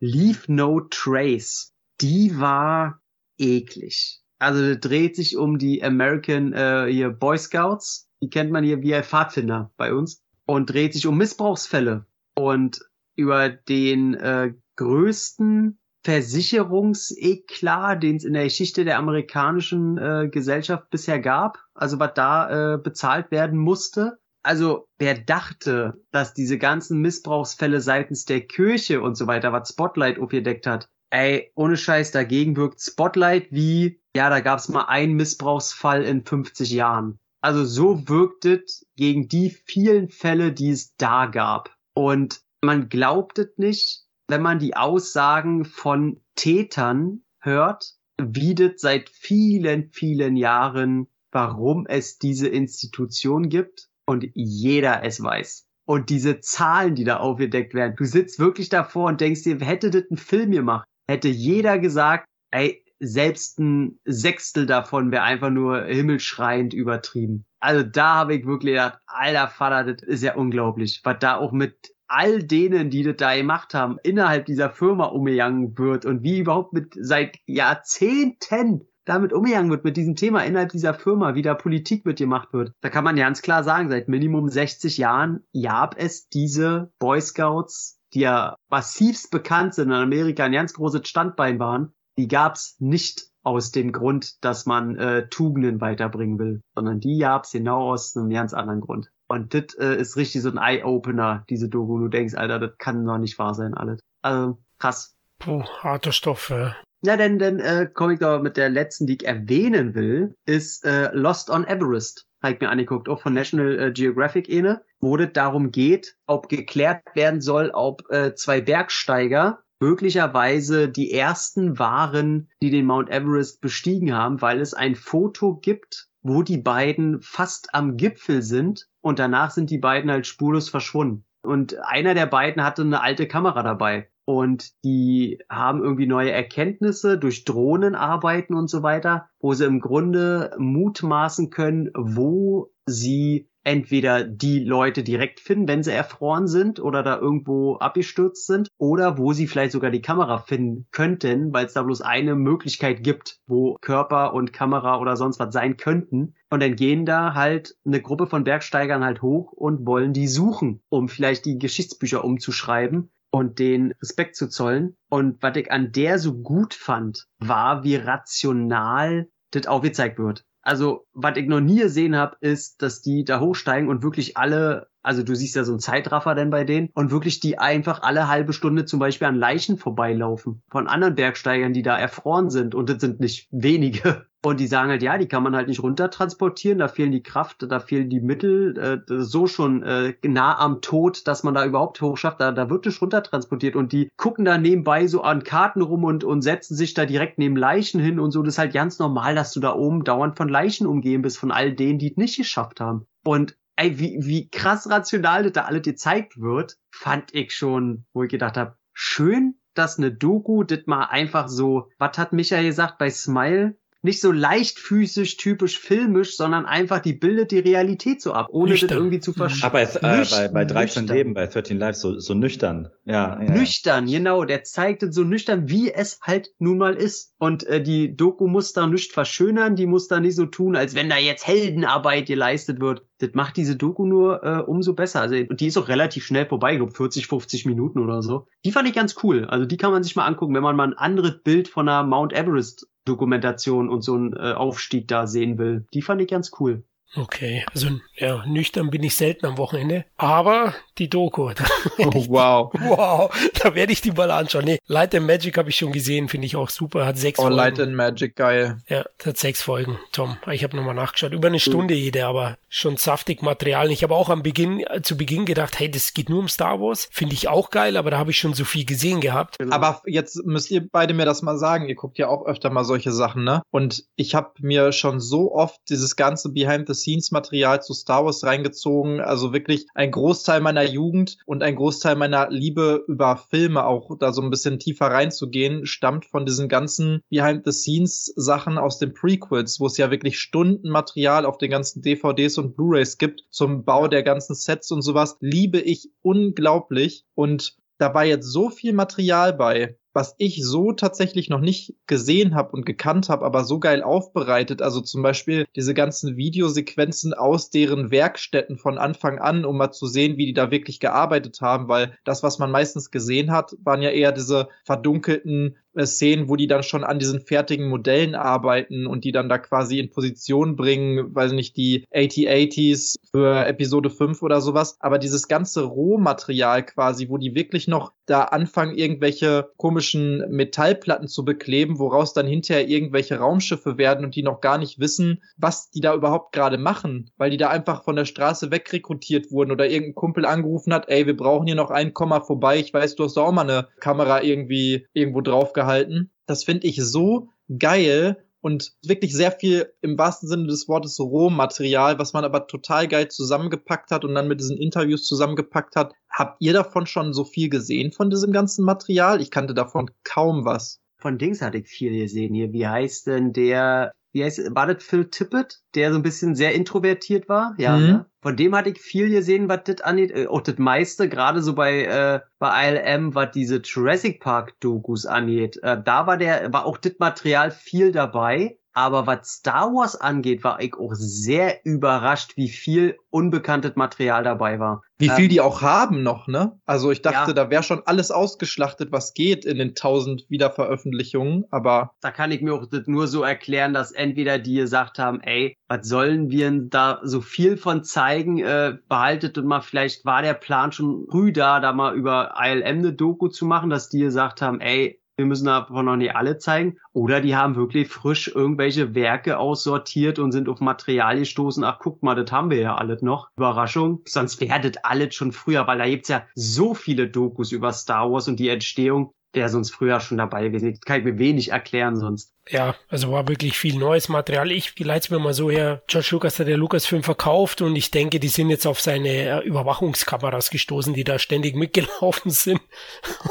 [0.00, 1.72] Leave No Trace.
[2.00, 3.00] Die war
[3.38, 4.20] eklig.
[4.38, 8.08] Also dreht sich um die American äh, hier Boy Scouts.
[8.20, 10.22] Die kennt man hier wie ein Pfadfinder bei uns.
[10.44, 12.06] Und dreht sich um Missbrauchsfälle.
[12.34, 12.80] Und
[13.14, 21.18] über den äh, größten Versicherungseklar, den es in der Geschichte der amerikanischen äh, Gesellschaft bisher
[21.18, 21.58] gab.
[21.74, 28.24] Also was da äh, bezahlt werden musste also wer dachte, dass diese ganzen Missbrauchsfälle seitens
[28.26, 33.48] der Kirche und so weiter, was Spotlight aufgedeckt hat, ey, ohne Scheiß, dagegen wirkt Spotlight
[33.50, 37.18] wie, ja, da gab's mal einen Missbrauchsfall in 50 Jahren.
[37.40, 41.76] Also so wirkt es gegen die vielen Fälle, die es da gab.
[41.92, 49.10] Und man glaubt es nicht, wenn man die Aussagen von Tätern hört, wie das seit
[49.10, 55.66] vielen, vielen Jahren, warum es diese Institution gibt und jeder es weiß.
[55.84, 59.90] Und diese Zahlen, die da aufgedeckt werden, du sitzt wirklich davor und denkst dir, hätte
[59.90, 65.84] das ein Film gemacht, hätte jeder gesagt, ey, selbst ein Sechstel davon wäre einfach nur
[65.84, 67.44] himmelschreiend übertrieben.
[67.60, 71.52] Also da habe ich wirklich gedacht, alter Vater, das ist ja unglaublich, was da auch
[71.52, 76.38] mit all denen, die das da gemacht haben, innerhalb dieser Firma umgegangen wird und wie
[76.38, 81.54] überhaupt mit seit Jahrzehnten damit umgegangen wird, mit diesem Thema innerhalb dieser Firma, wie da
[81.54, 82.72] Politik mitgemacht wird.
[82.82, 87.98] Da kann man ganz klar sagen, seit Minimum 60 Jahren gab es diese Boy Scouts,
[88.12, 91.92] die ja massivst bekannt sind in Amerika, ein ganz großes Standbein waren.
[92.18, 97.52] Die gab's nicht aus dem Grund, dass man äh, Tugenden weiterbringen will, sondern die gab's
[97.52, 99.10] genau aus einem ganz anderen Grund.
[99.28, 101.98] Und das äh, ist richtig so ein Eye-Opener, diese Doku.
[101.98, 104.00] Du denkst, Alter, das kann doch nicht wahr sein, alles.
[104.22, 105.16] Also, krass.
[105.38, 106.74] Puh, harte Stoffe.
[107.06, 111.08] Ja, denn, denn äh, ich doch mit der letzten, die ich erwähnen will, ist äh,
[111.12, 112.26] Lost on Everest.
[112.42, 116.48] Habe ich mir angeguckt, auch von National äh, Geographic Ene, wo es darum geht, ob
[116.48, 123.60] geklärt werden soll, ob äh, zwei Bergsteiger möglicherweise die ersten waren, die den Mount Everest
[123.60, 129.20] bestiegen haben, weil es ein Foto gibt, wo die beiden fast am Gipfel sind und
[129.20, 131.24] danach sind die beiden halt spurlos verschwunden.
[131.42, 134.08] Und einer der beiden hatte eine alte Kamera dabei.
[134.26, 140.54] Und die haben irgendwie neue Erkenntnisse durch Drohnenarbeiten und so weiter, wo sie im Grunde
[140.58, 147.18] mutmaßen können, wo sie entweder die Leute direkt finden, wenn sie erfroren sind oder da
[147.18, 151.82] irgendwo abgestürzt sind, oder wo sie vielleicht sogar die Kamera finden könnten, weil es da
[151.82, 156.34] bloß eine Möglichkeit gibt, wo Körper und Kamera oder sonst was sein könnten.
[156.48, 160.80] Und dann gehen da halt eine Gruppe von Bergsteigern halt hoch und wollen die suchen,
[160.88, 164.96] um vielleicht die Geschichtsbücher umzuschreiben und den Respekt zu zollen.
[165.10, 170.44] Und was ich an der so gut fand, war, wie rational das aufgezeigt wird.
[170.62, 174.88] Also, was ich noch nie gesehen habe, ist, dass die da hochsteigen und wirklich alle,
[175.02, 178.26] also du siehst ja so einen Zeitraffer denn bei denen, und wirklich die einfach alle
[178.26, 180.62] halbe Stunde zum Beispiel an Leichen vorbeilaufen.
[180.70, 182.74] Von anderen Bergsteigern, die da erfroren sind.
[182.74, 184.26] Und das sind nicht wenige.
[184.46, 187.24] Und die sagen halt, ja, die kann man halt nicht runter transportieren, da fehlen die
[187.24, 191.66] Kraft, da fehlen die Mittel, äh, so schon äh, nah am Tod, dass man da
[191.66, 193.74] überhaupt hochschafft, da, da wird nicht runter transportiert.
[193.74, 197.38] Und die gucken da nebenbei so an Karten rum und, und setzen sich da direkt
[197.38, 198.40] neben Leichen hin und so.
[198.44, 201.50] Das ist halt ganz normal, dass du da oben dauernd von Leichen umgeben bist, von
[201.50, 203.04] all denen, die es nicht geschafft haben.
[203.24, 208.22] Und ey, wie, wie krass rational das da alles gezeigt wird, fand ich schon, wo
[208.22, 212.98] ich gedacht habe, schön, dass eine Doku das mal einfach so, was hat Michael gesagt
[212.98, 213.76] bei Smile?
[214.06, 218.88] Nicht so leichtfüßig, typisch filmisch, sondern einfach, die bildet die Realität so ab, ohne nüchtern.
[218.88, 219.64] das irgendwie zu verstehen.
[219.64, 221.16] Aber es, äh, bei, bei 13 nüchtern.
[221.16, 222.88] Leben, bei 13 Lives, so, so nüchtern.
[223.04, 223.50] Ja, ja.
[223.50, 224.44] Nüchtern, genau.
[224.44, 227.34] Der zeigt es so nüchtern, wie es halt nun mal ist.
[227.38, 230.94] Und äh, die Doku muss da nicht verschönern, die muss da nicht so tun, als
[230.94, 233.02] wenn da jetzt Heldenarbeit geleistet wird.
[233.18, 235.20] Das macht diese Doku nur äh, umso besser.
[235.20, 238.46] Also die ist auch relativ schnell vorbei, ich glaube 40, 50 Minuten oder so.
[238.64, 239.44] Die fand ich ganz cool.
[239.46, 242.06] Also die kann man sich mal angucken, wenn man mal ein anderes Bild von einer
[242.06, 245.86] Mount Everest Dokumentation und so einen äh, Aufstieg da sehen will.
[245.94, 246.84] Die fand ich ganz cool.
[247.14, 251.50] Okay, also ja, nüchtern bin ich selten am Wochenende, aber die Doku.
[251.98, 252.72] Oh, wow.
[252.74, 254.64] wow, da werde ich die mal anschauen.
[254.64, 257.42] Nee, Light and Magic habe ich schon gesehen, finde ich auch super, hat sechs oh,
[257.42, 257.54] Folgen.
[257.54, 258.78] Oh, Light and Magic, geil.
[258.88, 260.36] Ja, hat sechs Folgen, Tom.
[260.50, 262.00] Ich habe nochmal nachgeschaut, über eine Stunde mhm.
[262.00, 263.90] jede, aber schon saftig Material.
[263.90, 266.80] Ich habe auch am Beginn, äh, zu Beginn gedacht, hey, das geht nur um Star
[266.80, 269.58] Wars, finde ich auch geil, aber da habe ich schon so viel gesehen gehabt.
[269.58, 269.74] Genau.
[269.74, 272.84] Aber jetzt müsst ihr beide mir das mal sagen, ihr guckt ja auch öfter mal
[272.84, 273.62] solche Sachen, ne?
[273.70, 278.42] Und ich habe mir schon so oft dieses ganze Behind the Scenes-Material zu Star Wars
[278.44, 279.20] reingezogen.
[279.20, 284.32] Also wirklich ein Großteil meiner Jugend und ein Großteil meiner Liebe über Filme auch da
[284.32, 289.78] so ein bisschen tiefer reinzugehen, stammt von diesen ganzen Behind the Scenes-Sachen aus den Prequels,
[289.78, 294.22] wo es ja wirklich Stundenmaterial auf den ganzen DVDs und Blu-rays gibt zum Bau der
[294.22, 295.36] ganzen Sets und sowas.
[295.40, 301.50] Liebe ich unglaublich und da war jetzt so viel Material bei, was ich so tatsächlich
[301.50, 304.80] noch nicht gesehen habe und gekannt habe, aber so geil aufbereitet.
[304.80, 310.06] Also zum Beispiel diese ganzen Videosequenzen aus deren Werkstätten von Anfang an, um mal zu
[310.06, 314.00] sehen, wie die da wirklich gearbeitet haben, weil das, was man meistens gesehen hat, waren
[314.00, 319.24] ja eher diese verdunkelten Szenen, wo die dann schon an diesen fertigen Modellen arbeiten und
[319.24, 324.60] die dann da quasi in Position bringen, weiß nicht, die AT-80s für Episode 5 oder
[324.60, 324.96] sowas.
[325.00, 331.44] Aber dieses ganze Rohmaterial quasi, wo die wirklich noch da anfangen, irgendwelche komischen Metallplatten zu
[331.44, 336.00] bekleben, woraus dann hinterher irgendwelche Raumschiffe werden und die noch gar nicht wissen, was die
[336.00, 340.16] da überhaupt gerade machen, weil die da einfach von der Straße wegrekrutiert wurden oder irgendein
[340.16, 343.36] Kumpel angerufen hat, ey, wir brauchen hier noch ein Komma vorbei, ich weiß, du hast
[343.36, 346.30] da auch mal eine Kamera irgendwie irgendwo drauf gehabt gehalten.
[346.46, 347.48] Das finde ich so
[347.78, 353.06] geil und wirklich sehr viel im wahrsten Sinne des Wortes Rohmaterial, was man aber total
[353.06, 356.14] geil zusammengepackt hat und dann mit diesen Interviews zusammengepackt hat.
[356.28, 359.40] Habt ihr davon schon so viel gesehen von diesem ganzen Material?
[359.40, 361.00] Ich kannte davon kaum was.
[361.18, 362.72] Von Dings hatte ich viel gesehen hier.
[362.72, 366.74] Wie heißt denn der wie heißt, war das Phil Tippett, der so ein bisschen sehr
[366.74, 367.74] introvertiert war?
[367.78, 368.06] Ja, mhm.
[368.06, 368.26] ne?
[368.42, 370.30] Von dem hatte ich viel gesehen, was das angeht.
[370.30, 375.24] Äh, auch das meiste, gerade so bei, äh, bei ILM, was diese Jurassic Park Dokus
[375.24, 375.78] angeht.
[375.82, 378.76] Äh, da war der, war auch das Material viel dabei.
[378.96, 384.80] Aber was Star Wars angeht, war ich auch sehr überrascht, wie viel unbekanntes Material dabei
[384.80, 385.02] war.
[385.18, 386.80] Wie viel ähm, die auch haben noch, ne?
[386.86, 387.52] Also ich dachte, ja.
[387.52, 392.12] da wäre schon alles ausgeschlachtet, was geht in den tausend Wiederveröffentlichungen, aber.
[392.22, 395.76] Da kann ich mir auch das nur so erklären, dass entweder die gesagt haben, ey,
[395.88, 400.54] was sollen wir da so viel von zeigen, äh, behaltet und mal, vielleicht war der
[400.54, 404.62] Plan schon früh da, da mal über ILM eine Doku zu machen, dass die gesagt
[404.62, 406.98] haben, ey, wir müssen davon noch nicht alle zeigen.
[407.12, 411.84] Oder die haben wirklich frisch irgendwelche Werke aussortiert und sind auf Material gestoßen.
[411.84, 413.50] Ach, guck mal, das haben wir ja alles noch.
[413.56, 414.22] Überraschung.
[414.26, 418.30] Sonst wäre das alles schon früher, weil da gibt's ja so viele Dokus über Star
[418.30, 419.32] Wars und die Entstehung.
[419.54, 420.92] Der sonst früher schon dabei gewesen.
[420.92, 422.55] Das kann ich mir wenig erklären sonst.
[422.68, 424.72] Ja, also war wirklich viel neues Material.
[424.72, 426.02] Ich leite es mir mal so her.
[426.08, 429.64] George Lucas hat der Lucasfilm verkauft und ich denke, die sind jetzt auf seine äh,
[429.64, 432.80] Überwachungskameras gestoßen, die da ständig mitgelaufen sind.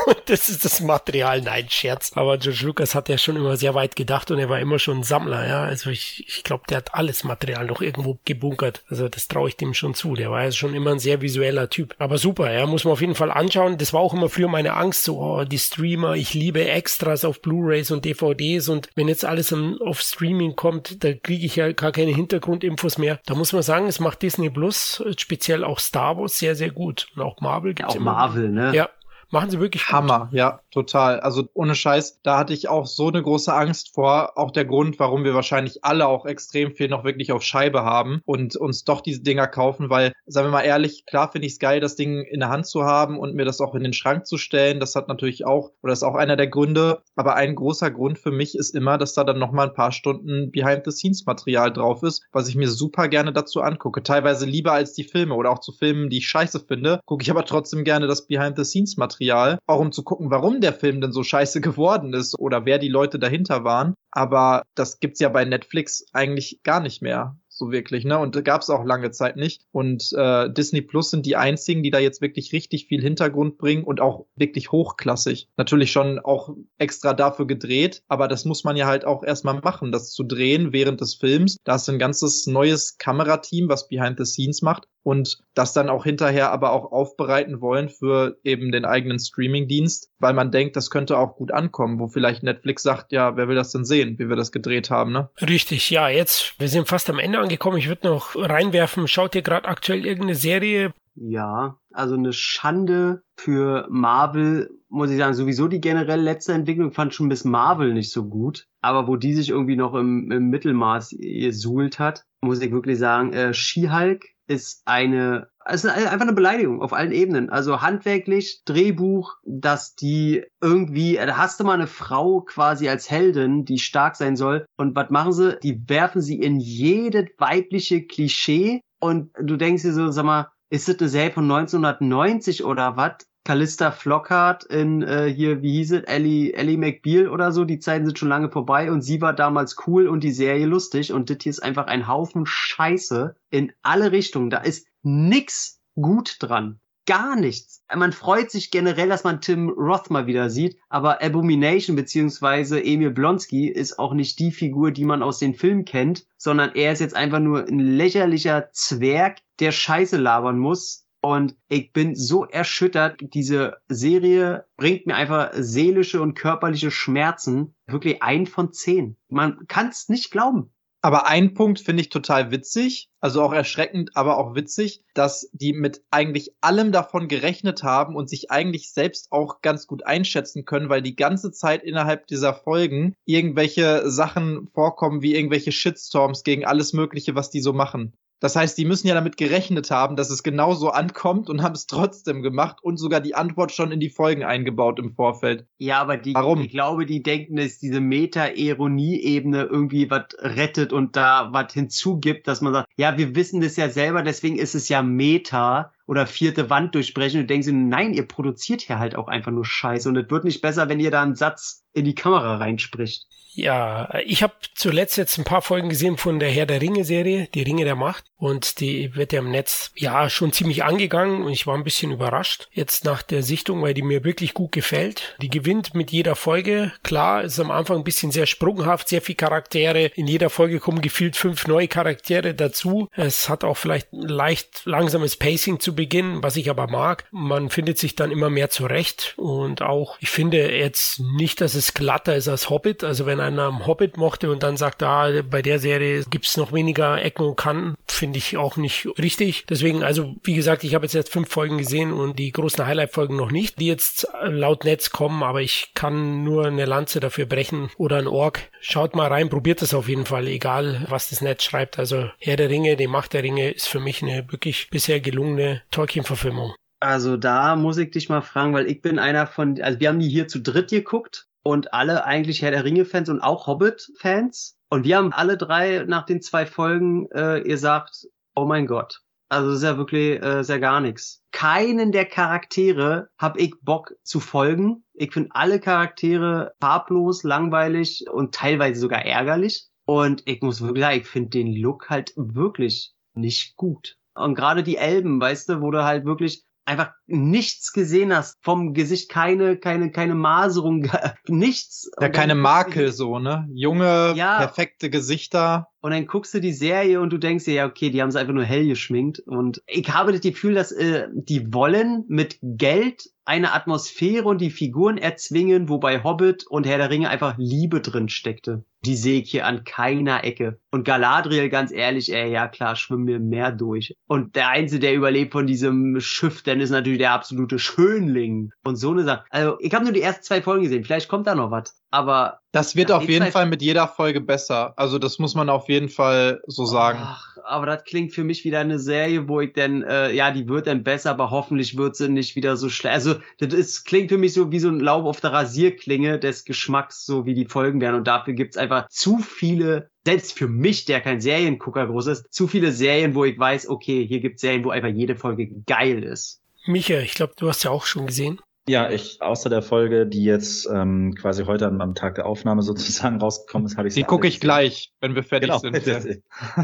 [0.06, 1.42] Und das ist das Material.
[1.42, 2.12] Nein, Scherz.
[2.16, 5.00] Aber George Lucas hat ja schon immer sehr weit gedacht und er war immer schon
[5.00, 5.64] ein Sammler, ja.
[5.64, 8.84] Also ich, ich glaube, der hat alles Material noch irgendwo gebunkert.
[8.90, 10.16] Also das traue ich dem schon zu.
[10.16, 11.96] Der war ja schon immer ein sehr visueller Typ.
[12.00, 13.78] Aber super, ja, muss man auf jeden Fall anschauen.
[13.78, 17.42] Das war auch immer früher meine Angst, so, oh, die Streamer, ich liebe Extras auf
[17.42, 21.92] Blu-rays und DVDs und wenn jetzt alles auf Streaming kommt, da kriege ich ja gar
[21.92, 23.20] keine Hintergrundinfos mehr.
[23.26, 27.08] Da muss man sagen, es macht Disney Plus, speziell auch Star Wars, sehr, sehr gut.
[27.16, 28.76] Und auch Marvel gibt's ja, auch Marvel, ne?
[28.76, 28.90] Ja,
[29.32, 30.34] Machen sie wirklich Hammer, gut.
[30.38, 31.20] ja, total.
[31.20, 34.38] Also ohne Scheiß, da hatte ich auch so eine große Angst vor.
[34.38, 38.22] Auch der Grund, warum wir wahrscheinlich alle auch extrem viel noch wirklich auf Scheibe haben
[38.26, 41.60] und uns doch diese Dinger kaufen, weil, sagen wir mal ehrlich, klar finde ich es
[41.60, 44.26] geil, das Ding in der Hand zu haben und mir das auch in den Schrank
[44.28, 44.80] zu stellen.
[44.80, 47.02] Das hat natürlich auch, oder ist auch einer der Gründe.
[47.16, 50.52] Aber ein großer Grund für mich ist immer, dass da dann nochmal ein paar Stunden
[50.52, 54.04] Behind-the-Scenes-Material drauf ist, was ich mir super gerne dazu angucke.
[54.04, 57.32] Teilweise lieber als die Filme oder auch zu Filmen, die ich scheiße finde, gucke ich
[57.32, 61.24] aber trotzdem gerne das Behind-the-Scenes-Material Material, auch um zu gucken, warum der Film denn so
[61.24, 63.96] scheiße geworden ist oder wer die Leute dahinter waren.
[64.12, 68.20] Aber das gibt's ja bei Netflix eigentlich gar nicht mehr so wirklich, ne?
[68.20, 69.64] Und gab es auch lange Zeit nicht.
[69.72, 73.84] Und äh, Disney Plus sind die einzigen, die da jetzt wirklich richtig viel Hintergrund bringen
[73.84, 75.48] und auch wirklich hochklassig.
[75.58, 79.92] Natürlich schon auch extra dafür gedreht, aber das muss man ja halt auch erstmal machen,
[79.92, 81.58] das zu drehen während des Films.
[81.64, 86.04] Da ist ein ganzes neues Kamerateam, was Behind the Scenes macht und das dann auch
[86.04, 91.20] hinterher aber auch aufbereiten wollen für eben den eigenen Streamingdienst, weil man denkt, das könnte
[91.20, 94.36] auch gut ankommen, wo vielleicht Netflix sagt, ja, wer will das denn sehen, wie wir
[94.36, 95.30] das gedreht haben, ne?
[95.40, 97.78] Richtig, ja, jetzt, wir sind fast am Ende angekommen.
[97.78, 100.94] Ich würde noch reinwerfen, schaut ihr gerade aktuell irgendeine Serie?
[101.16, 107.14] Ja, also eine Schande für Marvel, muss ich sagen, sowieso die generell letzte Entwicklung fand
[107.14, 108.68] schon bis Marvel nicht so gut.
[108.82, 113.32] Aber wo die sich irgendwie noch im, im Mittelmaß gesuhlt hat, muss ich wirklich sagen,
[113.32, 117.50] äh, She-Hulk ist eine es ist einfach eine Beleidigung auf allen Ebenen.
[117.50, 123.66] Also handwerklich, Drehbuch, dass die irgendwie, da hast du mal eine Frau quasi als Heldin,
[123.66, 124.66] die stark sein soll.
[124.78, 125.58] Und was machen sie?
[125.64, 128.82] Die werfen sie in jedes weibliche Klischee.
[129.00, 133.28] Und du denkst dir so, sag mal, ist das eine Serie von 1990 oder was?
[133.46, 138.08] Callista Flockhart in äh, hier, wie hieß es, Ellie, Ellie McBeal oder so, die Zeiten
[138.08, 141.38] sind schon lange vorbei und sie war damals cool und die Serie lustig und das
[141.42, 144.50] hier ist einfach ein Haufen Scheiße in alle Richtungen.
[144.50, 146.80] Da ist nix gut dran.
[147.06, 147.84] Gar nichts.
[147.96, 153.12] Man freut sich generell, dass man Tim Roth mal wieder sieht, aber Abomination beziehungsweise Emil
[153.12, 157.02] Blonsky ist auch nicht die Figur, die man aus den Filmen kennt, sondern er ist
[157.02, 163.20] jetzt einfach nur ein lächerlicher Zwerg, der Scheiße labern muss, und ich bin so erschüttert.
[163.20, 167.74] Diese Serie bringt mir einfach seelische und körperliche Schmerzen.
[167.88, 169.18] Wirklich ein von zehn.
[169.28, 170.70] Man kann es nicht glauben.
[171.06, 175.72] Aber ein Punkt finde ich total witzig, also auch erschreckend, aber auch witzig, dass die
[175.72, 180.90] mit eigentlich allem davon gerechnet haben und sich eigentlich selbst auch ganz gut einschätzen können,
[180.90, 186.92] weil die ganze Zeit innerhalb dieser Folgen irgendwelche Sachen vorkommen, wie irgendwelche Shitstorms gegen alles
[186.92, 188.18] Mögliche, was die so machen.
[188.40, 191.88] Das heißt, die müssen ja damit gerechnet haben, dass es genauso ankommt und haben es
[191.88, 195.66] trotzdem gemacht und sogar die Antwort schon in die Folgen eingebaut im Vorfeld.
[195.78, 196.62] Ja, aber die, Warum?
[196.62, 202.62] ich glaube, die denken, dass diese Meta-Ironie-Ebene irgendwie was rettet und da was hinzugibt, dass
[202.62, 206.70] man sagt, ja, wir wissen das ja selber, deswegen ist es ja Meta oder vierte
[206.70, 210.18] Wand durchbrechen und denken sie, nein, ihr produziert hier halt auch einfach nur Scheiße und
[210.18, 213.28] es wird nicht besser, wenn ihr da einen Satz in die Kamera reinspricht.
[213.56, 217.48] Ja, ich habe zuletzt jetzt ein paar Folgen gesehen von der Herr der Ringe Serie,
[217.54, 218.26] die Ringe der Macht.
[218.38, 222.12] Und die wird ja im Netz ja schon ziemlich angegangen und ich war ein bisschen
[222.12, 225.38] überrascht jetzt nach der Sichtung, weil die mir wirklich gut gefällt.
[225.42, 226.92] Die gewinnt mit jeder Folge.
[227.02, 230.12] Klar, ist am Anfang ein bisschen sehr sprunghaft, sehr viel Charaktere.
[230.16, 233.08] In jeder Folge kommen gefühlt fünf neue Charaktere dazu.
[233.14, 237.26] Es hat auch vielleicht ein leicht langsames Pacing zu Beginn, was ich aber mag.
[237.32, 241.94] Man findet sich dann immer mehr zurecht und auch, ich finde jetzt nicht, dass es
[241.94, 243.04] glatter ist als Hobbit.
[243.04, 246.74] Also wenn einer am Hobbit mochte und dann sagt, ah, bei der Serie gibt's noch
[246.74, 249.66] weniger Ecken und Kanten, finde ich auch nicht richtig.
[249.68, 253.36] Deswegen, also wie gesagt, ich habe jetzt erst fünf Folgen gesehen und die großen Highlight-Folgen
[253.36, 257.90] noch nicht, die jetzt laut Netz kommen, aber ich kann nur eine Lanze dafür brechen
[257.98, 258.62] oder ein Org.
[258.82, 262.00] Schaut mal rein, probiert es auf jeden Fall, egal was das Netz schreibt.
[262.00, 265.82] Also Herr der Ringe, die Macht der Ringe ist für mich eine wirklich bisher gelungene
[265.92, 266.74] Tolkien-Verfilmung.
[267.00, 270.20] Also da muss ich dich mal fragen, weil ich bin einer von, also wir haben
[270.20, 274.78] die hier zu dritt geguckt und alle eigentlich Herr der Ringe-Fans und auch Hobbit-Fans.
[274.90, 279.70] Und wir haben alle drei nach den zwei Folgen äh, gesagt, oh mein Gott, Also
[279.70, 281.42] das ist ja wirklich äh, sehr gar nichts.
[281.52, 285.04] Keinen der Charaktere hab ich Bock zu folgen.
[285.14, 289.88] Ich finde alle Charaktere farblos, langweilig und teilweise sogar ärgerlich.
[290.06, 294.18] Und ich muss wirklich sagen, ich finde den Look halt wirklich nicht gut.
[294.36, 298.94] Und gerade die Elben, weißt du, wo du halt wirklich einfach nichts gesehen hast, vom
[298.94, 301.10] Gesicht keine, keine, keine Maserung,
[301.48, 302.10] nichts.
[302.20, 303.68] Ja, keine Makel so, ne?
[303.74, 304.58] Junge, ja.
[304.58, 305.88] perfekte Gesichter.
[306.02, 308.36] Und dann guckst du die Serie und du denkst dir, ja, okay, die haben es
[308.36, 309.40] einfach nur hell geschminkt.
[309.40, 314.72] Und ich habe das Gefühl, dass äh, die wollen mit Geld eine Atmosphäre und die
[314.72, 318.84] Figuren erzwingen, wobei Hobbit und Herr der Ringe einfach Liebe drin steckte.
[319.06, 320.80] Die sehe ich hier an keiner Ecke.
[320.92, 324.16] Und Galadriel, ganz ehrlich, ey, ja klar, schwimmen wir mehr durch.
[324.28, 328.72] Und der Einzige, der überlebt von diesem Schiff, dann ist natürlich der absolute Schönling.
[328.84, 329.44] Und so eine Sache.
[329.50, 331.04] Also, ich habe nur die ersten zwei Folgen gesehen.
[331.04, 331.96] Vielleicht kommt da noch was.
[332.16, 334.94] Aber das wird auf jeden Fall mit jeder Folge besser.
[334.96, 337.20] Also das muss man auf jeden Fall so sagen.
[337.22, 340.68] Ach, aber das klingt für mich wieder eine Serie, wo ich denn, äh, ja, die
[340.70, 343.16] wird dann besser, aber hoffentlich wird sie nicht wieder so schlecht.
[343.16, 346.64] Also das ist, klingt für mich so wie so ein Laub auf der Rasierklinge des
[346.64, 348.16] Geschmacks, so wie die Folgen werden.
[348.16, 352.68] Und dafür gibt's einfach zu viele selbst für mich, der kein Seriengucker groß ist, zu
[352.68, 356.62] viele Serien, wo ich weiß, okay, hier gibt's Serien, wo einfach jede Folge geil ist.
[356.88, 358.60] Micha, ich glaube, du hast ja auch schon gesehen.
[358.88, 362.84] Ja, ich, außer der Folge, die jetzt ähm, quasi heute am, am Tag der Aufnahme
[362.84, 365.80] sozusagen rausgekommen ist, habe ich Die gucke ich gleich, wenn wir fertig genau.
[365.80, 365.96] sind.
[366.06, 366.26] das,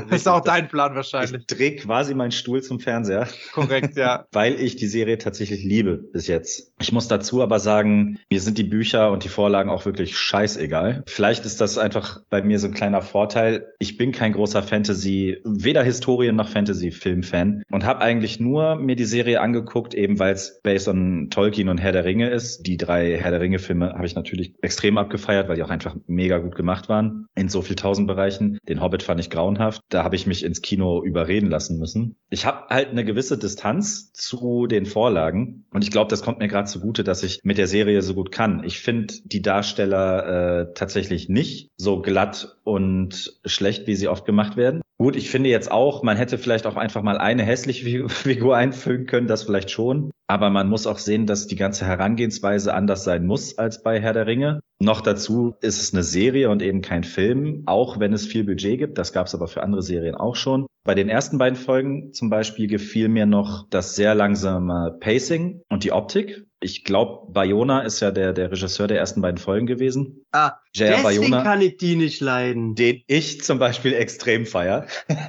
[0.10, 1.42] ist auch dein Plan wahrscheinlich.
[1.42, 3.28] Ich drehe quasi meinen Stuhl zum Fernseher.
[3.54, 4.26] Korrekt, ja.
[4.32, 6.74] Weil ich die Serie tatsächlich liebe bis jetzt.
[6.82, 11.04] Ich muss dazu aber sagen, mir sind die Bücher und die Vorlagen auch wirklich scheißegal.
[11.06, 13.74] Vielleicht ist das einfach bei mir so ein kleiner Vorteil.
[13.78, 19.06] Ich bin kein großer Fantasy, weder Historien noch Fantasy-Film-Fan und habe eigentlich nur mir die
[19.06, 22.66] Serie angeguckt, eben weil es based on Tolkien und Harry Herr der Ringe ist.
[22.68, 26.38] Die drei Herr der Ringe-Filme habe ich natürlich extrem abgefeiert, weil die auch einfach mega
[26.38, 28.60] gut gemacht waren in so viel tausend Bereichen.
[28.70, 29.82] Den Hobbit fand ich grauenhaft.
[29.90, 32.16] Da habe ich mich ins Kino überreden lassen müssen.
[32.30, 36.48] Ich habe halt eine gewisse Distanz zu den Vorlagen und ich glaube, das kommt mir
[36.48, 38.64] gerade zugute, dass ich mit der Serie so gut kann.
[38.64, 44.56] Ich finde die Darsteller äh, tatsächlich nicht so glatt und schlecht, wie sie oft gemacht
[44.56, 44.82] werden.
[44.98, 49.08] Gut, ich finde jetzt auch, man hätte vielleicht auch einfach mal eine hässliche Figur einfügen
[49.08, 50.12] können, das vielleicht schon.
[50.28, 54.14] Aber man muss auch sehen, dass die ganze Herangehensweise anders sein muss als bei Herr
[54.14, 54.62] der Ringe.
[54.82, 58.80] Noch dazu ist es eine Serie und eben kein Film, auch wenn es viel Budget
[58.80, 58.98] gibt.
[58.98, 60.66] Das gab es aber für andere Serien auch schon.
[60.84, 65.84] Bei den ersten beiden Folgen zum Beispiel gefiel mir noch das sehr langsame Pacing und
[65.84, 66.48] die Optik.
[66.60, 70.26] Ich glaube, Bayona ist ja der, der Regisseur der ersten beiden Folgen gewesen.
[70.32, 70.98] Ah, J.R.
[71.04, 72.74] deswegen Bayona, kann ich die nicht leiden.
[72.74, 74.88] Den ich zum Beispiel extrem feier.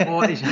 [0.08, 0.42] Oh, ich,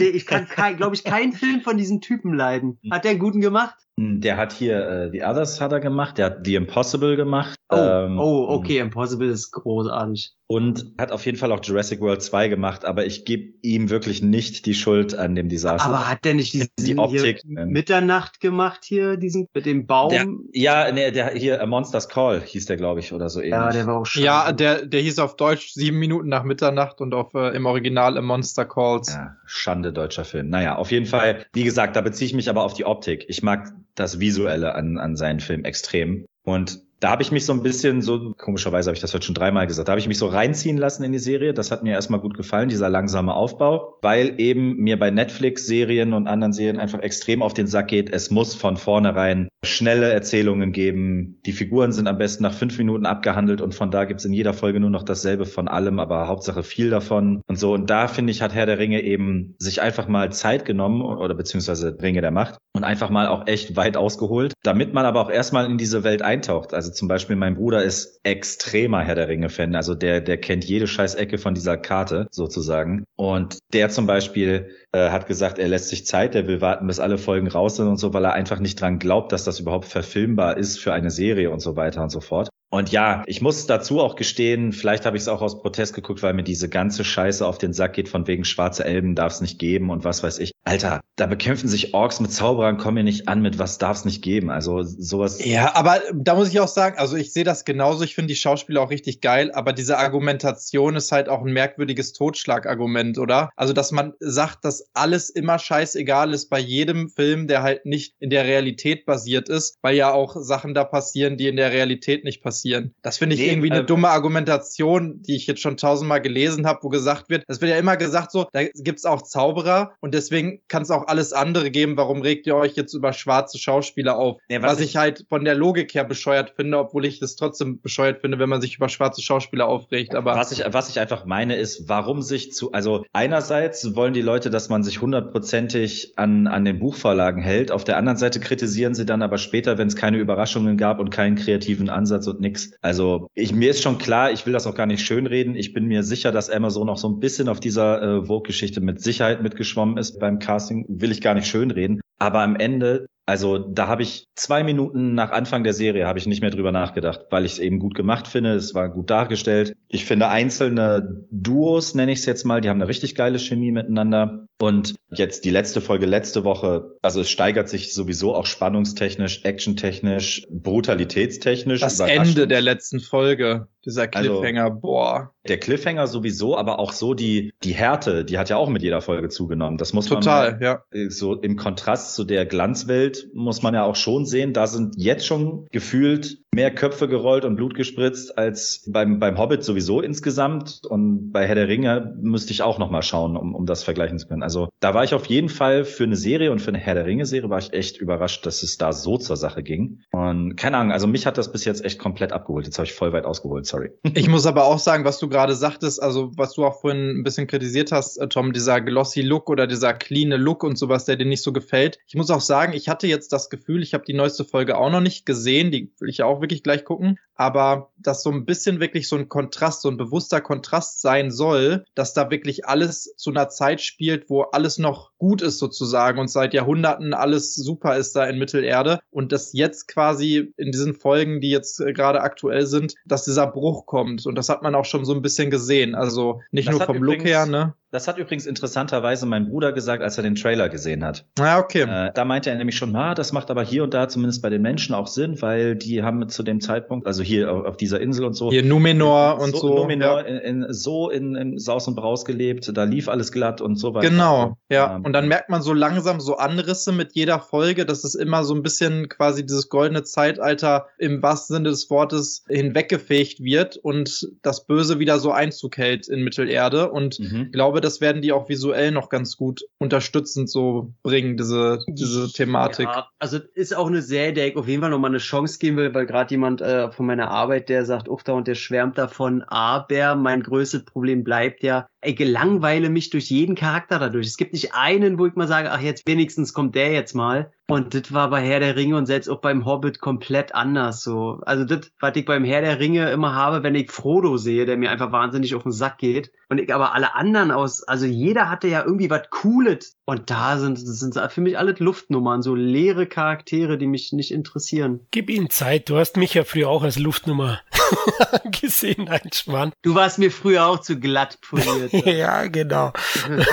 [0.00, 2.78] ich kann, glaube ich, keinen Film von diesem Typen leiden.
[2.90, 3.76] Hat der einen guten gemacht?
[4.00, 7.58] Hm, der hat hier äh, The Others hat er gemacht, der hat The Impossible gemacht.
[7.68, 10.32] Oh, ähm, oh okay, Impossible ist großartig.
[10.50, 14.20] Und hat auf jeden Fall auch Jurassic World 2 gemacht, aber ich gebe ihm wirklich
[14.20, 15.88] nicht die Schuld an dem Desaster.
[15.88, 20.08] Aber hat der nicht diesen die Optik, Mitternacht gemacht hier, diesen mit dem Baum?
[20.10, 23.52] Der, ja, nee, der hier A Monster's Call hieß der, glaube ich, oder so ähnlich.
[23.52, 24.26] Ja, der war auch schade.
[24.26, 28.18] Ja, der, der hieß auf Deutsch sieben Minuten nach Mitternacht und auf äh, im Original
[28.18, 29.14] A Monster Calls.
[29.14, 30.48] Ja, Schande deutscher Film.
[30.48, 33.24] Naja, auf jeden Fall, wie gesagt, da beziehe ich mich aber auf die Optik.
[33.28, 36.26] Ich mag das Visuelle an, an seinen Film extrem.
[36.42, 39.34] Und da habe ich mich so ein bisschen so, komischerweise habe ich das heute schon
[39.34, 41.54] dreimal gesagt, da habe ich mich so reinziehen lassen in die Serie.
[41.54, 46.26] Das hat mir erstmal gut gefallen, dieser langsame Aufbau, weil eben mir bei Netflix-Serien und
[46.26, 48.12] anderen Serien einfach extrem auf den Sack geht.
[48.12, 51.40] Es muss von vornherein schnelle Erzählungen geben.
[51.46, 54.52] Die Figuren sind am besten nach fünf Minuten abgehandelt und von da gibt's in jeder
[54.52, 57.72] Folge nur noch dasselbe von allem, aber Hauptsache viel davon und so.
[57.72, 61.34] Und da finde ich, hat Herr der Ringe eben sich einfach mal Zeit genommen oder
[61.34, 65.30] beziehungsweise Ringe der Macht und einfach mal auch echt weit ausgeholt, damit man aber auch
[65.30, 66.74] erstmal in diese Welt eintaucht.
[66.74, 69.76] Also also zum Beispiel mein Bruder ist extremer Herr der Ringe-Fan.
[69.76, 73.04] Also der, der kennt jede scheiß Ecke von dieser Karte sozusagen.
[73.16, 76.98] Und der zum Beispiel äh, hat gesagt, er lässt sich Zeit, er will warten, bis
[76.98, 79.84] alle Folgen raus sind und so, weil er einfach nicht dran glaubt, dass das überhaupt
[79.84, 82.48] verfilmbar ist für eine Serie und so weiter und so fort.
[82.72, 86.22] Und ja, ich muss dazu auch gestehen, vielleicht habe ich es auch aus Protest geguckt,
[86.22, 89.40] weil mir diese ganze Scheiße auf den Sack geht, von wegen schwarze Elben darf es
[89.40, 90.52] nicht geben und was weiß ich.
[90.62, 94.04] Alter, da bekämpfen sich Orks mit Zauberern, kommen mir nicht an mit was darf es
[94.04, 94.50] nicht geben.
[94.50, 95.44] Also sowas.
[95.44, 98.36] Ja, aber da muss ich auch sagen, also ich sehe das genauso, ich finde die
[98.36, 103.50] Schauspieler auch richtig geil, aber diese Argumentation ist halt auch ein merkwürdiges Totschlagargument, oder?
[103.56, 108.14] Also, dass man sagt, dass alles immer scheißegal ist bei jedem Film, der halt nicht
[108.20, 112.22] in der Realität basiert ist, weil ja auch Sachen da passieren, die in der Realität
[112.22, 112.94] nicht passieren passieren.
[113.02, 116.66] Das finde ich nee, irgendwie eine äh, dumme Argumentation, die ich jetzt schon tausendmal gelesen
[116.66, 120.14] habe, wo gesagt wird, es wird ja immer gesagt so, da gibt's auch Zauberer und
[120.14, 121.96] deswegen kann es auch alles andere geben.
[121.96, 124.38] Warum regt ihr euch jetzt über schwarze Schauspieler auf?
[124.48, 127.36] Ja, was, was ich, ich, halt von der Logik her bescheuert finde, obwohl ich das
[127.36, 130.14] trotzdem bescheuert finde, wenn man sich über schwarze Schauspieler aufregt.
[130.14, 134.22] Aber was ich, was ich einfach meine, ist, warum sich zu, also einerseits wollen die
[134.22, 137.72] Leute, dass man sich hundertprozentig an, an den Buchvorlagen hält.
[137.72, 141.10] Auf der anderen Seite kritisieren sie dann aber später, wenn es keine Überraschungen gab und
[141.10, 142.72] keinen kreativen Ansatz und nix.
[142.80, 145.54] Also ich, mir ist schon klar, ich will das auch gar nicht schönreden.
[145.54, 149.00] Ich bin mir sicher, dass Amazon noch so ein bisschen auf dieser äh, Vogue-Geschichte mit
[149.00, 150.84] Sicherheit mitgeschwommen ist beim Casting.
[150.88, 152.00] Will ich gar nicht schönreden.
[152.18, 156.26] Aber am Ende also da habe ich zwei Minuten nach Anfang der Serie habe ich
[156.26, 158.54] nicht mehr drüber nachgedacht, weil ich es eben gut gemacht finde.
[158.54, 159.76] Es war gut dargestellt.
[159.86, 163.70] Ich finde einzelne Duos, nenne ich es jetzt mal, die haben eine richtig geile Chemie
[163.70, 164.46] miteinander.
[164.60, 170.44] Und jetzt die letzte Folge letzte Woche, also es steigert sich sowieso auch spannungstechnisch, actiontechnisch,
[170.50, 171.80] brutalitätstechnisch.
[171.82, 175.34] Das Ende der letzten Folge, dieser also Cliffhanger, also, boah.
[175.48, 179.00] Der Cliffhanger sowieso, aber auch so die, die Härte, die hat ja auch mit jeder
[179.00, 179.78] Folge zugenommen.
[179.78, 180.82] Das muss Total, man ja.
[181.08, 185.26] so im Kontrast zu der Glanzwelt muss man ja auch schon sehen, da sind jetzt
[185.26, 190.80] schon gefühlt mehr Köpfe gerollt und Blut gespritzt als beim, beim Hobbit sowieso insgesamt.
[190.88, 194.18] Und bei Herr der Ringe müsste ich auch noch mal schauen, um, um das vergleichen
[194.18, 194.42] zu können.
[194.42, 197.06] Also da war ich auf jeden Fall für eine Serie und für eine Herr der
[197.06, 200.00] Ringe Serie war ich echt überrascht, dass es da so zur Sache ging.
[200.10, 202.66] Und keine Ahnung, also mich hat das bis jetzt echt komplett abgeholt.
[202.66, 203.90] Jetzt habe ich voll weit ausgeholt, sorry.
[204.14, 207.22] Ich muss aber auch sagen, was du gerade sagtest, also was du auch vorhin ein
[207.22, 211.16] bisschen kritisiert hast, äh, Tom, dieser glossy Look oder dieser clean Look und sowas, der
[211.16, 211.98] dir nicht so gefällt.
[212.06, 214.90] Ich muss auch sagen, ich hatte jetzt das Gefühl, ich habe die neueste Folge auch
[214.90, 218.80] noch nicht gesehen, die will ich auch wirklich gleich gucken, aber dass so ein bisschen
[218.80, 223.30] wirklich so ein Kontrast, so ein bewusster Kontrast sein soll, dass da wirklich alles zu
[223.30, 228.16] einer Zeit spielt, wo alles noch gut ist sozusagen und seit Jahrhunderten alles super ist
[228.16, 228.98] da in Mittelerde.
[229.10, 233.46] Und dass jetzt quasi in diesen Folgen, die jetzt äh, gerade aktuell sind, dass dieser
[233.46, 234.26] Bruch kommt.
[234.26, 237.02] Und das hat man auch schon so ein bisschen gesehen, also nicht das nur vom
[237.02, 237.74] Look her, ne?
[237.92, 241.26] Das hat übrigens interessanterweise mein Bruder gesagt, als er den Trailer gesehen hat.
[241.40, 241.82] Ah, okay.
[241.82, 244.50] Äh, da meinte er nämlich schon, ah, das macht aber hier und da zumindest bei
[244.50, 248.00] den Menschen auch Sinn, weil die haben zu dem Zeitpunkt, also hier auf, auf dieser
[248.00, 248.50] Insel und so.
[248.50, 249.60] Hier Numenor und so.
[249.60, 250.26] so Numenor ja.
[250.26, 253.92] in, in, so in, in Saus und Braus gelebt, da lief alles glatt und so
[253.92, 254.08] weiter.
[254.08, 254.96] Genau, ja.
[254.96, 258.44] Ähm, und dann merkt man so langsam so Anrisse mit jeder Folge, dass es immer
[258.44, 264.28] so ein bisschen quasi dieses goldene Zeitalter im wahrsten Sinne des Wortes hinweggefegt wird und
[264.42, 266.90] das Böse wieder so Einzug hält in Mittelerde.
[266.92, 267.48] Und mhm.
[267.50, 272.30] ich glaube, das werden die auch visuell noch ganz gut unterstützend so bringen, diese, diese
[272.32, 272.86] Thematik.
[272.86, 275.76] Ja, also ist auch eine Serie, der ich auf jeden Fall nochmal eine Chance geben
[275.76, 278.98] will, weil gerade jemand äh, von meiner Arbeit, der sagt, uff, da und der schwärmt
[278.98, 284.26] davon, aber mein größtes Problem bleibt ja, ich gelangweile mich durch jeden Charakter dadurch.
[284.26, 287.52] Es gibt nicht einen, wo ich mal sage, ach, jetzt wenigstens kommt der jetzt mal.
[287.70, 291.40] Und das war bei Herr der Ringe und selbst auch beim Hobbit komplett anders so.
[291.46, 294.76] Also das, was ich beim Herr der Ringe immer habe, wenn ich Frodo sehe, der
[294.76, 296.32] mir einfach wahnsinnig auf den Sack geht.
[296.48, 299.96] Und ich aber alle anderen aus, also jeder hatte ja irgendwie was Cooles.
[300.04, 304.32] Und da sind, das sind für mich alle Luftnummern, so leere Charaktere, die mich nicht
[304.32, 305.06] interessieren.
[305.12, 307.60] Gib ihnen Zeit, du hast mich ja früher auch als Luftnummer
[308.60, 309.72] gesehen, ein Schwann.
[309.82, 311.92] Du warst mir früher auch zu glatt poliert.
[312.06, 312.92] ja, genau.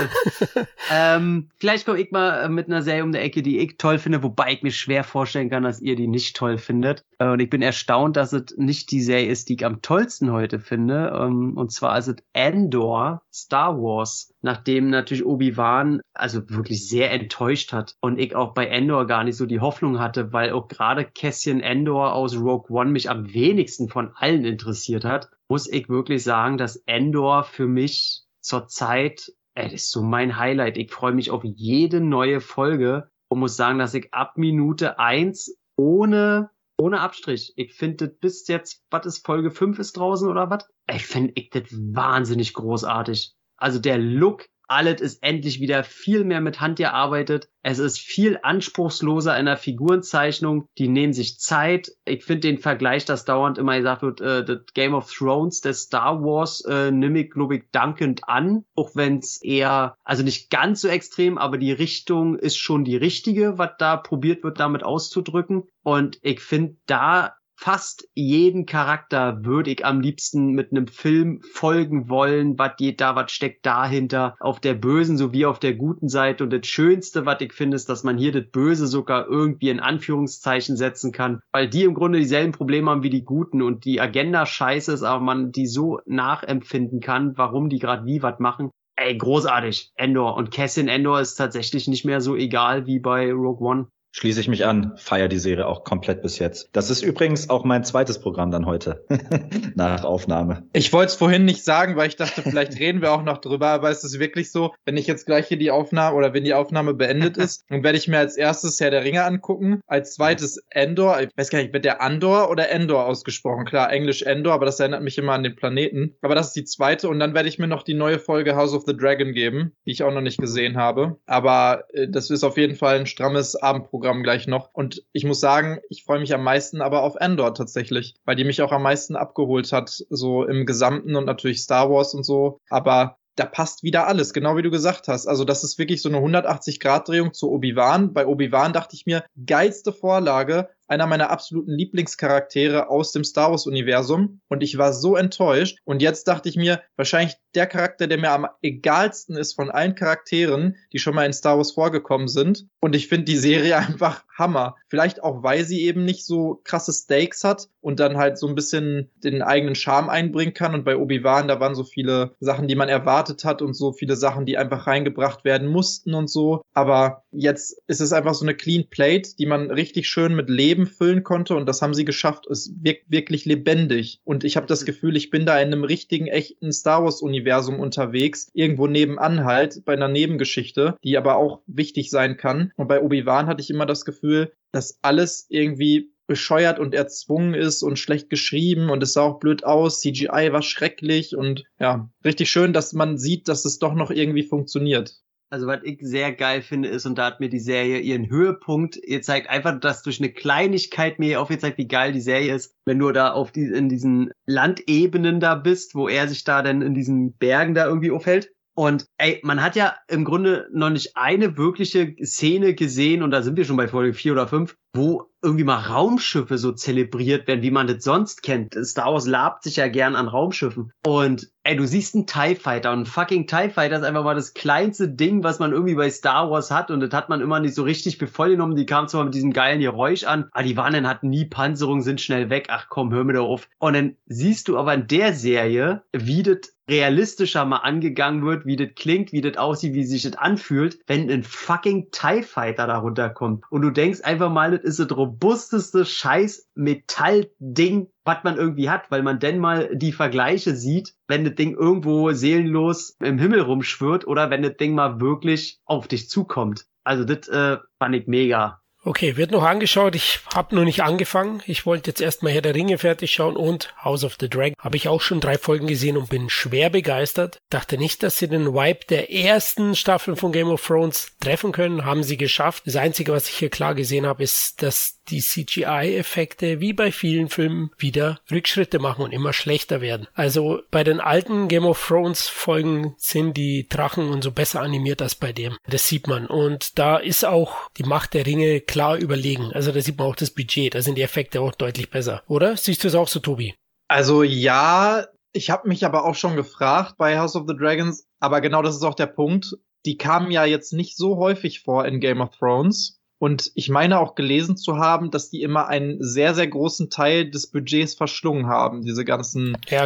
[0.91, 4.06] ähm, vielleicht komme ich mal mit einer Serie um der Ecke, die ich toll finde,
[4.23, 7.03] wobei ich mir schwer vorstellen kann, dass ihr die nicht toll findet.
[7.19, 10.31] Äh, und ich bin erstaunt, dass es nicht die Serie ist, die ich am tollsten
[10.31, 11.11] heute finde.
[11.19, 17.73] Ähm, und zwar ist es Andor Star Wars, nachdem natürlich Obi-Wan also wirklich sehr enttäuscht
[17.73, 21.05] hat und ich auch bei Endor gar nicht so die Hoffnung hatte, weil auch gerade
[21.05, 26.23] Cassian Endor aus Rogue One mich am wenigsten von allen interessiert hat, muss ich wirklich
[26.23, 30.77] sagen, dass Endor für mich zurzeit, ey, das ist so mein Highlight.
[30.77, 35.57] Ich freue mich auf jede neue Folge und muss sagen, dass ich ab Minute eins
[35.75, 36.49] ohne
[36.79, 37.53] ohne Abstrich.
[37.55, 40.67] Ich finde bis jetzt, was ist Folge 5 ist draußen oder was?
[40.89, 43.33] Ich finde ich das wahnsinnig großartig.
[43.57, 47.49] Also der Look, alles ist endlich wieder viel mehr mit Hand gearbeitet.
[47.64, 50.68] Es ist viel anspruchsloser in der Figurenzeichnung.
[50.77, 51.91] Die nehmen sich Zeit.
[52.06, 55.73] Ich finde den Vergleich, dass dauernd immer gesagt wird, äh, das Game of Thrones, der
[55.73, 58.65] Star Wars, äh, nehme ich, glaube ich, dankend an.
[58.76, 62.98] Auch wenn es eher, also nicht ganz so extrem, aber die Richtung ist schon die
[62.98, 65.64] richtige, was da probiert wird, damit auszudrücken.
[65.84, 72.07] Und ich finde, da fast jeden Charakter würde ich am liebsten mit einem Film folgen
[72.07, 76.43] wollen, was geht da, was steckt dahinter, auf der bösen sowie auf der guten Seite.
[76.43, 79.79] Und das Schönste, was ich finde, ist, dass man hier das Böse sogar irgendwie in
[79.79, 83.99] Anführungszeichen setzen kann, weil die im Grunde dieselben Probleme haben wie die Guten und die
[83.99, 88.69] Agenda scheiße ist, aber man die so nachempfinden kann, warum die gerade wie was machen.
[88.95, 90.35] Ey, großartig, Endor.
[90.35, 93.88] Und Cassian Endor ist tatsächlich nicht mehr so egal wie bei Rogue One.
[94.18, 96.69] Schließe ich mich an, feier die Serie auch komplett bis jetzt.
[96.72, 99.06] Das ist übrigens auch mein zweites Programm dann heute.
[99.76, 100.64] Nach Aufnahme.
[100.73, 103.68] Ich wollte es vorhin nicht sagen, weil ich dachte, vielleicht reden wir auch noch drüber,
[103.68, 106.56] aber es ist wirklich so, wenn ich jetzt gleich hier die Aufnahme oder wenn die
[106.56, 110.64] Aufnahme beendet ist, dann werde ich mir als erstes Herr der Ringe angucken, als zweites
[110.72, 113.65] Endor, ich weiß gar nicht, wird der Andor oder Endor ausgesprochen?
[113.65, 116.15] Klar, Englisch Endor, aber das erinnert mich immer an den Planeten.
[116.23, 118.73] Aber das ist die zweite und dann werde ich mir noch die neue Folge House
[118.73, 121.18] of the Dragon geben, die ich auch noch nicht gesehen habe.
[121.27, 124.69] Aber äh, das ist auf jeden Fall ein strammes Abendprogramm gleich noch.
[124.73, 128.43] Und ich muss sagen, ich freue mich am meisten aber auf Endor tatsächlich, weil die
[128.43, 132.59] mich auch am meisten abgeholt hat, so im Gesamten und natürlich Star Wars und so.
[132.69, 135.27] Aber da passt wieder alles, genau wie du gesagt hast.
[135.27, 138.13] Also das ist wirklich so eine 180-Grad-Drehung zu Obi-Wan.
[138.13, 144.41] Bei Obi-Wan dachte ich mir, geilste Vorlage, einer meiner absoluten Lieblingscharaktere aus dem Star Wars-Universum.
[144.47, 145.77] Und ich war so enttäuscht.
[145.84, 149.95] Und jetzt dachte ich mir, wahrscheinlich der Charakter, der mir am egalsten ist von allen
[149.95, 152.67] Charakteren, die schon mal in Star Wars vorgekommen sind.
[152.88, 154.76] Und ich finde die Serie einfach Hammer.
[154.88, 158.55] Vielleicht auch, weil sie eben nicht so krasse Stakes hat und dann halt so ein
[158.55, 160.73] bisschen den eigenen Charme einbringen kann.
[160.73, 164.15] Und bei Obi-Wan, da waren so viele Sachen, die man erwartet hat und so viele
[164.15, 166.61] Sachen, die einfach reingebracht werden mussten und so.
[166.73, 170.85] Aber jetzt ist es einfach so eine Clean Plate, die man richtig schön mit Leben
[170.85, 171.55] füllen konnte.
[171.55, 172.47] Und das haben sie geschafft.
[172.47, 174.22] Es wirkt wirklich lebendig.
[174.23, 178.49] Und ich habe das Gefühl, ich bin da in einem richtigen, echten Star Wars-Universum unterwegs.
[178.53, 182.72] Irgendwo nebenan halt, bei einer Nebengeschichte, die aber auch wichtig sein kann.
[182.77, 187.81] Und bei Obi-Wan hatte ich immer das Gefühl, dass alles irgendwie bescheuert und erzwungen ist
[187.81, 190.01] und schlecht geschrieben und es sah auch blöd aus.
[190.01, 194.43] CGI war schrecklich und ja, richtig schön, dass man sieht, dass es doch noch irgendwie
[194.43, 195.21] funktioniert.
[195.49, 198.97] Also was ich sehr geil finde ist, und da hat mir die Serie ihren Höhepunkt,
[198.97, 202.99] ihr zeigt einfach, dass durch eine Kleinigkeit mir aufgezeigt, wie geil die Serie ist, wenn
[202.99, 206.93] du da auf die, in diesen Landebenen da bist, wo er sich da dann in
[206.93, 208.51] diesen Bergen da irgendwie aufhält.
[208.77, 213.41] Und ey, man hat ja im Grunde noch nicht eine wirkliche Szene gesehen, und da
[213.41, 217.61] sind wir schon bei Folge vier oder fünf, wo irgendwie mal Raumschiffe so zelebriert werden,
[217.61, 218.74] wie man das sonst kennt.
[218.74, 220.91] Star Wars labt sich ja gern an Raumschiffen.
[221.06, 224.36] Und ey, du siehst einen TIE Fighter und ein fucking TIE Fighter ist einfach mal
[224.36, 227.60] das kleinste Ding, was man irgendwie bei Star Wars hat und das hat man immer
[227.60, 228.76] nicht so richtig genommen.
[228.76, 232.02] Die kamen zwar mit diesem geilen Geräusch an, aber die waren dann hatten nie Panzerung,
[232.02, 232.68] sind schnell weg.
[232.69, 233.69] Ach komm, hör mir da auf.
[233.78, 238.78] Und dann siehst du aber in der Serie, wie das realistischer mal angegangen wird, wie
[238.78, 242.98] das klingt, wie das aussieht, wie sich das anfühlt, wenn ein fucking TIE Fighter da
[242.98, 243.65] runterkommt.
[243.69, 249.11] Und du denkst einfach mal, das ist das robusteste scheiß Metallding, was man irgendwie hat,
[249.11, 254.26] weil man denn mal die Vergleiche sieht, wenn das Ding irgendwo seelenlos im Himmel rumschwirrt
[254.26, 256.88] oder wenn das Ding mal wirklich auf dich zukommt.
[257.03, 258.81] Also das äh, fand ich mega.
[259.07, 260.15] Okay, wird noch angeschaut.
[260.15, 261.63] Ich habe nur nicht angefangen.
[261.65, 264.75] Ich wollte jetzt erstmal Herr der Ringe fertig schauen und House of the Dragon.
[264.77, 267.61] Habe ich auch schon drei Folgen gesehen und bin schwer begeistert.
[267.69, 272.03] Dachte nicht, dass sie den Vibe der ersten Staffeln von Game of Thrones treffen können.
[272.03, 272.84] Haben sie geschafft.
[272.85, 277.49] Das Einzige, was ich hier klar gesehen habe, ist, dass die CGI-Effekte wie bei vielen
[277.49, 280.27] Filmen wieder Rückschritte machen und immer schlechter werden.
[280.33, 285.21] Also bei den alten Game of Thrones Folgen sind die Drachen und so besser animiert
[285.21, 285.77] als bei dem.
[285.87, 286.47] Das sieht man.
[286.47, 289.71] Und da ist auch die Macht der Ringe klar überlegen.
[289.73, 290.95] Also da sieht man auch das Budget.
[290.95, 292.43] Da sind die Effekte auch deutlich besser.
[292.47, 292.77] Oder?
[292.77, 293.75] Siehst du es auch so, Tobi?
[294.07, 298.61] Also ja, ich habe mich aber auch schon gefragt bei House of the Dragons, aber
[298.61, 299.75] genau das ist auch der Punkt.
[300.05, 303.16] Die kamen ja jetzt nicht so häufig vor in Game of Thrones.
[303.39, 307.49] Und ich meine auch gelesen zu haben, dass die immer einen sehr, sehr großen Teil
[307.49, 310.05] des Budgets verschlungen haben, diese ganzen ja.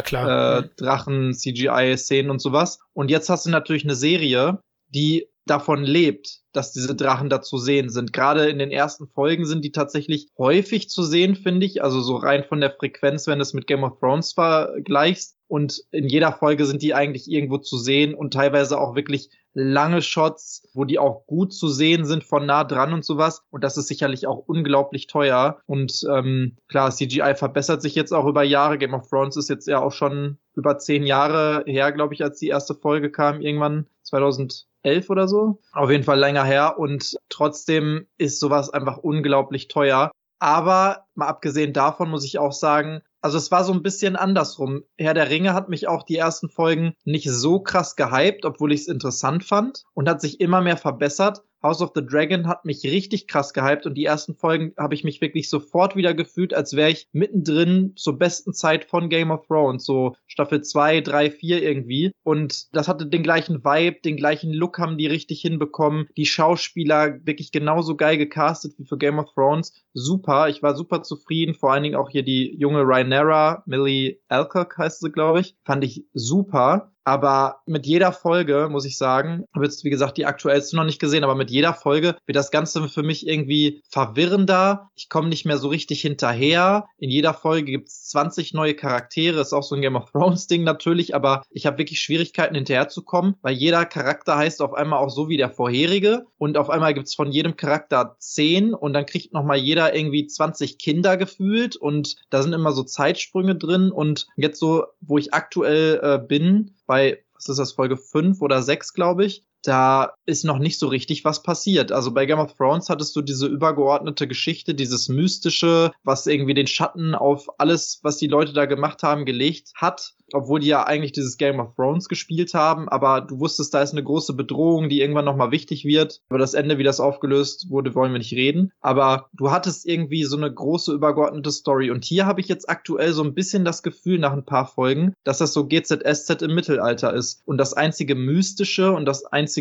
[0.58, 2.80] Äh, Drachen, CGI-Szenen und sowas.
[2.92, 7.58] Und jetzt hast du natürlich eine Serie, die davon lebt, dass diese Drachen da zu
[7.58, 8.12] sehen sind.
[8.12, 11.82] Gerade in den ersten Folgen sind die tatsächlich häufig zu sehen, finde ich.
[11.82, 15.36] Also so rein von der Frequenz, wenn du es mit Game of Thrones vergleichst.
[15.48, 20.02] Und in jeder Folge sind die eigentlich irgendwo zu sehen und teilweise auch wirklich lange
[20.02, 23.44] Shots, wo die auch gut zu sehen sind von nah dran und sowas.
[23.50, 25.60] Und das ist sicherlich auch unglaublich teuer.
[25.66, 28.78] Und ähm, klar, CGI verbessert sich jetzt auch über Jahre.
[28.78, 32.38] Game of Thrones ist jetzt ja auch schon über zehn Jahre her, glaube ich, als
[32.38, 34.64] die erste Folge kam, irgendwann 2011
[35.08, 35.60] oder so.
[35.72, 36.78] Auf jeden Fall länger her.
[36.78, 40.10] Und trotzdem ist sowas einfach unglaublich teuer.
[40.38, 44.82] Aber mal abgesehen davon muss ich auch sagen, also es war so ein bisschen andersrum.
[44.98, 48.82] Herr der Ringe hat mich auch die ersten Folgen nicht so krass gehypt, obwohl ich
[48.82, 51.42] es interessant fand und hat sich immer mehr verbessert.
[51.62, 55.04] House of the Dragon hat mich richtig krass gehypt und die ersten Folgen habe ich
[55.04, 59.46] mich wirklich sofort wieder gefühlt, als wäre ich mittendrin zur besten Zeit von Game of
[59.46, 62.12] Thrones, so Staffel 2, 3, 4 irgendwie.
[62.22, 66.08] Und das hatte den gleichen Vibe, den gleichen Look haben die richtig hinbekommen.
[66.16, 69.72] Die Schauspieler wirklich genauso geil gecastet wie für Game of Thrones.
[69.94, 74.78] Super, ich war super zufrieden, vor allen Dingen auch hier die junge Rhaenyra, Millie Alcock
[74.78, 76.92] heißt sie, glaube ich, fand ich super.
[77.04, 81.00] Aber mit jeder Folge, muss ich sagen, habe jetzt, wie gesagt, die aktuellste noch nicht
[81.00, 84.90] gesehen, aber mit jeder Folge wird das Ganze für mich irgendwie verwirrender.
[84.94, 86.86] Ich komme nicht mehr so richtig hinterher.
[86.98, 90.46] In jeder Folge gibt es 20 neue Charaktere, ist auch so ein Game of Thrones
[90.46, 95.10] Ding natürlich, aber ich habe wirklich Schwierigkeiten hinterherzukommen, weil jeder Charakter heißt auf einmal auch
[95.10, 99.06] so wie der vorherige und auf einmal gibt es von jedem Charakter 10 und dann
[99.06, 104.26] kriegt nochmal jeder irgendwie 20 Kinder gefühlt und da sind immer so Zeitsprünge drin und
[104.36, 108.92] jetzt so, wo ich aktuell äh, bin, bei, was ist das, Folge 5 oder 6,
[108.92, 111.92] glaube ich, da ist noch nicht so richtig was passiert.
[111.92, 116.66] Also bei Game of Thrones hattest du diese übergeordnete Geschichte, dieses Mystische, was irgendwie den
[116.66, 121.12] Schatten auf alles, was die Leute da gemacht haben, gelegt hat obwohl die ja eigentlich
[121.12, 125.00] dieses Game of Thrones gespielt haben, aber du wusstest, da ist eine große Bedrohung, die
[125.00, 126.20] irgendwann nochmal wichtig wird.
[126.28, 128.72] Über das Ende, wie das aufgelöst wurde, wollen wir nicht reden.
[128.80, 131.90] Aber du hattest irgendwie so eine große übergeordnete Story.
[131.90, 135.14] Und hier habe ich jetzt aktuell so ein bisschen das Gefühl nach ein paar Folgen,
[135.24, 137.42] dass das so GZSZ im Mittelalter ist.
[137.44, 139.51] Und das einzige Mystische und das einzige,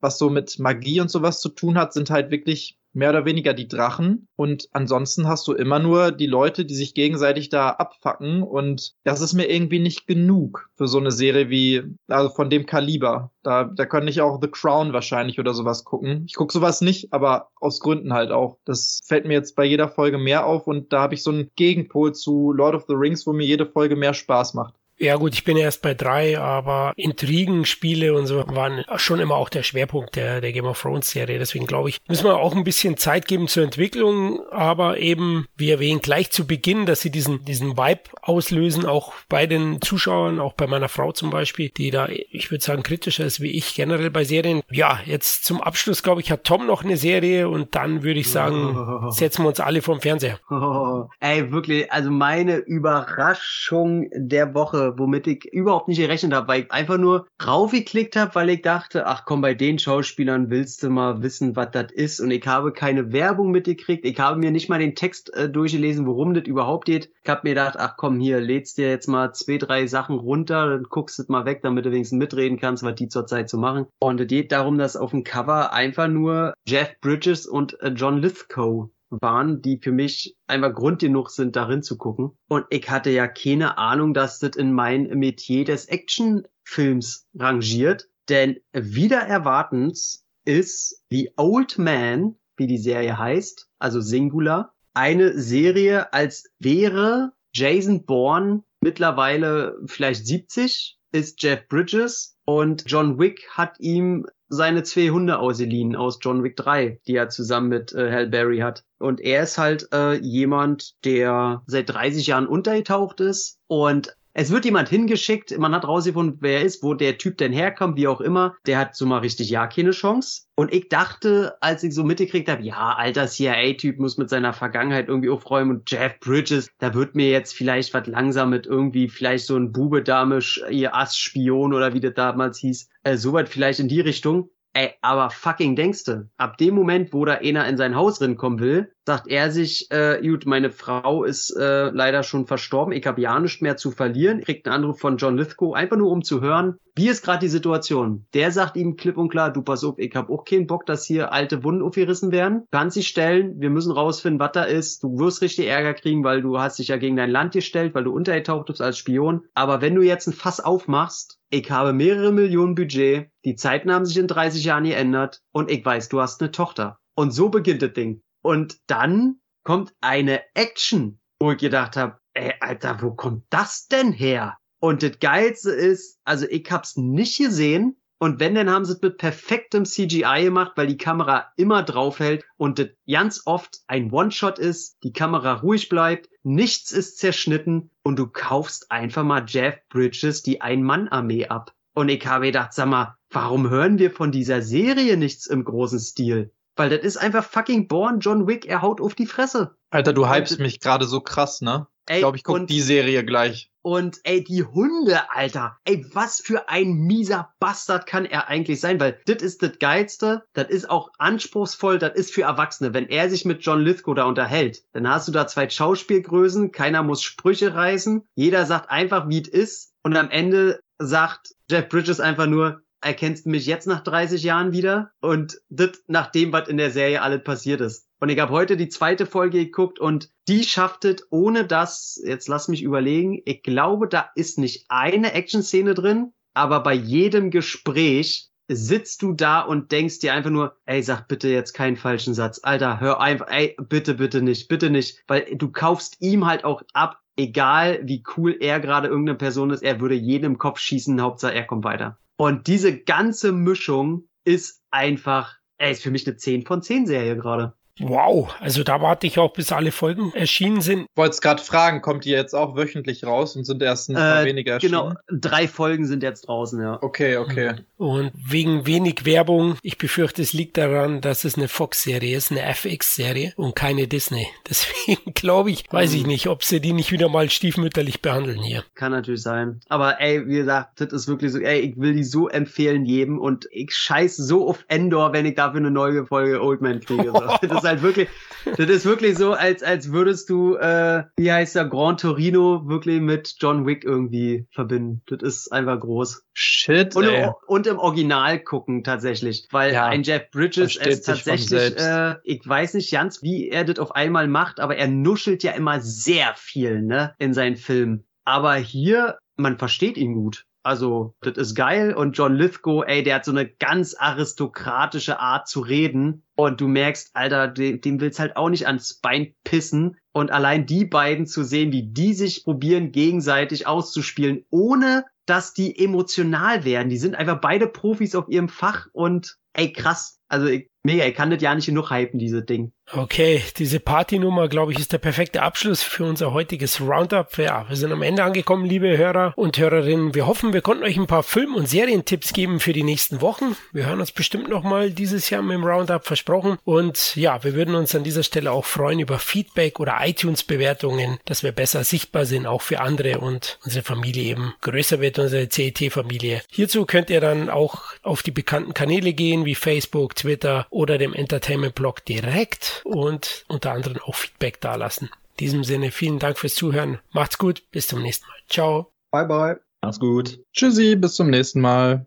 [0.00, 3.54] was so mit Magie und sowas zu tun hat, sind halt wirklich mehr oder weniger
[3.54, 4.28] die Drachen.
[4.36, 8.42] Und ansonsten hast du immer nur die Leute, die sich gegenseitig da abfacken.
[8.42, 12.66] Und das ist mir irgendwie nicht genug für so eine Serie wie, also von dem
[12.66, 13.30] Kaliber.
[13.42, 16.24] Da, da kann ich auch The Crown wahrscheinlich oder sowas gucken.
[16.26, 18.58] Ich gucke sowas nicht, aber aus Gründen halt auch.
[18.64, 21.50] Das fällt mir jetzt bei jeder Folge mehr auf und da habe ich so einen
[21.56, 24.74] Gegenpol zu Lord of the Rings, wo mir jede Folge mehr Spaß macht.
[25.00, 29.48] Ja gut, ich bin erst bei drei, aber Intrigenspiele und so waren schon immer auch
[29.48, 31.38] der Schwerpunkt der, der Game of Thrones Serie.
[31.38, 35.70] Deswegen glaube ich, müssen wir auch ein bisschen Zeit geben zur Entwicklung, aber eben, wie
[35.70, 40.54] erwähnt, gleich zu Beginn, dass sie diesen, diesen Vibe auslösen, auch bei den Zuschauern, auch
[40.54, 44.10] bei meiner Frau zum Beispiel, die da, ich würde sagen, kritischer ist wie ich generell
[44.10, 44.62] bei Serien.
[44.68, 48.30] Ja, jetzt zum Abschluss, glaube ich, hat Tom noch eine Serie und dann würde ich
[48.30, 50.40] sagen, setzen wir uns alle vorm Fernseher.
[51.20, 56.72] Ey, wirklich, also meine Überraschung der Woche womit ich überhaupt nicht gerechnet habe, weil ich
[56.72, 61.22] einfach nur raufgeklickt habe, weil ich dachte, ach komm, bei den Schauspielern willst du mal
[61.22, 62.20] wissen, was das ist.
[62.20, 64.04] Und ich habe keine Werbung mitgekriegt.
[64.04, 67.10] Ich habe mir nicht mal den Text äh, durchgelesen, worum das überhaupt geht.
[67.22, 70.68] Ich habe mir gedacht, ach komm, hier, lädst dir jetzt mal zwei, drei Sachen runter,
[70.68, 73.86] dann guckst du mal weg, damit du wenigstens mitreden kannst, was die zurzeit so machen.
[73.98, 78.22] Und es geht darum, dass auf dem Cover einfach nur Jeff Bridges und äh, John
[78.22, 82.32] Lithgow waren, die für mich einfach Grund genug sind, darin zu gucken.
[82.48, 88.08] Und ich hatte ja keine Ahnung, dass das in mein Metier des Actionfilms rangiert.
[88.28, 96.12] Denn wieder erwartens ist The Old Man, wie die Serie heißt, also Singular, eine Serie,
[96.12, 104.26] als wäre Jason Bourne mittlerweile vielleicht 70, ist Jeff Bridges und John Wick hat ihm
[104.48, 108.58] seine zwei Hunde ausgeliehen aus John Wick 3, die er zusammen mit äh, Hal Berry
[108.58, 108.84] hat.
[108.98, 114.64] Und er ist halt äh, jemand, der seit 30 Jahren untergetaucht ist und es wird
[114.64, 118.20] jemand hingeschickt, man hat rausgefunden, wer er ist, wo der Typ denn herkommt, wie auch
[118.20, 118.54] immer.
[118.66, 120.42] Der hat so mal richtig ja keine Chance.
[120.54, 125.08] Und ich dachte, als ich so mitgekriegt habe, ja, alter CIA-Typ muss mit seiner Vergangenheit
[125.08, 129.44] irgendwie aufräumen und Jeff Bridges, da wird mir jetzt vielleicht was langsam mit irgendwie vielleicht
[129.44, 130.38] so ein Bube, Dame,
[130.70, 134.50] ihr Ass-Spion oder wie das damals hieß, äh, so weit vielleicht in die Richtung.
[134.72, 138.92] Ey, aber fucking denkste, ab dem Moment, wo da einer in sein Haus rinkommen will,
[139.08, 143.40] sagt er sich, äh, gut, meine Frau ist äh, leider schon verstorben, ich habe ja
[143.40, 146.76] nichts mehr zu verlieren, kriegt einen Anruf von John Lithgow, einfach nur um zu hören,
[146.94, 148.26] wie ist gerade die Situation.
[148.34, 151.06] Der sagt ihm klipp und klar, du pass auf, ich habe auch keinen Bock, dass
[151.06, 152.64] hier alte Wunden aufgerissen werden.
[152.70, 155.02] Kannst dich stellen, wir müssen rausfinden, was da ist.
[155.02, 158.04] Du wirst richtig Ärger kriegen, weil du hast dich ja gegen dein Land gestellt, weil
[158.04, 159.46] du untergetaucht bist als Spion.
[159.54, 164.04] Aber wenn du jetzt ein Fass aufmachst, ich habe mehrere Millionen Budget, die Zeiten haben
[164.04, 166.98] sich in 30 Jahren geändert und ich weiß, du hast eine Tochter.
[167.14, 168.22] Und so beginnt das Ding.
[168.42, 174.12] Und dann kommt eine Action, wo ich gedacht habe, ey, Alter, wo kommt das denn
[174.12, 174.56] her?
[174.80, 179.00] Und das Geilste ist, also ich hab's nicht gesehen, und wenn, dann haben sie es
[179.00, 184.58] mit perfektem CGI gemacht, weil die Kamera immer draufhält und das ganz oft ein One-Shot
[184.58, 190.42] ist, die Kamera ruhig bleibt, nichts ist zerschnitten und du kaufst einfach mal Jeff Bridges
[190.42, 191.72] die Ein-Mann-Armee ab.
[191.94, 196.00] Und ich habe gedacht, sag mal, warum hören wir von dieser Serie nichts im großen
[196.00, 196.52] Stil?
[196.78, 199.76] Weil das ist einfach fucking Born John Wick, er haut auf die Fresse.
[199.90, 201.88] Alter, du hypst mich gerade so krass, ne?
[202.06, 203.70] Ey, ich glaube, ich gucke die Serie gleich.
[203.82, 205.76] Und ey, die Hunde, Alter.
[205.84, 209.00] Ey, was für ein mieser Bastard kann er eigentlich sein?
[209.00, 210.44] Weil das ist das Geilste.
[210.52, 211.98] Das ist auch anspruchsvoll.
[211.98, 212.94] Das ist für Erwachsene.
[212.94, 216.70] Wenn er sich mit John Lithgow da unterhält, dann hast du da zwei Schauspielgrößen.
[216.70, 218.24] Keiner muss Sprüche reißen.
[218.36, 219.92] Jeder sagt einfach, wie es ist.
[220.02, 224.72] Und am Ende sagt Jeff Bridges einfach nur, erkennst du mich jetzt nach 30 Jahren
[224.72, 225.10] wieder?
[225.20, 228.08] Und das nach dem, was in der Serie alles passiert ist.
[228.20, 232.48] Und ich habe heute die zweite Folge geguckt und die schafft es ohne das, jetzt
[232.48, 238.50] lass mich überlegen, ich glaube, da ist nicht eine Action-Szene drin, aber bei jedem Gespräch
[238.66, 242.60] sitzt du da und denkst dir einfach nur, ey, sag bitte jetzt keinen falschen Satz.
[242.62, 245.22] Alter, hör einfach, ey, bitte, bitte nicht, bitte nicht.
[245.26, 249.82] Weil du kaufst ihm halt auch ab, egal wie cool er gerade irgendeine Person ist,
[249.82, 252.18] er würde jedem Kopf schießen, Hauptsache er kommt weiter.
[252.40, 257.36] Und diese ganze Mischung ist einfach, ey, ist für mich eine 10 von 10 Serie
[257.36, 257.74] gerade.
[258.00, 261.06] Wow, also da warte ich auch, bis alle Folgen erschienen sind.
[261.16, 264.42] Wollte es gerade fragen, kommt die jetzt auch wöchentlich raus und sind erst ein paar
[264.42, 265.40] Äh, weniger Genau, erschienen?
[265.40, 266.98] drei Folgen sind jetzt draußen, ja.
[267.02, 267.74] Okay, okay.
[267.96, 272.62] Und wegen wenig Werbung, ich befürchte, es liegt daran, dass es eine Fox-Serie ist, eine
[272.62, 274.46] FX-Serie und keine Disney.
[274.68, 278.84] Deswegen glaube ich, weiß ich nicht, ob sie die nicht wieder mal stiefmütterlich behandeln hier.
[278.94, 279.80] Kann natürlich sein.
[279.88, 283.38] Aber ey, wie gesagt, das ist wirklich so, ey, ich will die so empfehlen jedem
[283.38, 287.32] und ich scheiß so auf Endor, wenn ich dafür eine neue Folge Old Man kriege.
[287.32, 287.42] So.
[287.92, 288.28] Das ist halt wirklich,
[288.76, 293.20] das ist wirklich so, als, als würdest du, äh, wie heißt der, Grand Torino wirklich
[293.20, 295.22] mit John Wick irgendwie verbinden.
[295.26, 296.44] Das ist einfach groß.
[296.52, 297.44] Shit, Und, ey.
[297.44, 302.66] im, und im Original gucken tatsächlich, weil Ja, ein Jeff Bridges es tatsächlich, äh, ich
[302.66, 306.52] weiß nicht ganz, wie er das auf einmal macht, aber er nuschelt ja immer sehr
[306.56, 308.24] viel, ne, in seinen Filmen.
[308.44, 310.64] Aber hier, man versteht ihn gut.
[310.88, 312.14] Also, das ist geil.
[312.14, 316.46] Und John Lithgow, ey, der hat so eine ganz aristokratische Art zu reden.
[316.56, 320.16] Und du merkst, Alter, dem, dem willst halt auch nicht ans Bein pissen.
[320.32, 325.98] Und allein die beiden zu sehen, wie die sich probieren, gegenseitig auszuspielen, ohne dass die
[326.02, 327.10] emotional werden.
[327.10, 330.37] Die sind einfach beide Profis auf ihrem Fach und ey, krass.
[330.48, 332.92] Also ich, mega, ich kann das ja nicht genug hypen, diese Ding.
[333.10, 337.56] Okay, diese Partynummer, glaube ich, ist der perfekte Abschluss für unser heutiges Roundup.
[337.56, 340.34] Ja, wir sind am Ende angekommen, liebe Hörer und Hörerinnen.
[340.34, 343.76] Wir hoffen, wir konnten euch ein paar Film- und Serientipps geben für die nächsten Wochen.
[343.92, 346.76] Wir hören uns bestimmt nochmal dieses Jahr mit dem Roundup versprochen.
[346.84, 351.62] Und ja, wir würden uns an dieser Stelle auch freuen über Feedback oder iTunes-Bewertungen, dass
[351.62, 356.60] wir besser sichtbar sind, auch für andere und unsere Familie eben größer wird, unsere CET-Familie.
[356.70, 361.34] Hierzu könnt ihr dann auch auf die bekannten Kanäle gehen, wie Facebook, Twitter oder dem
[361.34, 365.28] Entertainment-Blog direkt und unter anderem auch Feedback dalassen.
[365.28, 367.18] In diesem Sinne vielen Dank fürs Zuhören.
[367.32, 368.56] Macht's gut, bis zum nächsten Mal.
[368.68, 369.12] Ciao.
[369.30, 369.80] Bye, bye.
[370.00, 370.60] Mach's gut.
[370.72, 372.24] Tschüssi, bis zum nächsten Mal.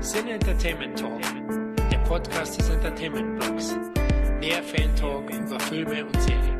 [0.00, 1.20] Sin Entertainment Talk,
[1.90, 3.76] der Podcast des Entertainment Blogs.
[4.40, 6.59] Mehr Fan Talk über Filme und Serien.